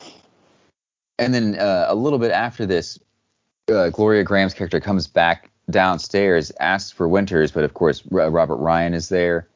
[1.18, 2.98] And then uh, a little bit after this,
[3.72, 8.56] uh, Gloria Grahame's character comes back downstairs, asks for Winters, but of course R- Robert
[8.56, 9.46] Ryan is there,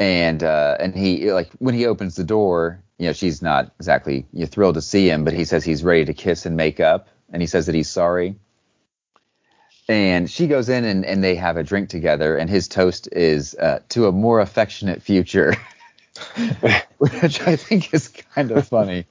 [0.00, 4.26] and uh, and he like when he opens the door, you know she's not exactly
[4.32, 6.80] you know, thrilled to see him, but he says he's ready to kiss and make
[6.80, 8.34] up, and he says that he's sorry.
[9.88, 13.54] And she goes in and, and they have a drink together, and his toast is
[13.56, 15.54] uh, to a more affectionate future,
[16.98, 19.06] which I think is kind of funny.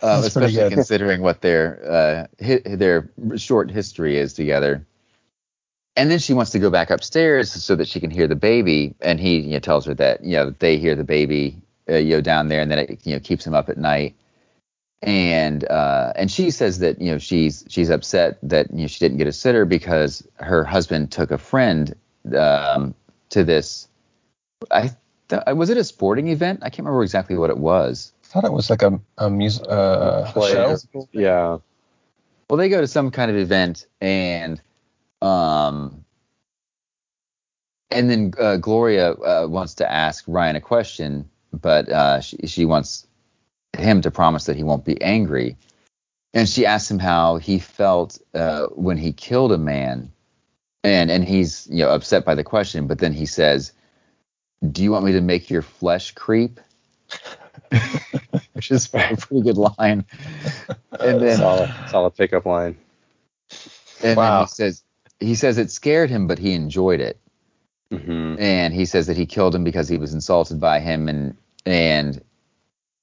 [0.00, 4.86] Pretty especially considering what their uh, hi- their short history is together.
[5.96, 8.94] And then she wants to go back upstairs so that she can hear the baby,
[9.00, 11.56] and he you know, tells her that you know they hear the baby
[11.88, 14.14] uh, you know down there, and then it you know keeps him up at night.
[15.02, 18.98] And uh, and she says that you know she's she's upset that you know she
[18.98, 21.94] didn't get a sitter because her husband took a friend
[22.36, 22.94] um,
[23.30, 23.88] to this.
[24.70, 24.90] I
[25.28, 26.60] th- was it a sporting event?
[26.62, 28.12] I can't remember exactly what it was.
[28.24, 30.52] I thought it was like a a music uh, Play.
[30.52, 30.76] show.
[31.12, 31.58] Yeah.
[32.48, 34.60] Well, they go to some kind of event and
[35.22, 36.04] um
[37.90, 42.64] and then uh, Gloria uh, wants to ask Ryan a question, but uh, she, she
[42.64, 43.06] wants
[43.76, 45.56] him to promise that he won't be angry.
[46.34, 50.12] And she asks him how he felt uh, when he killed a man,
[50.84, 53.72] and and he's you know upset by the question, but then he says,
[54.72, 56.60] "Do you want me to make your flesh creep?"
[58.54, 60.04] Which is a pretty good line.
[61.00, 62.76] And then solid, solid pickup line.
[64.02, 64.38] And Wow.
[64.38, 64.82] then he says
[65.20, 67.18] he says it scared him, but he enjoyed it.
[67.90, 71.36] hmm And he says that he killed him because he was insulted by him, and
[71.64, 72.20] and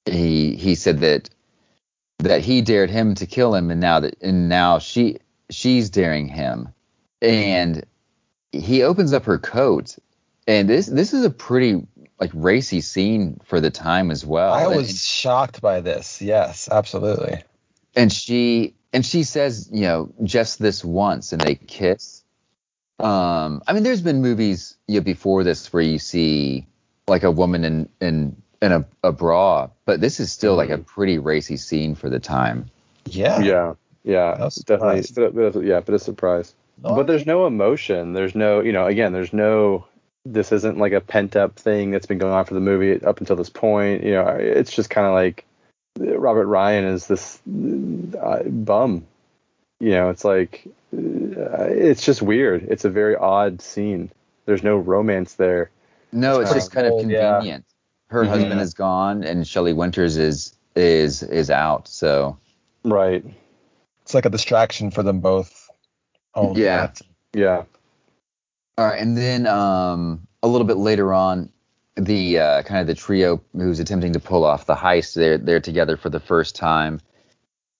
[0.06, 1.30] he he said that
[2.20, 5.18] that he dared him to kill him, and now that and now she
[5.50, 6.68] she's daring him,
[7.22, 7.84] and
[8.52, 9.96] he opens up her coat,
[10.46, 11.86] and this this is a pretty
[12.20, 14.52] like racy scene for the time as well.
[14.52, 16.22] I And- was shocked by this.
[16.22, 17.42] Yes, absolutely.
[17.96, 22.22] and she and she says you know just this once and they kiss
[23.00, 26.66] um i mean there's been movies you know, before this where you see
[27.08, 30.78] like a woman in in in a, a bra but this is still like a
[30.78, 32.70] pretty racy scene for the time
[33.06, 33.40] Yeah.
[33.40, 33.74] Yeah.
[34.04, 34.36] Yeah.
[34.38, 35.02] I was Definitely.
[35.02, 35.14] surprised.
[35.14, 36.54] Bit of, bit of- yeah, bit of surprise.
[36.80, 38.14] But there's no emotion.
[38.14, 39.84] There's no, you know, again, there's no.
[40.24, 43.20] This isn't like a pent up thing that's been going on for the movie up
[43.20, 44.02] until this point.
[44.02, 45.44] You know, it's just kind of like
[45.98, 47.38] Robert Ryan is this
[48.20, 49.06] uh, bum.
[49.80, 52.64] You know, it's like uh, it's just weird.
[52.68, 54.10] It's a very odd scene.
[54.46, 55.70] There's no romance there.
[56.12, 57.32] no it's kinda just kind of cold, yeah.
[57.32, 57.64] convenient
[58.08, 58.28] her Mhm.
[58.28, 62.36] husband is gone and Shelley Winters is is is out so
[62.84, 63.24] Right.
[64.02, 65.68] It's like a distraction for them both.
[66.34, 66.90] Oh, Yeah.
[67.32, 67.64] Yeah.
[68.76, 71.48] All right, and then um, a little bit later on,
[71.96, 75.60] the uh, kind of the trio who's attempting to pull off the heist, they're they're
[75.60, 77.00] together for the first time.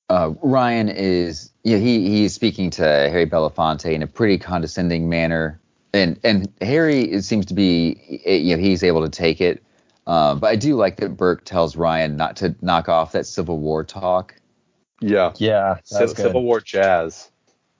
[0.09, 5.09] Uh, Ryan is, yeah, he he is speaking to Harry Belafonte in a pretty condescending
[5.09, 5.61] manner,
[5.93, 9.63] and and Harry it seems to be, you know, he's able to take it.
[10.07, 13.59] Uh, but I do like that Burke tells Ryan not to knock off that Civil
[13.59, 14.35] War talk.
[15.01, 15.33] Yeah.
[15.37, 16.23] Yeah, Civ- that's good.
[16.25, 17.31] Civil War jazz.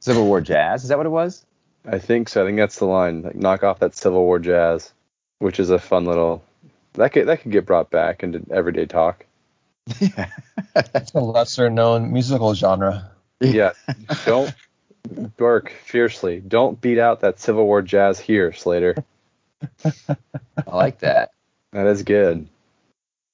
[0.01, 1.45] Civil War jazz, is that what it was?
[1.87, 2.43] I think so.
[2.43, 3.23] I think that's the line.
[3.23, 4.93] Like knock off that Civil War jazz,
[5.45, 6.43] which is a fun little
[6.95, 9.27] that could that could get brought back into everyday talk.
[10.01, 10.31] yeah.
[10.75, 13.11] It's a lesser known musical genre.
[13.41, 13.73] Yeah.
[14.25, 14.55] don't
[15.37, 16.41] Burke fiercely.
[16.41, 18.97] Don't beat out that Civil War jazz here, Slater.
[19.85, 21.33] I like that.
[21.73, 22.49] That is good.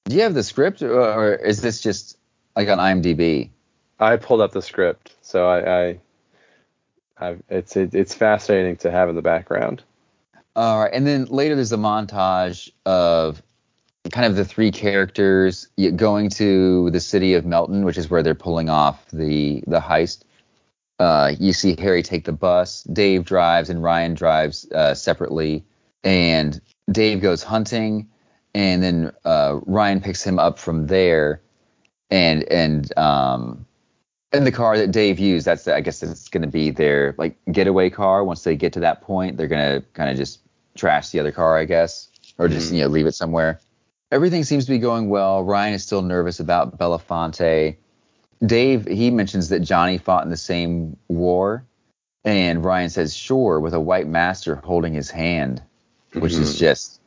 [0.07, 2.19] Do you have the script, or, or is this just
[2.57, 3.51] like on IMDb?
[4.01, 6.01] I pulled up the script, so I, I
[7.19, 9.85] I've, it's it, it's fascinating to have in the background.
[10.57, 13.43] All right, and then later there's a montage of
[14.11, 18.35] kind of the three characters going to the city of Melton, which is where they're
[18.35, 20.25] pulling off the the heist.
[21.01, 22.83] uh, you see Harry take the bus.
[22.85, 25.65] Dave drives and Ryan drives uh, separately.
[26.05, 26.61] And
[26.93, 28.09] Dave goes hunting,
[28.55, 31.41] and then uh, Ryan picks him up from there.
[32.11, 33.67] And and um,
[34.33, 37.37] in the car that Dave used, that's I guess it's going to be their like
[37.51, 38.25] getaway car.
[38.25, 40.41] Once they get to that point, they're going to kind of just
[40.77, 42.09] trash the other car, I guess,
[42.39, 42.77] or just Mhm.
[42.77, 43.59] you know leave it somewhere.
[44.13, 45.43] Everything seems to be going well.
[45.43, 47.77] Ryan is still nervous about Belafonte.
[48.45, 51.65] Dave he mentions that Johnny fought in the same war,
[52.25, 55.61] and Ryan says sure with a white master holding his hand,
[56.15, 56.59] which is Mhm.
[56.59, 57.01] just.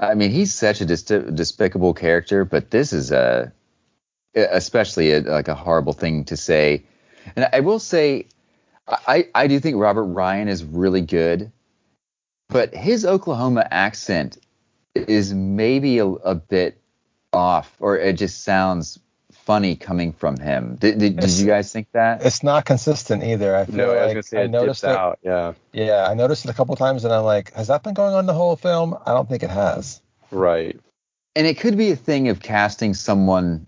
[0.00, 3.52] I mean, he's such a dis- despicable character, but this is a
[4.34, 6.84] especially a, like a horrible thing to say.
[7.36, 8.26] And I will say,
[8.86, 11.52] I, I do think Robert Ryan is really good,
[12.48, 14.38] but his Oklahoma accent
[14.94, 16.80] is maybe a, a bit
[17.32, 18.98] off, or it just sounds
[19.32, 20.76] funny coming from him.
[20.80, 22.24] Did, did, did you guys think that?
[22.24, 23.56] It's not consistent either.
[23.56, 24.96] I feel No, I was gonna say it noticed dips it.
[24.96, 25.18] out.
[25.22, 28.14] Yeah, Yeah, I noticed it a couple times, and I'm like, has that been going
[28.14, 28.96] on the whole film?
[29.06, 30.00] I don't think it has.
[30.30, 30.78] right.
[31.36, 33.66] and it could be a thing of casting someone.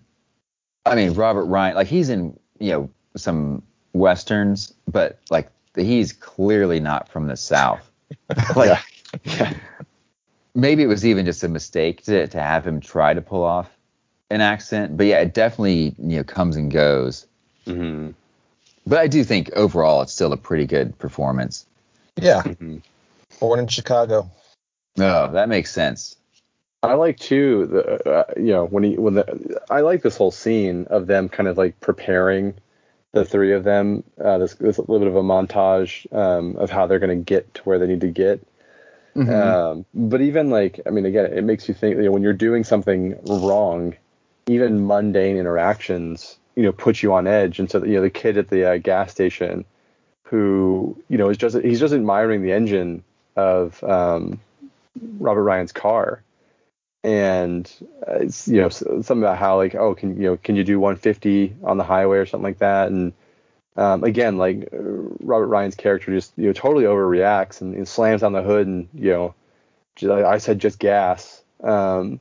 [0.86, 3.62] I mean, Robert Ryan, like he's in you know some
[3.92, 7.90] westerns, but like he's clearly not from the South.
[8.56, 8.78] like
[9.24, 9.52] Yeah.
[10.54, 13.70] maybe it was even just a mistake to to have him try to pull off
[14.30, 14.96] an accent.
[14.96, 17.26] But yeah, it definitely you know comes and goes.
[17.66, 18.10] hmm
[18.86, 21.66] But I do think overall it's still a pretty good performance.
[22.16, 22.78] Yeah, hmm
[23.38, 24.30] born in Chicago.
[24.98, 26.16] Oh, that makes sense.
[26.82, 30.30] I like too the uh, you know when he when the I like this whole
[30.30, 32.54] scene of them kind of like preparing
[33.12, 36.86] the three of them uh, this this little bit of a montage um, of how
[36.86, 38.46] they're going to get to where they need to get.
[39.30, 42.32] Um, but even like I mean again it makes you think you know when you're
[42.32, 43.94] doing something wrong,
[44.46, 47.58] even mundane interactions you know put you on edge.
[47.58, 49.66] And so you know the kid at the uh, gas station
[50.22, 53.04] who you know is just he's just admiring the engine
[53.36, 54.40] of um,
[55.18, 56.22] Robert Ryan's car
[57.02, 57.70] and
[58.06, 60.78] uh, it's you know something about how like oh can you know can you do
[60.78, 62.88] 150 on the highway or something like that?
[62.88, 63.12] And
[63.76, 64.78] um, again like uh,
[65.20, 68.88] Robert Ryan's character just you know totally overreacts and, and slams on the hood and
[68.94, 69.34] you know
[69.96, 71.42] just, I said just gas.
[71.62, 72.20] Um,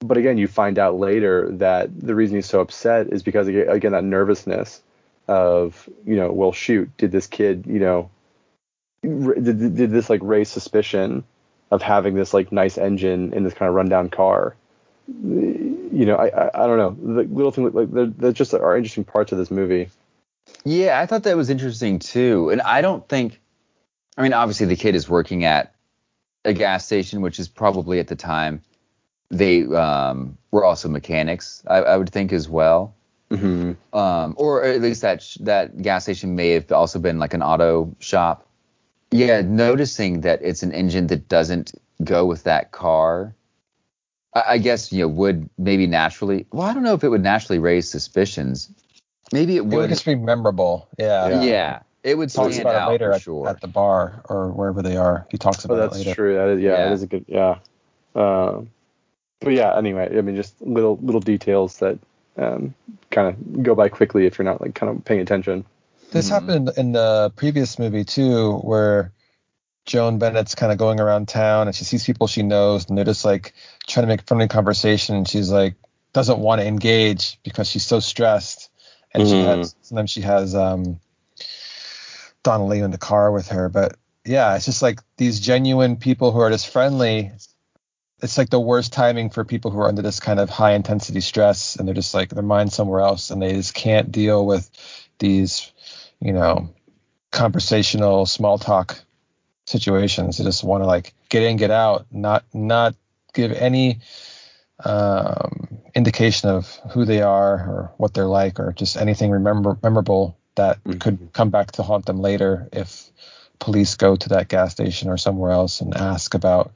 [0.00, 3.92] but again you find out later that the reason he's so upset is because again
[3.92, 4.82] that nervousness
[5.26, 8.08] of you know well shoot did this kid you know
[9.02, 11.24] did, did this like raise suspicion
[11.70, 14.56] of having this like nice engine in this kind of rundown car.
[15.06, 17.14] You know, I I, I don't know.
[17.14, 19.90] The little thing like they're just are interesting parts of this movie.
[20.64, 22.50] Yeah, I thought that was interesting too.
[22.50, 23.40] And I don't think,
[24.16, 25.74] I mean, obviously the kid is working at
[26.44, 28.62] a gas station, which is probably at the time
[29.30, 32.94] they um, were also mechanics, I, I would think as well.
[33.30, 33.72] Mm-hmm.
[33.96, 37.42] Um, or at least that sh- that gas station may have also been like an
[37.42, 38.47] auto shop.
[39.10, 41.72] Yeah, noticing that it's an engine that doesn't
[42.04, 43.34] go with that car,
[44.34, 46.46] I, I guess you know would maybe naturally.
[46.52, 48.70] Well, I don't know if it would naturally raise suspicions.
[49.32, 49.90] Maybe it It would would.
[49.90, 50.88] just be memorable.
[50.98, 51.42] Yeah.
[51.42, 51.80] Yeah.
[52.02, 53.48] it would Talks stand about out it later for at, sure.
[53.48, 55.26] at the bar or wherever they are.
[55.30, 56.14] He talks Oh, about it that's later.
[56.14, 56.34] true.
[56.34, 56.84] That is yeah, Yeah.
[56.84, 57.58] that is a good yeah.
[58.14, 58.70] Um,
[59.40, 61.98] but yeah, anyway, I mean, just little little details that
[62.36, 62.74] um,
[63.10, 65.64] kind of go by quickly if you're not like kind of paying attention.
[66.10, 66.30] This Mhm.
[66.30, 69.12] happened in the previous movie too, where
[69.86, 73.04] Joan Bennett's kind of going around town and she sees people she knows and they're
[73.04, 73.54] just like
[73.86, 75.76] trying to make friendly conversation and she's like
[76.12, 78.70] doesn't want to engage because she's so stressed
[79.12, 79.44] and she Mhm.
[79.44, 81.00] has sometimes she has um
[82.42, 83.68] Donnelly in the car with her.
[83.68, 87.32] But yeah, it's just like these genuine people who are just friendly.
[88.22, 91.20] It's like the worst timing for people who are under this kind of high intensity
[91.20, 94.68] stress and they're just like their mind somewhere else and they just can't deal with
[95.18, 95.72] these,
[96.20, 96.70] you know,
[97.30, 99.00] conversational small talk
[99.66, 100.38] situations.
[100.38, 102.94] They just want to like get in, get out, not not
[103.34, 104.00] give any
[104.84, 110.36] um, indication of who they are or what they're like or just anything remember memorable
[110.54, 111.00] that Mhm.
[111.00, 113.10] could come back to haunt them later if
[113.58, 116.72] police go to that gas station or somewhere else and ask about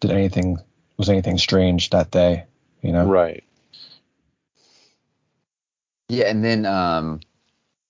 [0.00, 0.58] did anything
[0.96, 2.44] was anything strange that day
[2.82, 3.42] you know Right.
[6.08, 7.20] Yeah, and then um,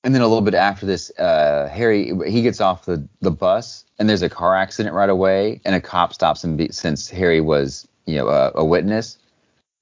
[0.02, 3.84] and then a little bit after this, uh, Harry he gets off the the bus
[3.98, 7.86] and there's a car accident right away, and a cop stops him since Harry was
[8.06, 9.18] you know a, a witness.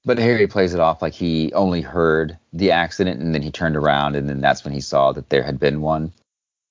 [0.05, 3.75] But Harry plays it off like he only heard the accident, and then he turned
[3.75, 6.11] around, and then that's when he saw that there had been one.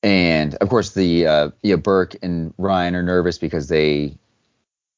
[0.02, 4.16] And of course, the uh, yeah, Burke and Ryan are nervous because they,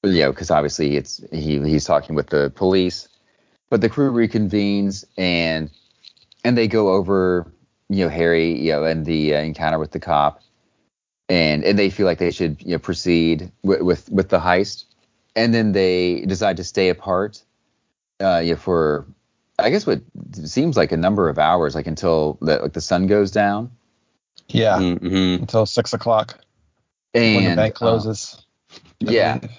[0.03, 3.09] you know, because obviously it's he he's talking with the police.
[3.71, 5.71] But the crew reconvenes and
[6.43, 7.47] and they go over
[7.91, 10.43] you know Harry, you know, and the uh, encounter with the cop,
[11.29, 14.87] and and they feel like they should you know proceed with with, with the heist,
[15.37, 17.45] and then they decide to stay apart,
[18.21, 19.07] uh, you know, for
[19.59, 20.03] I guess what
[20.45, 23.73] seems like a number of hours, like until the like the sun goes down,
[24.49, 25.43] Yeah, Mm-hmm.
[25.43, 26.41] until six o'clock
[27.15, 28.47] and when the bank uh, closes.
[29.07, 29.39] I yeah.
[29.39, 29.51] believe.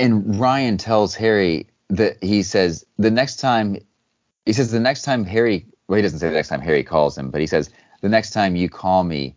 [0.00, 3.78] and Ryan tells Harry that he says the next time
[4.46, 7.16] he says the next time Harry well he doesn't say the next time Harry calls
[7.16, 9.34] him, but he says the next time you call me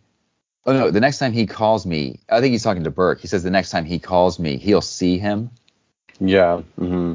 [0.66, 3.20] oh no, the next time he calls me I think he's talking to Burke.
[3.20, 5.50] He says the next time he calls me, he'll see him.
[6.20, 6.62] Yeah.
[6.78, 7.14] Mm-hmm.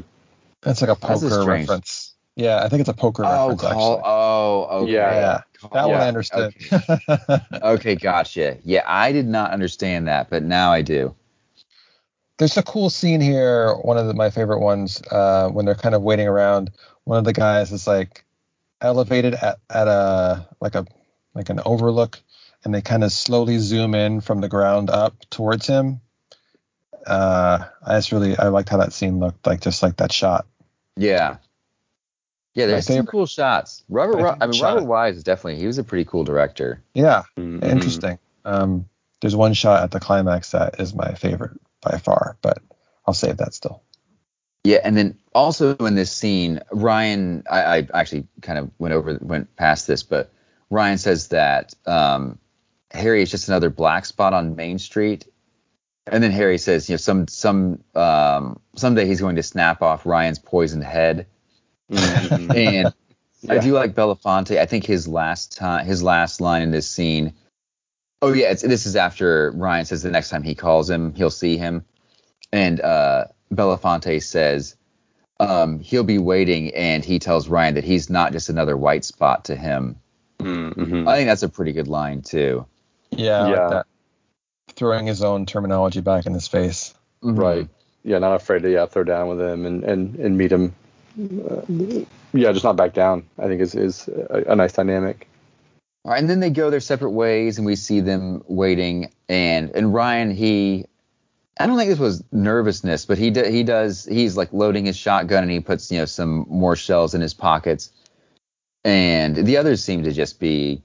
[0.62, 2.08] That's like a That's a poker strange- reference.
[2.34, 4.02] Yeah, I think it's a poker Oh, reference call actually.
[4.06, 4.92] oh okay.
[4.92, 5.68] Yeah, yeah.
[5.72, 6.54] That one I understood.
[7.62, 8.56] Okay, gotcha.
[8.64, 11.14] Yeah, I did not understand that, but now I do.
[12.38, 13.74] There's a cool scene here.
[13.82, 16.70] One of the, my favorite ones uh, when they're kind of waiting around.
[17.04, 18.24] One of the guys is like
[18.82, 20.84] elevated at, at a like a
[21.34, 22.20] like an overlook,
[22.64, 26.00] and they kind of slowly zoom in from the ground up towards him.
[27.06, 30.46] Uh, I just really I liked how that scene looked like, just like that shot.
[30.96, 31.36] Yeah.
[32.54, 33.82] Yeah, there's some cool shots.
[33.88, 34.74] Robert, Ro- I mean, shot.
[34.74, 36.82] Robert Wise is definitely he was a pretty cool director.
[36.92, 37.64] Yeah, Mhm.
[37.64, 38.18] interesting.
[38.44, 38.88] Um,
[39.22, 42.58] there's one shot at the climax that is my favorite by far, but
[43.06, 43.82] I'll save that still.
[44.64, 49.18] Yeah, and then also in this scene, Ryan, I, I actually kind of went over,
[49.20, 50.32] went past this, but
[50.70, 52.38] Ryan says that um,
[52.92, 55.26] Harry is just another black spot on Main Street,
[56.06, 60.06] and then Harry says, you know, some some um, someday he's going to snap off
[60.06, 61.26] Ryan's poisoned head,
[61.90, 62.54] Mhm.
[62.56, 62.94] and
[63.50, 64.58] I do like Belafonte.
[64.58, 67.34] I think his last time, his last line in this scene.
[68.20, 71.30] Oh yeah, it's, this is after Ryan says the next time he calls him, he'll
[71.30, 71.84] see him,
[72.52, 74.76] and uh, Belafonte says
[75.40, 79.44] um, he'll be waiting, and he tells Ryan that he's not just another white spot
[79.46, 79.96] to him.
[80.38, 81.08] Mhm.
[81.08, 82.66] I think that's a pretty good line too.
[83.10, 83.60] Yeah, Yeah.
[83.60, 83.86] like that.
[84.74, 86.94] Throwing his own terminology back in his face.
[87.22, 87.68] Right.
[88.04, 90.74] Yeah, not afraid to yeah throw down with him and and and meet him.
[91.18, 91.60] Uh,
[92.32, 93.24] yeah, just not back down.
[93.38, 95.28] I think is is a, a nice dynamic.
[96.04, 99.12] All right, and then they go their separate ways, and we see them waiting.
[99.28, 100.86] And and Ryan, he,
[101.58, 104.96] I don't think this was nervousness, but he do, he does he's like loading his
[104.96, 107.90] shotgun, and he puts you know some more shells in his pockets.
[108.84, 110.82] And the others seem to just be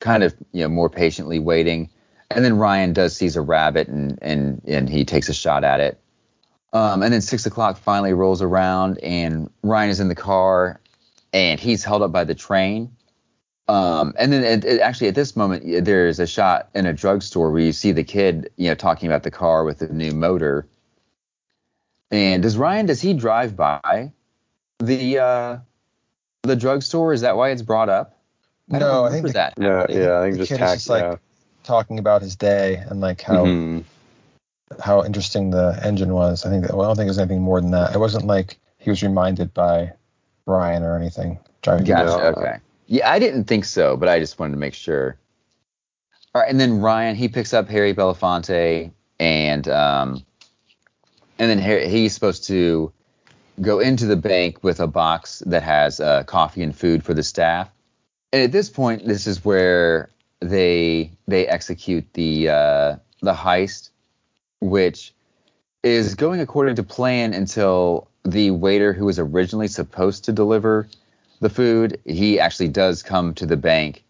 [0.00, 1.90] kind of you know more patiently waiting.
[2.30, 5.80] And then Ryan does sees a rabbit, and and and he takes a shot at
[5.80, 6.00] it.
[6.72, 10.80] Um, and then six o'clock finally rolls around, and Ryan is in the car,
[11.32, 12.90] and he's held up by the train.
[13.66, 17.50] Um, and then it, it- actually at this moment there's a shot in a drugstore
[17.50, 20.66] where you see the kid, you know, talking about the car with the new motor.
[22.10, 24.12] And does Ryan does he drive by
[24.78, 25.58] the uh,
[26.42, 27.12] the drugstore?
[27.12, 28.18] Is that why it's brought up?
[28.72, 29.54] I No, I think the- that.
[29.58, 30.18] Yeah, yeah.
[30.20, 30.74] I think the just kid is tack.
[30.76, 31.16] just, like, yeah.
[31.64, 33.84] Talking about his day and like how Mhm.
[34.80, 36.44] how interesting the engine was.
[36.44, 37.94] I think that, well, I don't think there's anything more than that.
[37.94, 39.92] It wasn't like he was reminded by
[40.44, 41.38] Ryan or anything.
[41.62, 42.18] Driving Gotcha.
[42.22, 42.28] Yeah.
[42.36, 42.56] Okay.
[42.86, 45.16] Yeah, I didn't think so, but I just wanted to make sure.
[46.34, 48.90] All right, and then Ryan he picks up Harry Belafonte,
[49.20, 50.24] and um,
[51.38, 52.92] and then Harry, he's supposed to
[53.60, 57.22] go into the bank with a box that has uh, coffee and food for the
[57.22, 57.70] staff.
[58.32, 63.90] And at this point, this is where they they execute the uh, the heist,
[64.60, 65.14] which
[65.82, 70.88] is going according to plan until the waiter who was originally supposed to deliver
[71.40, 74.04] the food, he actually does come to the bank,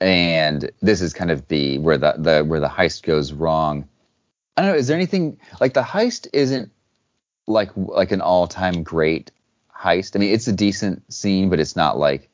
[0.00, 3.88] and this is kind of the where the, the where the heist goes wrong.
[4.56, 4.76] I don't know.
[4.78, 6.70] Is there anything like the heist isn't
[7.46, 9.30] like like an all time great
[9.74, 10.16] heist?
[10.16, 12.28] I mean, it's a decent scene, but it's not like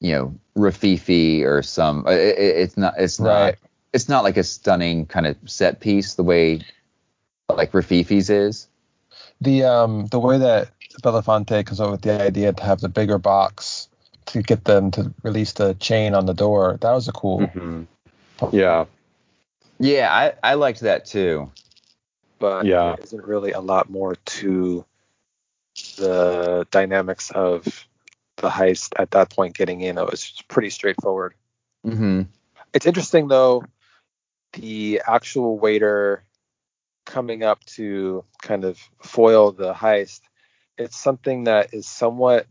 [0.00, 2.04] you know Rififi or some.
[2.06, 2.94] It, it- it's not.
[2.98, 3.54] It's not.
[3.92, 6.60] It's not like a stunning kind of set piece the way
[7.48, 8.68] like Rififi's is.
[9.42, 10.70] the um the way that
[11.02, 13.88] Belafonte comes up with the idea to have the bigger box
[14.26, 16.78] to get them to release the chain on the door.
[16.80, 17.40] That was a cool.
[17.40, 17.86] Mhm.
[18.52, 18.84] Yeah.
[19.78, 21.50] Yeah, I, I liked that too.
[22.38, 22.94] but Yeah.
[22.96, 24.84] there isn't really a lot more to
[25.96, 27.86] the dynamics of
[28.36, 29.96] the heist at that point getting in.
[29.98, 31.34] It was pretty straightforward.
[31.86, 32.22] Mm-hmm.
[32.74, 33.64] It's interesting though,
[34.54, 36.24] the actual waiter
[37.06, 40.20] coming up to kind of foil the heist.
[40.78, 42.46] It's something that is somewhat.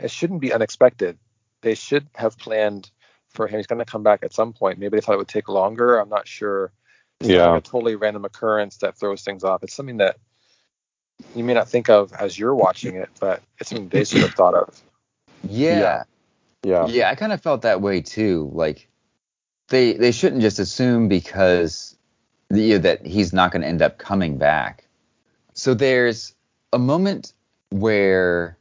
[0.00, 1.18] It shouldn't be unexpected.
[1.62, 2.90] They should have planned
[3.30, 3.58] for him.
[3.58, 4.78] He's going to come back at some point.
[4.78, 5.98] Maybe they thought it would take longer.
[5.98, 6.72] I'm not sure.
[7.20, 7.50] It's Yeah.
[7.50, 9.62] like a totally random occurrence that throws things off.
[9.62, 10.16] It's something that
[11.34, 14.34] you may not think of as you're watching it, but it's something they should have
[14.34, 14.80] thought of.
[15.42, 15.78] Yeah.
[15.78, 16.02] Yeah.
[16.62, 16.86] Yeah.
[16.88, 18.50] Yeah, I kind of felt that way too.
[18.52, 18.88] Like
[19.68, 21.96] they they shouldn't just assume because
[22.50, 24.86] the, you know, that he's not going to end up coming back.
[25.54, 26.34] So there's
[26.72, 27.32] a moment
[27.70, 28.56] where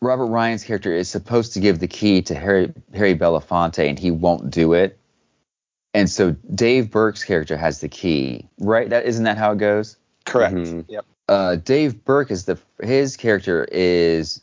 [0.00, 4.10] Robert Ryan's character is supposed to give the key to Harry Harry Belafonte and he
[4.10, 4.98] won't do it.
[5.94, 8.88] And so Dave Burke's character has the key, right?
[8.90, 9.96] That isn't that how it goes?
[10.24, 10.54] Correct.
[10.56, 10.84] Mhm.
[10.88, 11.04] Yep.
[11.28, 14.40] uh, Dave Burke is the his character is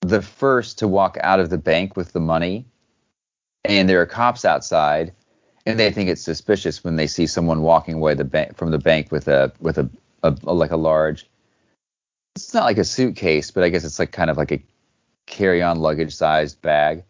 [0.00, 2.64] the first to walk out of the bank with the money,
[3.64, 5.12] and there are cops outside,
[5.66, 8.78] and they think it's suspicious when they see someone walking away the bank from the
[8.78, 9.90] bank with a with a,
[10.22, 11.28] a, a like a large.
[12.44, 14.62] It's not like a suitcase, but I guess it's like kind of like a
[15.26, 17.04] carry-on luggage sized bag.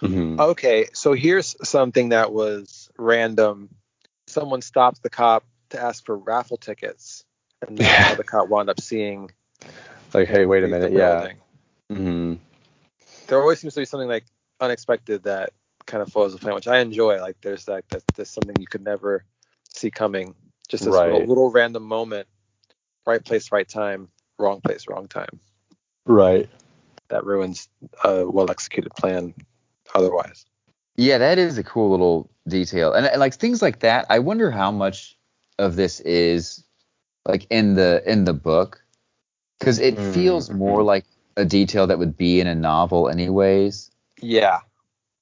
[0.00, 0.38] Mhm.
[0.38, 3.68] Okay, so here's something that was random.
[4.26, 7.24] Someone stopped the cop to ask for raffle tickets,
[7.66, 9.30] and that's how the cop wound up seeing.
[10.12, 10.90] Like, hey, wait a minute.
[10.90, 11.26] real Yeah.
[11.26, 11.36] thing.
[11.92, 12.38] Mhm.
[13.26, 14.24] There always seems to be something like
[14.60, 15.52] unexpected that
[15.86, 17.20] kind of follows the plan, which I enjoy.
[17.20, 19.24] Like there's that, that there's something you could never
[19.68, 20.34] see coming.
[20.68, 21.12] Just this Right.
[21.12, 22.26] little, little random moment,
[23.06, 24.08] right place, right time,
[24.38, 25.40] wrong place, wrong time.
[26.06, 26.48] Right.
[27.08, 27.68] That ruins
[28.04, 29.34] a well executed plan.
[29.94, 30.46] Otherwise,
[30.96, 34.06] Yeah, that is a cool little detail, and, and like things like that.
[34.10, 35.16] I wonder how much
[35.58, 36.64] of this is
[37.26, 38.84] like in the in the book,
[39.58, 41.04] because it Mm, feels more like
[41.36, 43.90] a detail that would be in a novel, anyways.
[44.20, 44.60] yeah,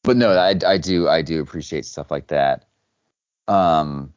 [0.04, 2.66] But no, I, I do I do appreciate stuff like that.
[3.48, 4.12] Um,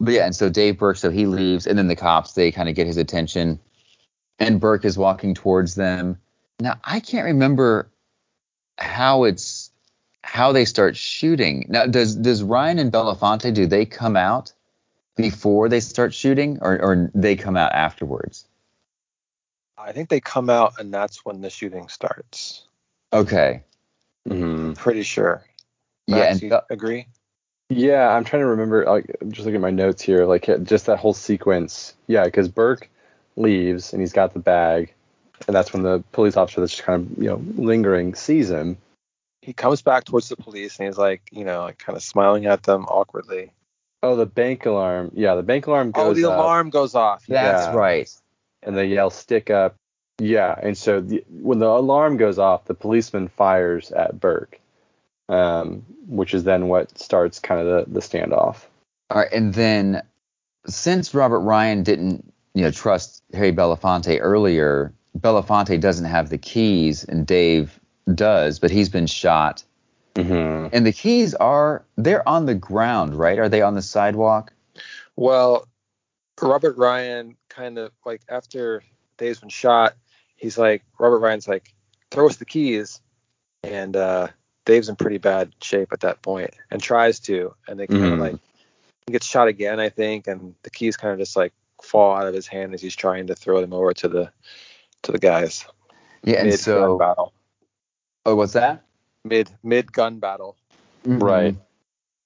[0.00, 2.68] but yeah, and so Dave Burke, so he leaves, and then the cops they kind
[2.68, 3.60] of get his attention,
[4.40, 6.18] and Burke is walking towards them.
[6.58, 7.90] Now I can't remember
[8.78, 9.70] how it's
[10.22, 11.66] how they start shooting.
[11.68, 14.52] Now does does Ryan and Belafonte do they come out
[15.16, 18.46] before they start shooting, or or they come out afterwards?
[19.78, 22.66] I think they come out and that's when the shooting starts.
[23.12, 23.62] Okay,
[24.28, 24.74] Mm-hmm.
[24.74, 25.44] Pretty sure.
[26.06, 27.06] yeah, Max, and you Be- agree?
[27.68, 28.84] Yeah, I'm trying to remember.
[28.84, 30.26] Like, I'm just looking at my notes here.
[30.26, 31.94] Like, just that whole sequence.
[32.06, 32.90] Yeah, because Burke
[33.40, 34.92] leaves and he's got the bag,
[35.46, 38.76] and that's when the police officer that's just kind of you know lingering sees him.
[39.42, 42.44] He comes back towards the police and he's like, you know, like kind of smiling
[42.46, 43.52] at them awkwardly.
[44.02, 45.12] Oh, the bank alarm.
[45.14, 47.24] Yeah, the bank alarm goes oh, the up, alarm goes off.
[47.26, 47.74] that's Yeah.
[47.74, 48.10] right.
[48.62, 49.74] and they yell "stick up."
[50.18, 54.60] Yeah, and so the, when the alarm goes off, the policeman fires at Burke,
[55.30, 58.64] um, which is then what starts kind of the, the standoff.
[59.10, 60.02] All right, and then
[60.66, 67.04] since Robert Ryan didn't, you know, trust Harry Belafonte earlier, Belafonte doesn't have the keys,
[67.04, 67.78] and Dave
[68.14, 69.62] does, but he's been shot.
[70.14, 70.68] Mm-hmm.
[70.72, 73.38] And the keys are they're on the ground, right?
[73.38, 74.52] Are they on the sidewalk?
[75.16, 75.68] Well,
[76.40, 78.82] Robert Ryan kind of like after
[79.18, 79.94] Dave's been shot,
[80.36, 81.74] he's like Robert Ryan's like,
[82.10, 83.00] throw us the keys,
[83.62, 84.28] and uh,
[84.64, 88.12] Dave's in pretty bad shape at that point and tries to, and they kind of
[88.12, 88.20] Mhm.
[88.20, 88.36] like
[89.06, 91.52] he gets shot again, I think, and the keys kind of just like
[91.82, 94.32] fall out of his hand as he's trying to throw them over to the
[95.02, 95.64] to the guys.
[96.22, 97.32] Yeah, and mid gun so battle,
[98.26, 98.84] oh, what's that?
[99.24, 100.56] mid mid gun battle.
[101.04, 101.18] Mm-hmm.
[101.18, 101.56] Right.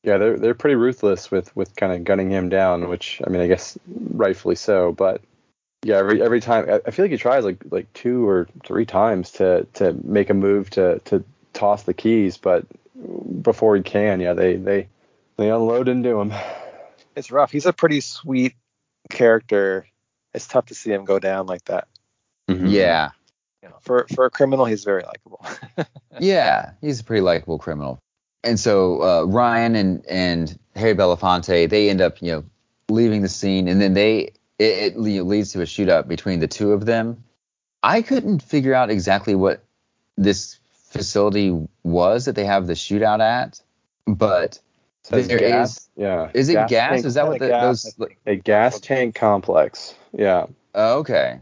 [0.02, 3.40] Yeah, they're they're pretty ruthless with with kind of gunning him down, which I mean,
[3.40, 3.78] I guess
[4.12, 4.92] rightfully so.
[4.92, 5.22] But
[5.82, 8.84] yeah, every every time I I feel like he tries like like two or three
[8.84, 11.24] times to to make a move to to
[11.54, 12.66] toss the keys, but
[13.42, 14.88] before he can, yeah, they they
[15.36, 16.32] they unload into him.
[17.16, 17.52] It's rough.
[17.52, 18.54] He's a pretty sweet
[19.10, 19.86] character.
[20.32, 21.88] It's tough to see him go down like that.
[22.48, 23.10] Yeah,
[23.62, 25.44] You know, for for a criminal, he's very likable.
[26.20, 27.98] yeah, he's a pretty likable criminal.
[28.42, 32.44] And so uh, Ryan and and Harry Belafonte they end up you know
[32.88, 36.72] leaving the scene, and then they it, it leads to a shootout between the two
[36.72, 37.24] of them.
[37.82, 39.62] I couldn't figure out exactly what
[40.16, 40.58] this
[40.90, 43.60] facility was that they have the shootout at,
[44.06, 44.60] but
[45.04, 45.76] Says there gas.
[45.76, 46.30] is- yeah.
[46.34, 46.70] is it gas?
[46.70, 48.08] tank- Is that what the, gas, those?
[48.26, 49.94] I a gas tank complex?
[50.12, 50.46] Yeah.
[50.74, 51.40] Oh, okay.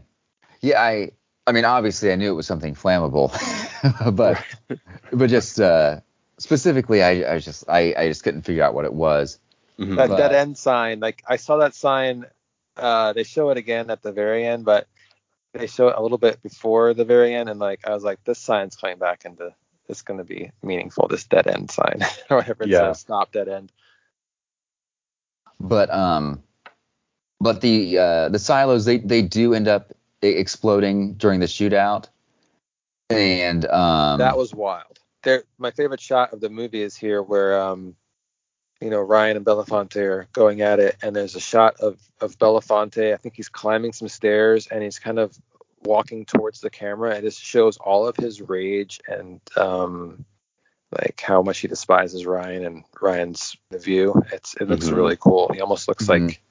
[0.61, 1.11] Yeah, I
[1.47, 3.31] I mean obviously I knew it was something flammable,
[4.15, 4.43] but
[5.13, 6.01] but just uh,
[6.39, 9.39] specifically I, I just I, I just couldn't figure out what it was.
[9.79, 9.95] Mhm.
[9.95, 12.25] that But- dead end sign, like I saw that sign.
[12.75, 14.87] Uh, they show it again at the very end, but
[15.53, 18.23] they show it a little bit before the very end, and like I was like,
[18.23, 19.53] this sign's coming back into.
[19.89, 21.07] It's going to be meaningful.
[21.07, 22.87] This dead end sign, or whatever it Yeah.
[22.87, 23.71] says, stop dead end.
[25.59, 26.43] But um,
[27.39, 32.07] but the uh, the silos they they do end up exploding during the shootout,
[33.09, 34.99] and um that was wild.
[35.23, 37.95] There, my favorite shot of the movie is here where um,
[38.81, 42.37] you know, Ryan and Belafonte are going at it, and there's a shot of of
[42.37, 43.13] Belafonte.
[43.13, 45.37] I think he's climbing some stairs, and he's kind of
[45.85, 47.09] walking towards the camera.
[47.15, 50.25] and It just shows all of his rage and um,
[50.91, 54.21] like how much he despises Ryan and Ryan's view.
[54.31, 54.95] It's it looks Mhm.
[54.95, 55.49] really cool.
[55.53, 56.09] He almost looks Mhm.
[56.09, 56.41] like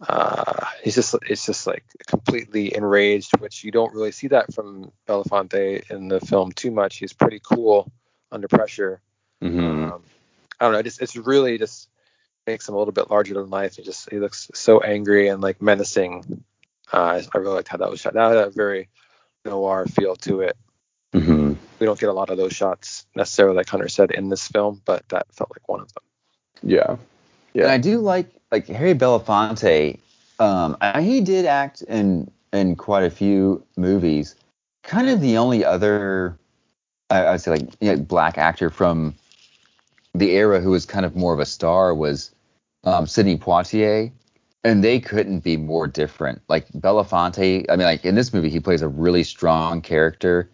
[0.00, 4.92] uh he's just it's just like completely enraged, which you don't really see that from
[5.08, 6.98] Belafonte in the film too much.
[6.98, 7.90] He's pretty cool
[8.30, 9.00] under pressure.
[9.42, 9.92] Mhm.
[9.92, 10.02] Um,
[10.60, 10.82] I don't know.
[10.82, 11.88] Just it's really just
[12.46, 13.76] makes him a little bit larger than life.
[13.76, 16.44] He just he looks so angry and like menacing.
[16.92, 18.14] Uh, I really liked how that was shot.
[18.14, 18.88] That had a very
[19.44, 20.56] noir feel to it.
[21.14, 21.56] Mhm.
[21.78, 24.82] We don't get a lot of those shots necessarily, like Hunter said in this film,
[24.84, 26.02] but that felt like one of them.
[26.62, 26.96] Yeah.
[27.54, 27.64] Yeah.
[27.64, 29.98] And I do like like Harry Belafonte.
[30.38, 34.34] Um, I, he did act in in quite a few movies.
[34.82, 36.38] Kind of the only other,
[37.10, 39.14] I, I would say like you know, black actor from
[40.14, 42.30] the era who was kind of more of a star was
[42.84, 44.12] um, Sidney Poitier,
[44.66, 46.42] and they couldn't be more different.
[46.48, 50.50] Like Belafonte, I mean, like in this movie, he plays a really strong character,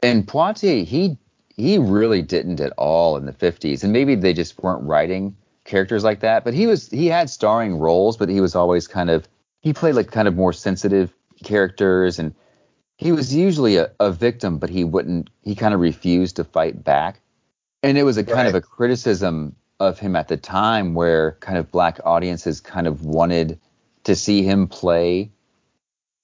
[0.00, 1.18] and Poitier, he
[1.56, 6.04] he really didn't at all in the 50s, and maybe they just weren't writing characters
[6.04, 6.44] like that.
[6.44, 9.28] But he was he had starring roles, but he was always kind of
[9.60, 11.12] he played like kind of more sensitive
[11.42, 12.32] characters, and
[12.96, 16.84] he was usually a, a victim, but he wouldn't he kind of refused to fight
[16.84, 17.20] back.
[17.82, 21.58] And it was a kind of a criticism of him at the time where kind
[21.58, 23.58] of black audiences kind of wanted
[24.04, 25.30] to see him play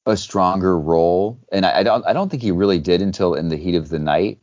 [0.06, 1.38] a stronger role.
[1.52, 3.88] And I, I don't I don't think he really did until in the heat of
[3.88, 4.38] the night.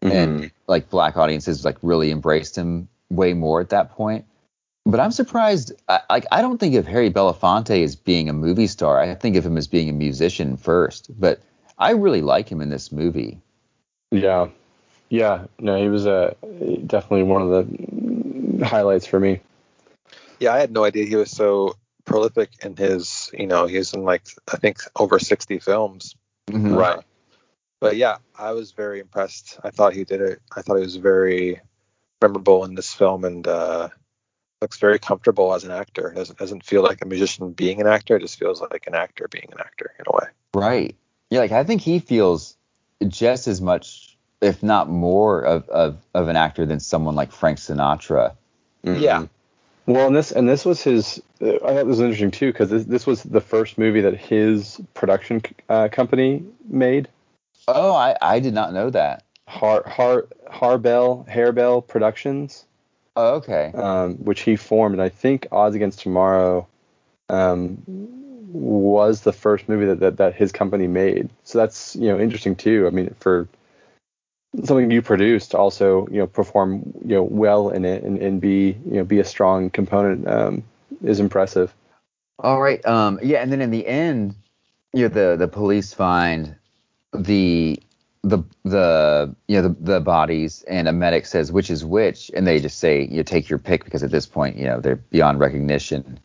[0.00, 4.26] And like black audiences like really embraced him way more at that point.
[4.86, 5.72] But I'm surprised.
[5.88, 9.00] I, like I don't think of Harry Belafonte as being a movie star.
[9.00, 11.10] I think of him as being a musician first.
[11.18, 11.40] But
[11.78, 13.38] I really like him in this movie.
[14.10, 14.48] Yeah,
[15.08, 15.44] yeah.
[15.58, 16.34] No, he was uh,
[16.86, 18.17] definitely one of the
[18.62, 19.40] highlights for me.
[20.40, 24.02] Yeah, I had no idea he was so prolific in his, you know, he's in
[24.02, 26.16] like I think over 60 films.
[26.48, 26.76] Mhm.
[26.76, 27.04] Right.
[27.80, 29.58] But yeah, I was very impressed.
[29.62, 30.40] I thought he did it.
[30.56, 31.60] I thought he was very
[32.20, 33.88] memorable in this film and uh
[34.60, 36.12] looks very comfortable as an actor.
[36.14, 38.16] Doesn't doesn't feel like a musician being an actor.
[38.16, 40.30] It just feels like an actor being an actor in a way.
[40.54, 40.96] Right.
[41.30, 42.56] Yeah, like I think he feels
[43.06, 47.58] just as much, if not more, of of, of an actor than someone like Frank
[47.58, 48.34] Sinatra.
[48.82, 49.26] Yeah.
[49.86, 51.22] Well, and this and this was his.
[51.40, 54.80] I thought this was interesting too because this, this was the first movie that his
[54.92, 57.08] production uh, company made.
[57.66, 59.24] Oh, I, I did not know that.
[59.46, 62.66] Har Har Harbell Hairbell Productions,
[63.16, 63.72] Oh, okay.
[63.74, 66.66] um, which he formed, and I think Odds Against Tomorrow
[67.30, 67.82] um,
[68.52, 71.30] was the first movie that, that that his company made.
[71.44, 72.86] So that's you know interesting too.
[72.86, 73.48] I mean, for
[74.64, 78.40] something you produced to also you know perform you know well in it and, and
[78.40, 80.64] be you know be a strong component um,
[81.02, 81.74] is impressive.
[82.40, 82.84] All right.
[82.86, 83.18] Um.
[83.22, 83.42] Yeah.
[83.42, 84.34] And then in the end,
[84.92, 86.54] you know, the the police find
[87.12, 87.80] the
[88.22, 92.46] the the you know the, the bodies and a medic says which is which and
[92.46, 95.38] they just say you take your pick because at this point you know they're beyond
[95.40, 96.18] recognition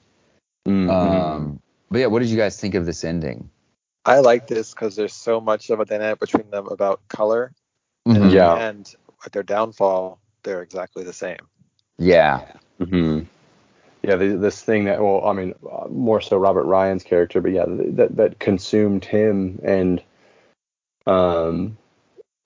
[0.68, 0.90] Mm-hmm.
[0.90, 1.60] um
[1.92, 3.50] but yeah what did you guys think of this ending
[4.06, 7.54] I like this because there's so much of a dynamic between them about color.
[8.08, 8.34] Mhm.
[8.34, 8.56] Yeah.
[8.56, 8.94] And
[9.26, 11.38] at their downfall, they're exactly the same.
[11.98, 12.42] yeah
[12.80, 13.22] hmm
[14.02, 17.52] Yeah, the, this thing that, well, I mean, uh, more so Robert Ryan's character, but
[17.52, 20.02] yeah, that that consumed him and,
[21.08, 21.78] um,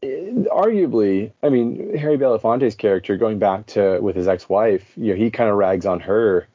[0.03, 5.31] arguably, I mean, Harry Belafonte's character going back to with his ex-wife, you know, he
[5.31, 6.47] kind of rags on her,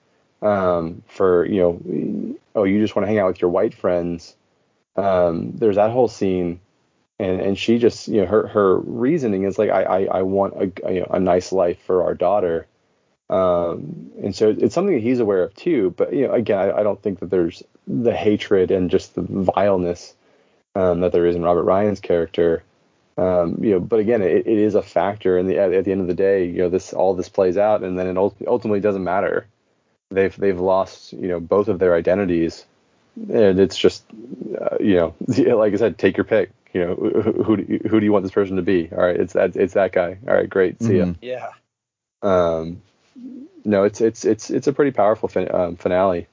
[0.42, 4.36] um, for you know, oh, you just want to hang out with your white friends.
[4.96, 6.60] Um, there's that whole scene.
[7.22, 10.54] And, and she just you know her her reasoning is like I I, I want
[10.56, 12.66] a you know, a nice life for our daughter,
[13.30, 15.94] um, and so it's something that he's aware of too.
[15.96, 19.22] But you know, again, I, I don't think that there's the hatred and just the
[19.22, 20.14] vileness
[20.74, 22.62] um, that there is in Robert Ryan's character.
[23.16, 25.38] Um, you know, but again, it, it is a factor.
[25.38, 27.82] And at, at the end of the day, you know, this all this plays out,
[27.82, 29.46] and then it ultimately doesn't matter.
[30.10, 32.64] They've they've lost you know both of their identities,
[33.16, 34.04] and it's just
[34.60, 35.14] uh, you know,
[35.56, 36.50] like I said, take your pick.
[36.72, 38.88] You know, who, who do you, who do you want this person to be?
[38.92, 40.18] All right, it's that it's that guy.
[40.26, 41.04] All right, great, see ya.
[41.06, 41.16] Mhm.
[41.20, 41.48] Yeah.
[42.22, 42.82] Um,
[43.64, 46.26] no, it's it's it's it's a pretty powerful fin- um, finale.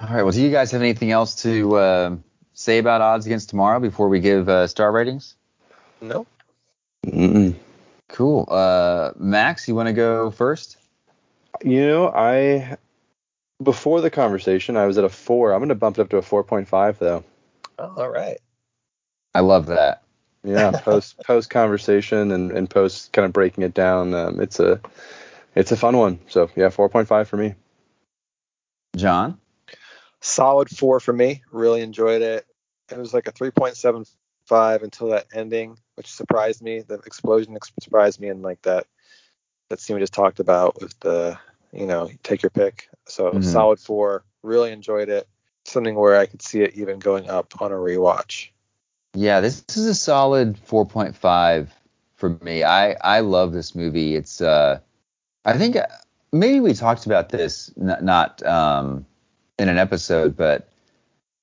[0.00, 2.16] all right well do you guys have anything else to uh,
[2.54, 5.34] say about odds against tomorrow before we give uh, star ratings
[6.00, 6.26] No.
[7.06, 7.54] Mm-mm.
[8.08, 10.76] cool uh max you want to go first
[11.62, 12.76] You know, I
[13.62, 15.52] before the conversation, I was at a four.
[15.52, 17.24] I'm gonna bump it up to a four point five though.
[17.78, 18.38] Oh, all right.
[19.34, 20.02] I love that
[20.42, 24.14] Yeah, post post conversation and, and post kind of breaking it down.
[24.14, 24.80] Um, it's a
[25.54, 26.18] it's a fun one.
[26.28, 27.54] So yeah, four point five for me.
[28.96, 29.38] john
[30.20, 31.42] Solid four for me.
[31.50, 32.46] Really enjoyed it.
[32.90, 36.80] It was like a 3.75 until that ending, which surprised me.
[36.80, 38.86] The explosion ex- surprised me, and like that
[39.68, 41.38] that scene we just talked about with the,
[41.72, 42.88] you know, take your pick.
[43.06, 43.44] So Mhm.
[43.44, 44.24] solid four.
[44.42, 45.28] Really enjoyed it.
[45.64, 48.50] Something where I could see it even going up on a rewatch.
[49.14, 51.68] Yeah, this, is a solid 4.5
[52.14, 52.62] for me.
[52.62, 54.14] I I love this movie.
[54.14, 54.80] It's uh
[55.44, 55.86] I think uh,
[56.32, 59.06] maybe we talked about this n- not um
[59.58, 60.68] in an episode, but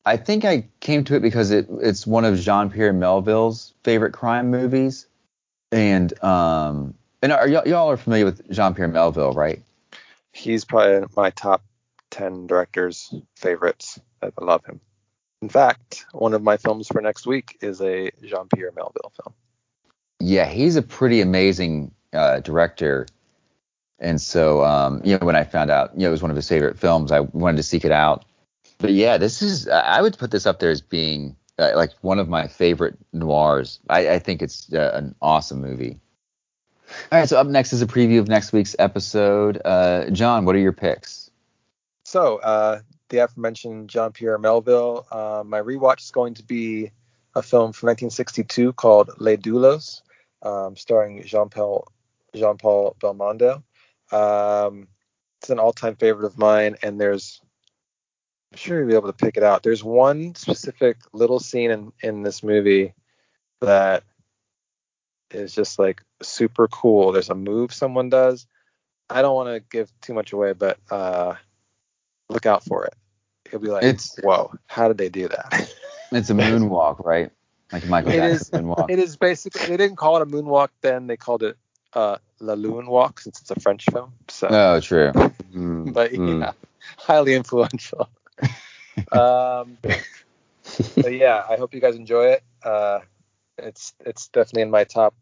[0.05, 4.49] I think I came to it because it it's one of Jean-Pierre Melville's favorite crime
[4.49, 5.07] movies.
[5.71, 9.61] And um and are y'all, y'all are familiar with Jean-Pierre Melville, right?
[10.31, 11.63] He's probably my top
[12.11, 13.99] 10 directors' favorites.
[14.21, 14.79] I love him.
[15.41, 19.33] In fact, one of my films for next week is a Jean Pierre Melville film.
[20.19, 23.05] Yeah, he's a pretty amazing uh, director.
[23.99, 26.35] And so, um, you know, when I found out, you know, it was one of
[26.37, 28.25] his favorite films, I wanted to seek it out.
[28.79, 32.19] But yeah, this is, I would put this up there as being uh, like one
[32.19, 33.79] of my favorite noirs.
[33.89, 35.99] I, I think it's uh, an awesome movie.
[37.11, 39.61] All right, so up next is a preview of next week's episode.
[39.65, 41.29] Uh, John, what are your picks?
[42.05, 45.05] So, uh, the aforementioned Jean Pierre Melville.
[45.11, 46.91] Uh, my rewatch is going to be
[47.35, 50.01] a film from 1962 called Les Doulos,
[50.41, 51.87] um, starring Jean Paul
[52.35, 53.63] Jean Paul Belmondo.
[54.11, 54.87] Um,
[55.41, 57.41] it's an all-time favorite of mine, and there's
[58.51, 59.63] I'm sure you'll be able to pick it out.
[59.63, 62.93] There's one specific little scene in in this movie
[63.61, 64.03] that
[65.31, 67.11] is just like super cool.
[67.11, 68.47] There's a move someone does.
[69.09, 71.35] I don't want to give too much away, but uh,
[72.29, 72.93] look out for it.
[73.49, 75.73] He'll be like, It's- whoa, how did they do that?
[76.09, 77.31] It's a moonwalk, right?
[77.73, 78.89] Like Michael It Jackson moonwalk.
[78.89, 81.07] it is basically they didn't call it a moonwalk then.
[81.07, 81.57] They called it
[81.93, 84.13] uh, La Lune Walk since it's a French film.
[84.29, 85.11] So, Oh, true.
[85.11, 86.39] Mm, but mm.
[86.39, 86.51] yeah,
[86.97, 88.07] highly influential.
[89.11, 89.77] um,
[90.95, 92.43] but yeah, I hope you guys enjoy it.
[92.63, 92.99] Uh,
[93.57, 95.13] it's it's definitely in my top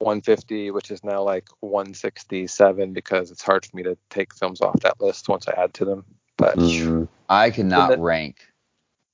[0.00, 4.80] 150, which is now like 167 because it's hard for me to take films off
[4.80, 6.04] that list once I add to them.
[6.36, 7.08] But Mm.
[7.28, 8.38] I cannot that- rank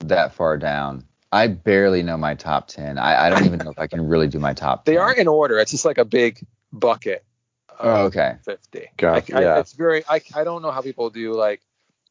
[0.01, 1.05] that far down.
[1.33, 2.99] I barely know my top 10.
[2.99, 4.95] I, I don't even know if I can really do my top 10.
[4.95, 5.59] they are in order.
[5.59, 6.39] It's just like a big
[6.73, 7.25] bucket.
[7.69, 8.37] of Oh, okay.
[8.45, 8.91] 50.
[8.97, 9.59] Got- I, I, yeah.
[9.59, 10.05] it's very.
[10.09, 11.61] I, I don't know how people do like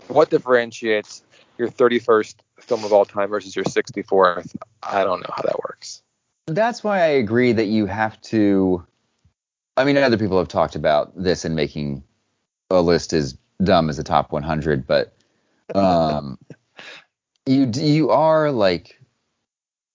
[0.10, 1.23] what differentiates
[1.57, 4.53] your 31st film of all time versus your 64th.
[4.84, 6.02] I don't know how that works.
[6.47, 8.85] That's why I agree that you have to.
[9.77, 12.03] I mean, other people have talked about this and making
[12.69, 15.15] a list as dumb as the top 100, but
[15.73, 16.38] um,
[17.45, 18.99] you you are like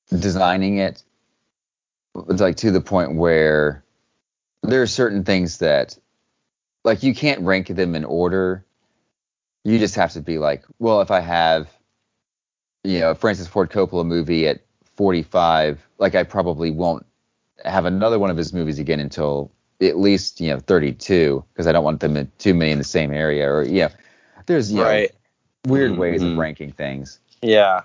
[0.08, 1.02] designing it
[2.14, 3.84] like to the point where
[4.62, 5.96] there are certain things that
[6.84, 8.64] like you can't rank them in order.
[9.64, 11.68] You just have to be like, well, if I have
[12.82, 14.64] you know, a Francis Ford Coppola movie at
[15.00, 17.06] 45, like I probably won't
[17.64, 19.50] have another one of his movies again until
[19.80, 22.84] at least, you know, 32 because I don't want them in too many in the
[22.84, 23.88] same area or yeah.
[24.44, 25.06] There's you know,
[25.66, 27.18] weird ways of ranking things.
[27.40, 27.80] Yeah.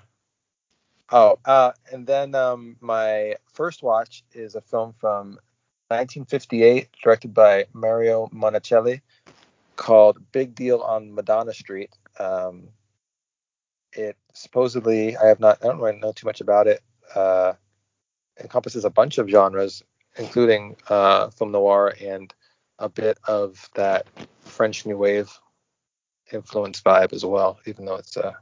[1.09, 5.39] Oh, uh, and then um, my first watch is a film from
[5.87, 8.99] 1958, directed by Mario Monicelli,
[9.77, 11.97] called Big Deal on Madonna Street.
[12.19, 12.67] Um,
[13.93, 16.81] it supposedly, I have not, I don't really know too much about it.
[17.14, 17.53] Uh,
[18.40, 19.84] encompasses a bunch of genres,
[20.18, 22.34] including uh, film noir and
[22.80, 24.06] a bit of that
[24.41, 25.32] French New Wave
[26.32, 28.36] influence vibe as well, even though it's a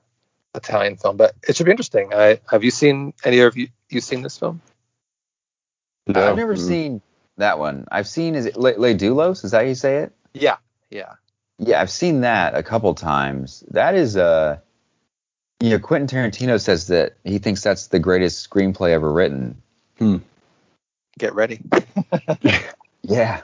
[0.55, 1.17] Italian film.
[1.17, 2.13] But it should be interesting.
[2.13, 4.61] I have you seen any of you you seen this film?
[6.07, 6.29] No.
[6.29, 6.67] I've never Mm.
[6.67, 7.01] seen
[7.37, 7.87] that one.
[7.91, 9.43] I've seen is it Le, Le Doulos?
[9.43, 10.13] Is that how you say it?
[10.33, 10.57] Yeah,
[10.89, 11.13] yeah.
[11.59, 13.63] Yeah, I've seen that a couple times.
[13.69, 14.59] That is uh
[15.63, 19.61] you know, Quentin Tarantino says that he thinks that's the greatest screenplay ever written.
[21.17, 21.61] Get ready.
[23.05, 23.41] Yeah.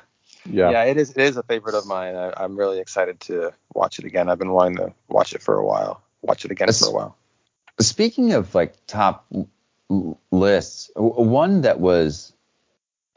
[0.49, 0.69] Yeah.
[0.71, 1.09] Yeah, it is.
[1.11, 2.15] It is a favorite of mine.
[2.15, 4.29] I, I'm really excited to watch it again.
[4.29, 6.01] I've been wanting to watch it for a while.
[6.21, 7.17] Watch it again That's- for a while.
[7.81, 9.49] Speaking of like top l-
[9.91, 12.31] l- lists, one that was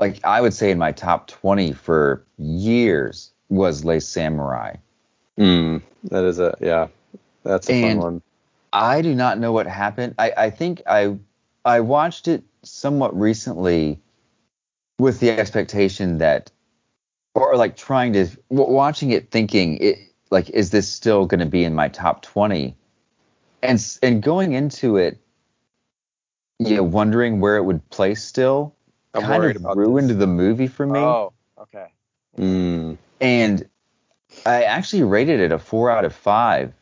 [0.01, 4.75] like I would say in my top 20 for years was Les Samurai.
[5.39, 5.81] Mm,
[6.11, 6.89] that is a yeah.
[7.45, 8.23] That's a And- fun one.
[8.73, 10.15] I do not know what happened.
[10.19, 11.17] I, I think I
[11.65, 14.01] I watched it somewhat recently
[14.99, 16.51] with the expectation that
[17.35, 19.99] or like trying to watching it thinking it
[20.31, 22.77] like is this still going to be in my top 20
[23.63, 25.19] and and going into it
[26.59, 28.75] you know wondering where it would place still
[29.15, 30.17] I'm kind worried of ruined this.
[30.19, 31.87] the movie for me Oh, okay.
[32.39, 33.69] Mm, and
[34.47, 36.73] I actually rated it a four out of five,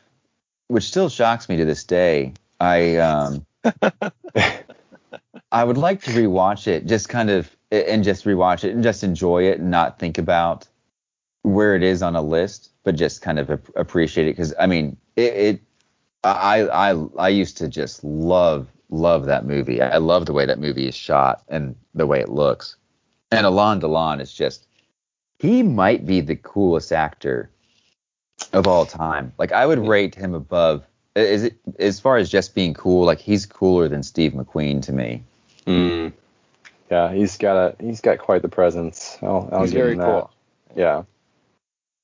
[0.71, 2.33] which still shocks me to this day.
[2.61, 3.45] I um,
[5.53, 9.03] I would like to rewatch it, just kind of and just rewatch it and just
[9.03, 10.67] enjoy it and not think about
[11.43, 14.67] where it is on a list, but just kind of ap- appreciate it because I
[14.67, 15.63] mean, it, it
[16.23, 19.83] I I I used to just love love that movie.
[19.83, 22.77] I love the way that movie is shot and the way it looks.
[23.33, 24.67] And Alain Delon is just
[25.39, 27.51] he might be the coolest actor
[28.53, 29.33] of all time.
[29.39, 30.85] Like I would rate him above
[31.17, 34.93] is it as far as just being cool, like he's cooler than Steve McQueen to
[34.93, 35.23] me.
[35.67, 36.13] Mm.
[36.91, 39.19] Yeah, he's got a he's got quite the presence.
[39.23, 40.05] I'll, I'll He's give very him that.
[40.07, 40.31] cool.
[40.77, 41.03] Yeah.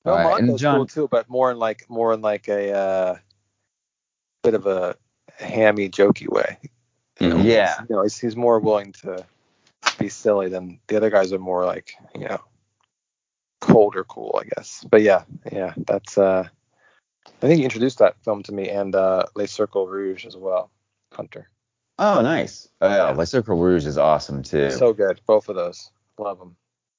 [0.05, 2.47] No, All right, and Mondo's John- cool too, but more in like more in like
[2.47, 3.17] a uh,
[4.43, 4.95] bit of a
[5.37, 6.57] hammy, jokey way.
[7.19, 7.75] You know, Yeah.
[7.89, 9.25] you know, he's, he's more willing to
[9.97, 12.39] be silly than the other guys are more like you know
[13.67, 14.85] cold or cool, I guess.
[14.89, 16.47] But yeah, yeah, that's uh,
[17.25, 20.71] I think you introduced that film to me and uh, Les Cercle Rouge as well,
[21.11, 21.49] Hunter.
[21.99, 22.67] Oh, nice.
[22.81, 23.11] Oh, yeah, Yeah.
[23.11, 24.71] Le Cercle Rouge is awesome too.
[24.71, 26.55] So good, both of those, love them.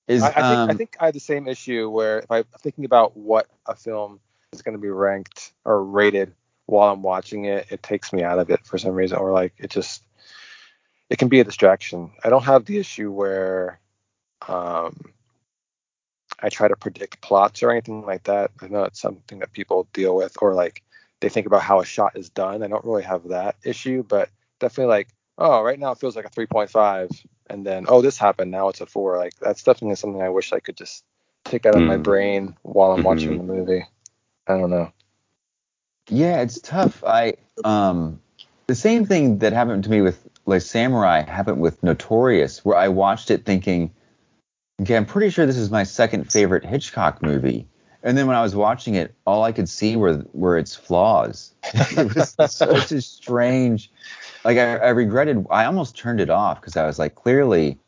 [0.06, 2.44] is I, I think um, I think I had the same issue where if I'm
[2.60, 4.20] thinking about what a film
[4.52, 6.34] is going to be ranked or rated
[6.66, 9.54] while I'm watching it, it takes me out of it for some reason, or like
[9.58, 10.02] it just
[11.10, 12.12] it can be a distraction.
[12.22, 13.80] I don't have the issue where
[14.46, 15.12] um,
[16.40, 18.50] I try to predict plots or anything like that.
[18.60, 20.82] I know it's something that people deal with, or like
[21.20, 22.62] they think about how a shot is done.
[22.62, 24.28] I don't really have that issue, but
[24.60, 28.50] definitely like, oh, right now it feels like a 3.5, and then oh, this happened,
[28.50, 29.16] now it's a four.
[29.18, 31.04] Like that's definitely something I wish I could just
[31.44, 32.02] take out of my Mm.
[32.02, 33.38] brain while I'm watching Mhm.
[33.38, 33.86] the movie.
[34.46, 34.92] I don't know.
[36.08, 37.02] Yeah, it's tough.
[37.04, 37.34] I
[37.64, 38.20] um
[38.66, 42.88] the same thing that happened to me with like Samurai happened with Notorious, where I
[42.88, 43.92] watched it thinking,
[44.82, 47.66] okay, I'm pretty sure this is my second favorite Hitchcock movie.
[48.02, 51.52] And then when I was watching it, all I could see were were its flaws.
[51.74, 53.90] it was such a strange
[54.44, 57.78] like I, I regretted I almost turned it off because I was like, clearly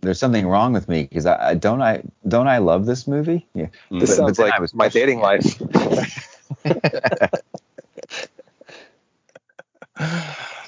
[0.00, 3.46] there's something wrong with me because I, I don't I don't I love this movie?
[3.54, 3.68] Yeah.
[3.90, 5.62] This But- sounds but like my dating life.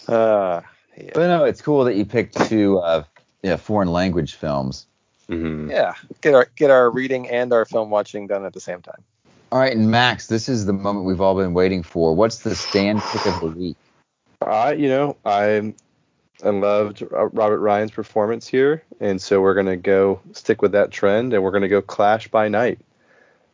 [0.08, 0.60] uh,
[0.96, 1.10] yeah.
[1.14, 3.04] But no, it's cool that you picked two uh,
[3.42, 4.86] yeah, foreign language films.
[5.30, 8.82] Hmm yeah, get our get our reading and our film watching done at the same
[8.82, 9.02] time.
[9.52, 12.14] All right, and Max, this is the moment we've all been waiting for.
[12.14, 13.76] What's the stand pick of the week?
[14.42, 15.74] I, you know, I
[16.44, 21.32] I loved Robert Ryan's performance here, and so we're gonna go stick with that trend,
[21.32, 22.78] and we're gonna go Clash by Night,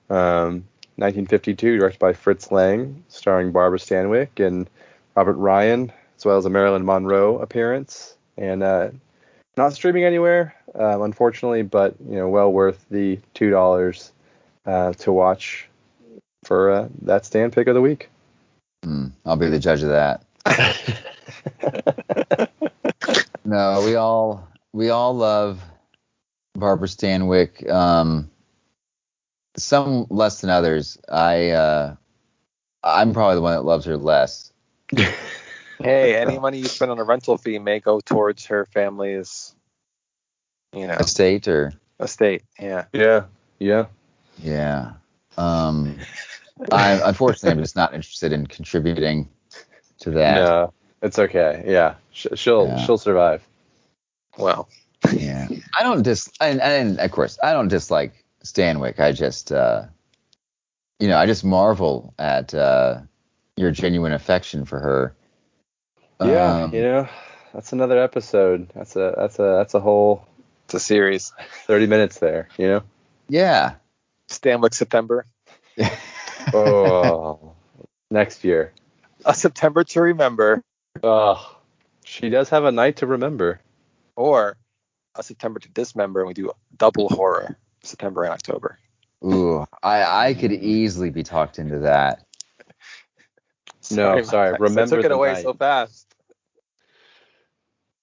[0.09, 0.65] um,
[0.97, 4.69] 1952, directed by Fritz Lang, starring Barbara Stanwyck and
[5.15, 8.91] Robert Ryan, as well as a Marilyn Monroe appearance, and uh,
[9.57, 14.13] not streaming anywhere, um, unfortunately, but you know, well worth the two dollars
[14.67, 15.69] uh, to watch
[16.45, 18.11] for uh, that stand pick of the week.
[18.85, 20.23] Hmm, I'll be the judge of that.
[23.47, 25.63] No, we all we all love
[26.55, 27.69] Barbara Stanwyck.
[27.71, 28.29] Um,
[29.57, 30.99] some less than others.
[31.09, 31.95] I uh,
[32.83, 34.53] I'm probably the one that loves her less.
[35.87, 39.55] Hey, any money you spend on a rental fee may go towards her family's,
[40.75, 42.43] you know, Estate or estate.
[42.59, 42.87] Yeah.
[42.93, 43.25] Yeah,
[43.59, 43.87] yeah.
[44.43, 44.93] yeah.
[45.39, 45.99] Um,
[46.73, 49.29] I unfortunately I'm just not interested in contributing
[50.01, 50.35] to that.
[50.37, 50.73] No,
[51.03, 51.63] it's okay.
[51.67, 52.85] Yeah, Sh- she'll Yeah.
[52.85, 53.47] she'll survive.
[54.39, 54.69] Well,
[55.13, 55.49] Yeah.
[55.79, 58.99] I don't dis and, and of course I don't dislike Stanwyck.
[58.99, 59.85] I just uh
[60.99, 63.01] you know, I just marvel at uh
[63.57, 65.15] your genuine affection for her.
[66.21, 67.09] Yeah, Um, you know,
[67.53, 68.69] that's another episode.
[68.75, 70.27] That's a that's a that's a whole
[70.65, 71.33] it's a series.
[71.67, 72.49] thirty minutes there.
[72.59, 72.83] You know.
[73.29, 73.75] Yeah.
[74.29, 75.27] Stanwyck September.
[76.55, 77.55] Oh,
[78.11, 78.73] next year.
[79.25, 80.63] A September to remember,
[81.03, 81.57] Oh,
[82.05, 83.61] she does have a night to remember.
[84.15, 84.57] or
[85.17, 88.79] a September to dismember, and we do double horror, September and October.
[89.25, 92.23] Ooh, I I could easily be talked into that.
[93.91, 95.43] No, sorry, Max, remember I took it the away night.
[95.43, 96.06] so fast.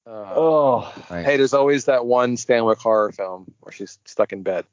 [0.05, 1.25] Uh, Oh, Right.
[1.25, 4.65] Hey, there's always that one Stanwyck horror film where she's stuck in bed.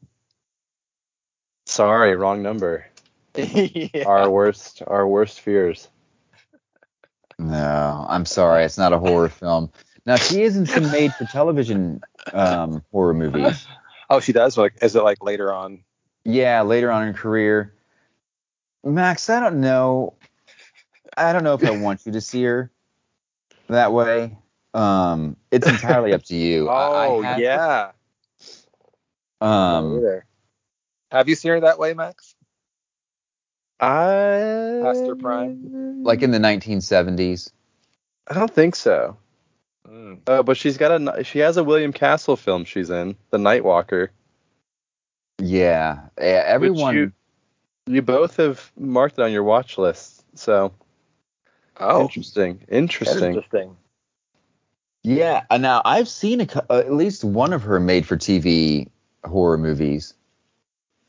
[1.66, 2.86] sorry, wrong number.
[3.36, 4.05] yeah.
[4.07, 5.89] Our worst, our worst fears.
[7.39, 9.70] No, I'm sorry, it's not a horror film.
[10.05, 12.02] Now she is in some made for television
[12.32, 13.66] um horror movies.
[14.09, 14.59] Oh, she does.
[14.59, 15.85] Like, is it like later on?
[16.24, 17.73] Yeah, later on in her career.
[18.82, 20.15] Max, I don't know.
[21.16, 22.70] I don't know if I want you to see her
[23.69, 24.36] that way.
[24.74, 26.68] Um, it's entirely up to you.
[26.70, 26.72] I-
[27.05, 27.90] I Oh, had- yeah.
[29.40, 30.05] Um,
[31.10, 32.34] Have you seen her that way, Max?
[33.80, 36.02] I Pastor Prime?
[36.05, 37.51] like in the 1970s.
[38.28, 39.16] I don't think so.
[39.88, 40.20] Mm.
[40.26, 43.64] Uh, but she's got a she has a William Castle film she's in, The Night
[43.64, 44.12] Walker.
[45.38, 46.94] Yeah, yeah everyone.
[46.94, 47.12] You,
[47.86, 50.72] you both have marked it on your watch list, so
[51.78, 52.60] Oh, interesting.
[52.68, 53.24] Interesting.
[53.36, 53.76] interesting.
[55.02, 58.89] Yeah, uh, now I've seen a, uh, at least one of her made-for-TV
[59.24, 60.14] horror movies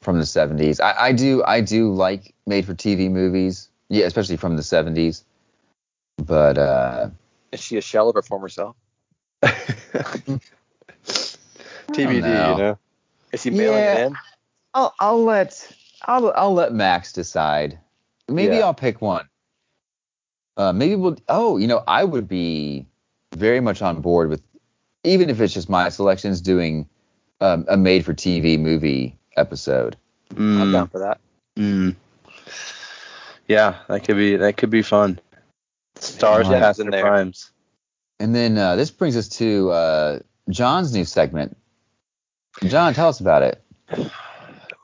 [0.01, 0.79] from the 70s.
[0.79, 5.23] I, I do I do like made-for-TV movies, yeah, especially from the 70s.
[6.17, 7.09] But uh,
[7.51, 8.75] Is she a shell of her former self?
[11.91, 12.51] TBD, know.
[12.51, 12.77] you know.
[13.33, 13.95] Is she mailing Yeah.
[13.95, 14.17] it in?
[14.73, 17.77] I'll I'll let I'll I'll let Max decide.
[18.29, 18.65] Maybe Yeah.
[18.65, 19.27] I'll pick one.
[20.55, 21.17] Uh, maybe we'll.
[21.27, 22.85] Oh, you know, I would be
[23.35, 24.41] very much on board with,
[25.03, 26.87] even if it's just my selections, doing
[27.41, 29.97] um, a made-for-TV movie episode.
[30.31, 31.19] I'm Mm, down for that.
[31.57, 31.95] mm.
[33.47, 35.19] Yeah, that could be that could be fun.
[35.95, 37.51] Stars Yeah, past in their primes.
[38.19, 41.57] And then uh, this brings us to uh, John's new segment.
[42.67, 43.63] John, tell us about it.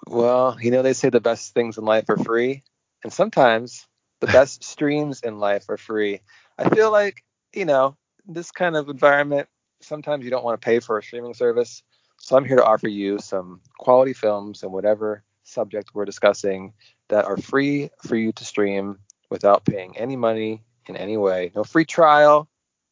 [0.07, 2.63] Well, you know, they say the best things in life are free,
[3.03, 3.85] and sometimes
[4.21, 6.21] the best streams in life are free.
[6.57, 7.95] I feel like, you know,
[8.27, 9.47] this kind of environment,
[9.81, 11.83] sometimes you don't want to pay for a streaming service.
[12.19, 16.73] So I'm here to offer you some quality films and whatever subject we're discussing
[17.09, 18.99] that are free for you to stream
[19.29, 21.51] without paying any money in any way.
[21.55, 22.49] No free trial.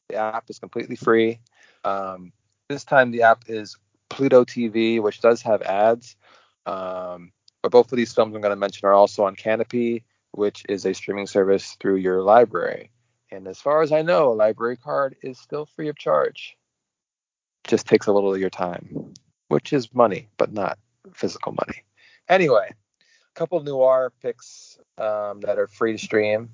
[0.10, 1.40] The app is completely free.
[1.84, 2.32] Um,
[2.70, 3.78] this time the app is
[4.10, 6.16] Pluto TV, which does have ads.
[6.66, 7.32] Um,
[7.62, 10.86] but both of these films I'm going to mention are also on Kanopy, which is
[10.86, 12.92] a streaming service through your library.
[13.32, 16.58] And as far as I know, a library card is still free of charge.
[17.66, 19.14] Just takes a little of your time,
[19.48, 20.78] which is money, but not
[21.14, 21.84] physical money.
[22.30, 26.50] Anyway, a couple noir picks um, that are free to stream.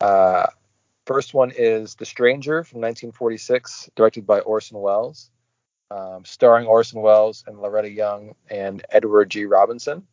[0.00, 0.46] Uh,
[1.06, 5.30] first one is The Stranger from 1946, directed by Orson Welles
[5.90, 9.46] um, starring Orson Welles and Loretta Young and Edward G.
[9.46, 10.06] Robinson.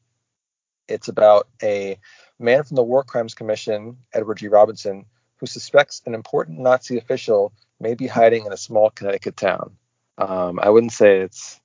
[0.88, 1.98] It's about a
[2.40, 4.48] man from the War Crimes Commission, Edward G.
[4.48, 5.06] Robinson,
[5.38, 9.78] who suspects an important Nazi official may be hiding in a small Connecticut town.
[10.18, 11.60] Um, I wouldn't say it's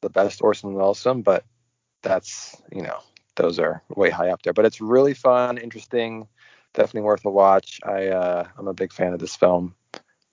[0.00, 1.44] the best Orson Welles film, but
[2.02, 2.98] that's, you know,
[3.36, 4.52] those are way high up there.
[4.52, 6.28] But it's really fun, interesting,
[6.74, 7.80] definitely worth a watch.
[7.84, 9.74] I, uh, I'm a big fan of this film.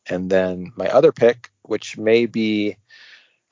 [0.07, 2.77] And then my other pick, which may be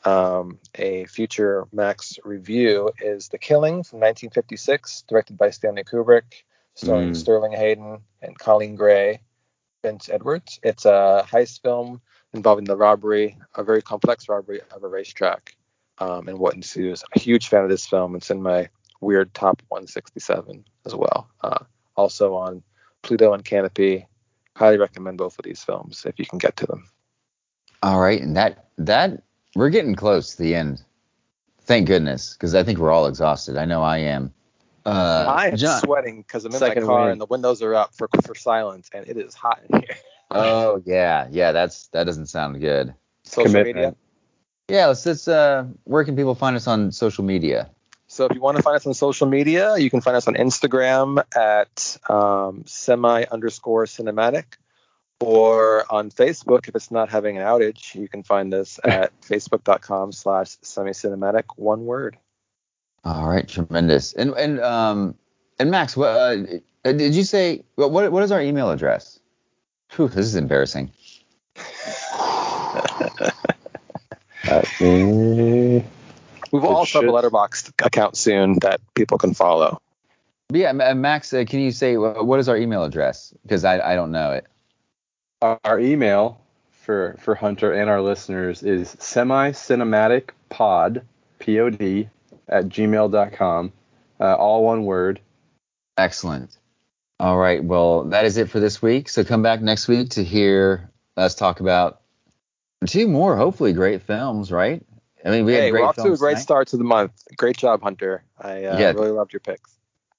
[0.06, 6.43] um, a future Max review is The Killing from 1956, directed by Stanley Kubrick,
[6.84, 7.15] starring Mm.
[7.15, 9.22] Sterling Hayden and Coleen Gray,
[9.84, 10.60] Vince Edwards.
[10.64, 12.01] It's a heist film
[12.34, 15.56] involving the robbery, a very complex robbery of a racetrack,
[15.97, 17.03] um, and what ensues.
[17.15, 18.15] A huge fan of this film.
[18.15, 18.69] It's in my
[19.01, 21.30] weird top 167 as well.
[21.41, 21.64] Uh,
[21.95, 22.64] also on
[23.01, 24.06] Pluto and Kanopy.
[24.56, 26.89] Highly recommend both of these films if you can get to them.
[27.81, 29.23] All right, and that that
[29.56, 30.81] we're getting close to the end.
[31.61, 33.56] Thank goodness, because I think we're all exhausted.
[33.57, 34.34] I know I am.
[34.85, 37.11] Uh, I am John- sweating because I'm in my car win.
[37.11, 39.97] and the windows are up for for silence and it is hot in here.
[40.31, 41.51] Oh yeah, yeah.
[41.51, 42.93] That's that doesn't sound good.
[43.23, 43.76] Social Commitment.
[43.76, 43.95] media.
[44.69, 45.27] Yeah, let's just.
[45.27, 47.69] Uh, where can people find us on social media?
[48.07, 50.34] So if you want to find us on social media, you can find us on
[50.35, 54.45] Instagram at um, semi underscore cinematic,
[55.19, 60.11] or on Facebook if it's not having an outage, you can find us at facebook.com
[60.11, 61.43] slash semi cinematic.
[61.56, 62.18] One word.
[63.03, 64.13] All right, tremendous.
[64.13, 65.15] And and um
[65.57, 66.35] and Max, what uh,
[66.84, 67.63] did you say?
[67.76, 69.19] What what what is our email address?
[69.95, 70.91] Whew, this is embarrassing.
[74.45, 75.85] Let me-
[76.51, 79.81] We will It also have a Letterboxd account soon that people can follow.
[80.49, 83.34] But yeah, Max, uh, can you say uh, what is our email address?
[83.43, 84.47] Because I I don't know it.
[85.41, 91.05] Our email for for Hunter and our listeners is semi cinematic pod
[91.39, 91.80] pod
[92.49, 93.71] at gmail.com.
[94.19, 95.21] Uh, all one word.
[95.97, 96.57] Excellent.
[97.19, 97.63] All right.
[97.63, 99.09] Well, that is it for this week.
[99.09, 102.01] So come back next week to hear us talk about
[102.85, 104.51] two more, hopefully, great films.
[104.51, 104.85] Right?
[105.26, 106.41] I mean, we hey, had great we're off to a great tonight.
[106.41, 107.11] start to the month.
[107.35, 108.23] Great job, Hunter.
[108.39, 108.91] I uh, Yeah.
[108.91, 109.76] really loved your picks.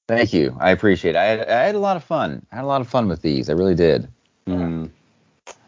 [0.09, 0.57] Thank you.
[0.61, 1.19] I appreciate it.
[1.19, 2.45] I had, I had a lot of fun.
[2.53, 3.49] I had a lot of fun with these.
[3.49, 4.09] I really did.
[4.47, 4.91] Mm.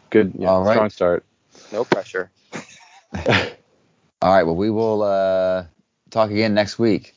[0.09, 0.33] Good.
[0.37, 0.73] Yeah, All right.
[0.73, 1.25] Strong start.
[1.71, 2.29] No pressure.
[4.21, 4.43] All right.
[4.43, 5.65] Well, we will uh,
[6.13, 7.15] talk again next week.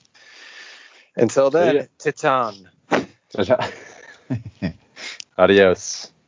[1.16, 1.82] Until then, ya.
[1.98, 2.68] Titan.
[5.38, 6.12] Adios.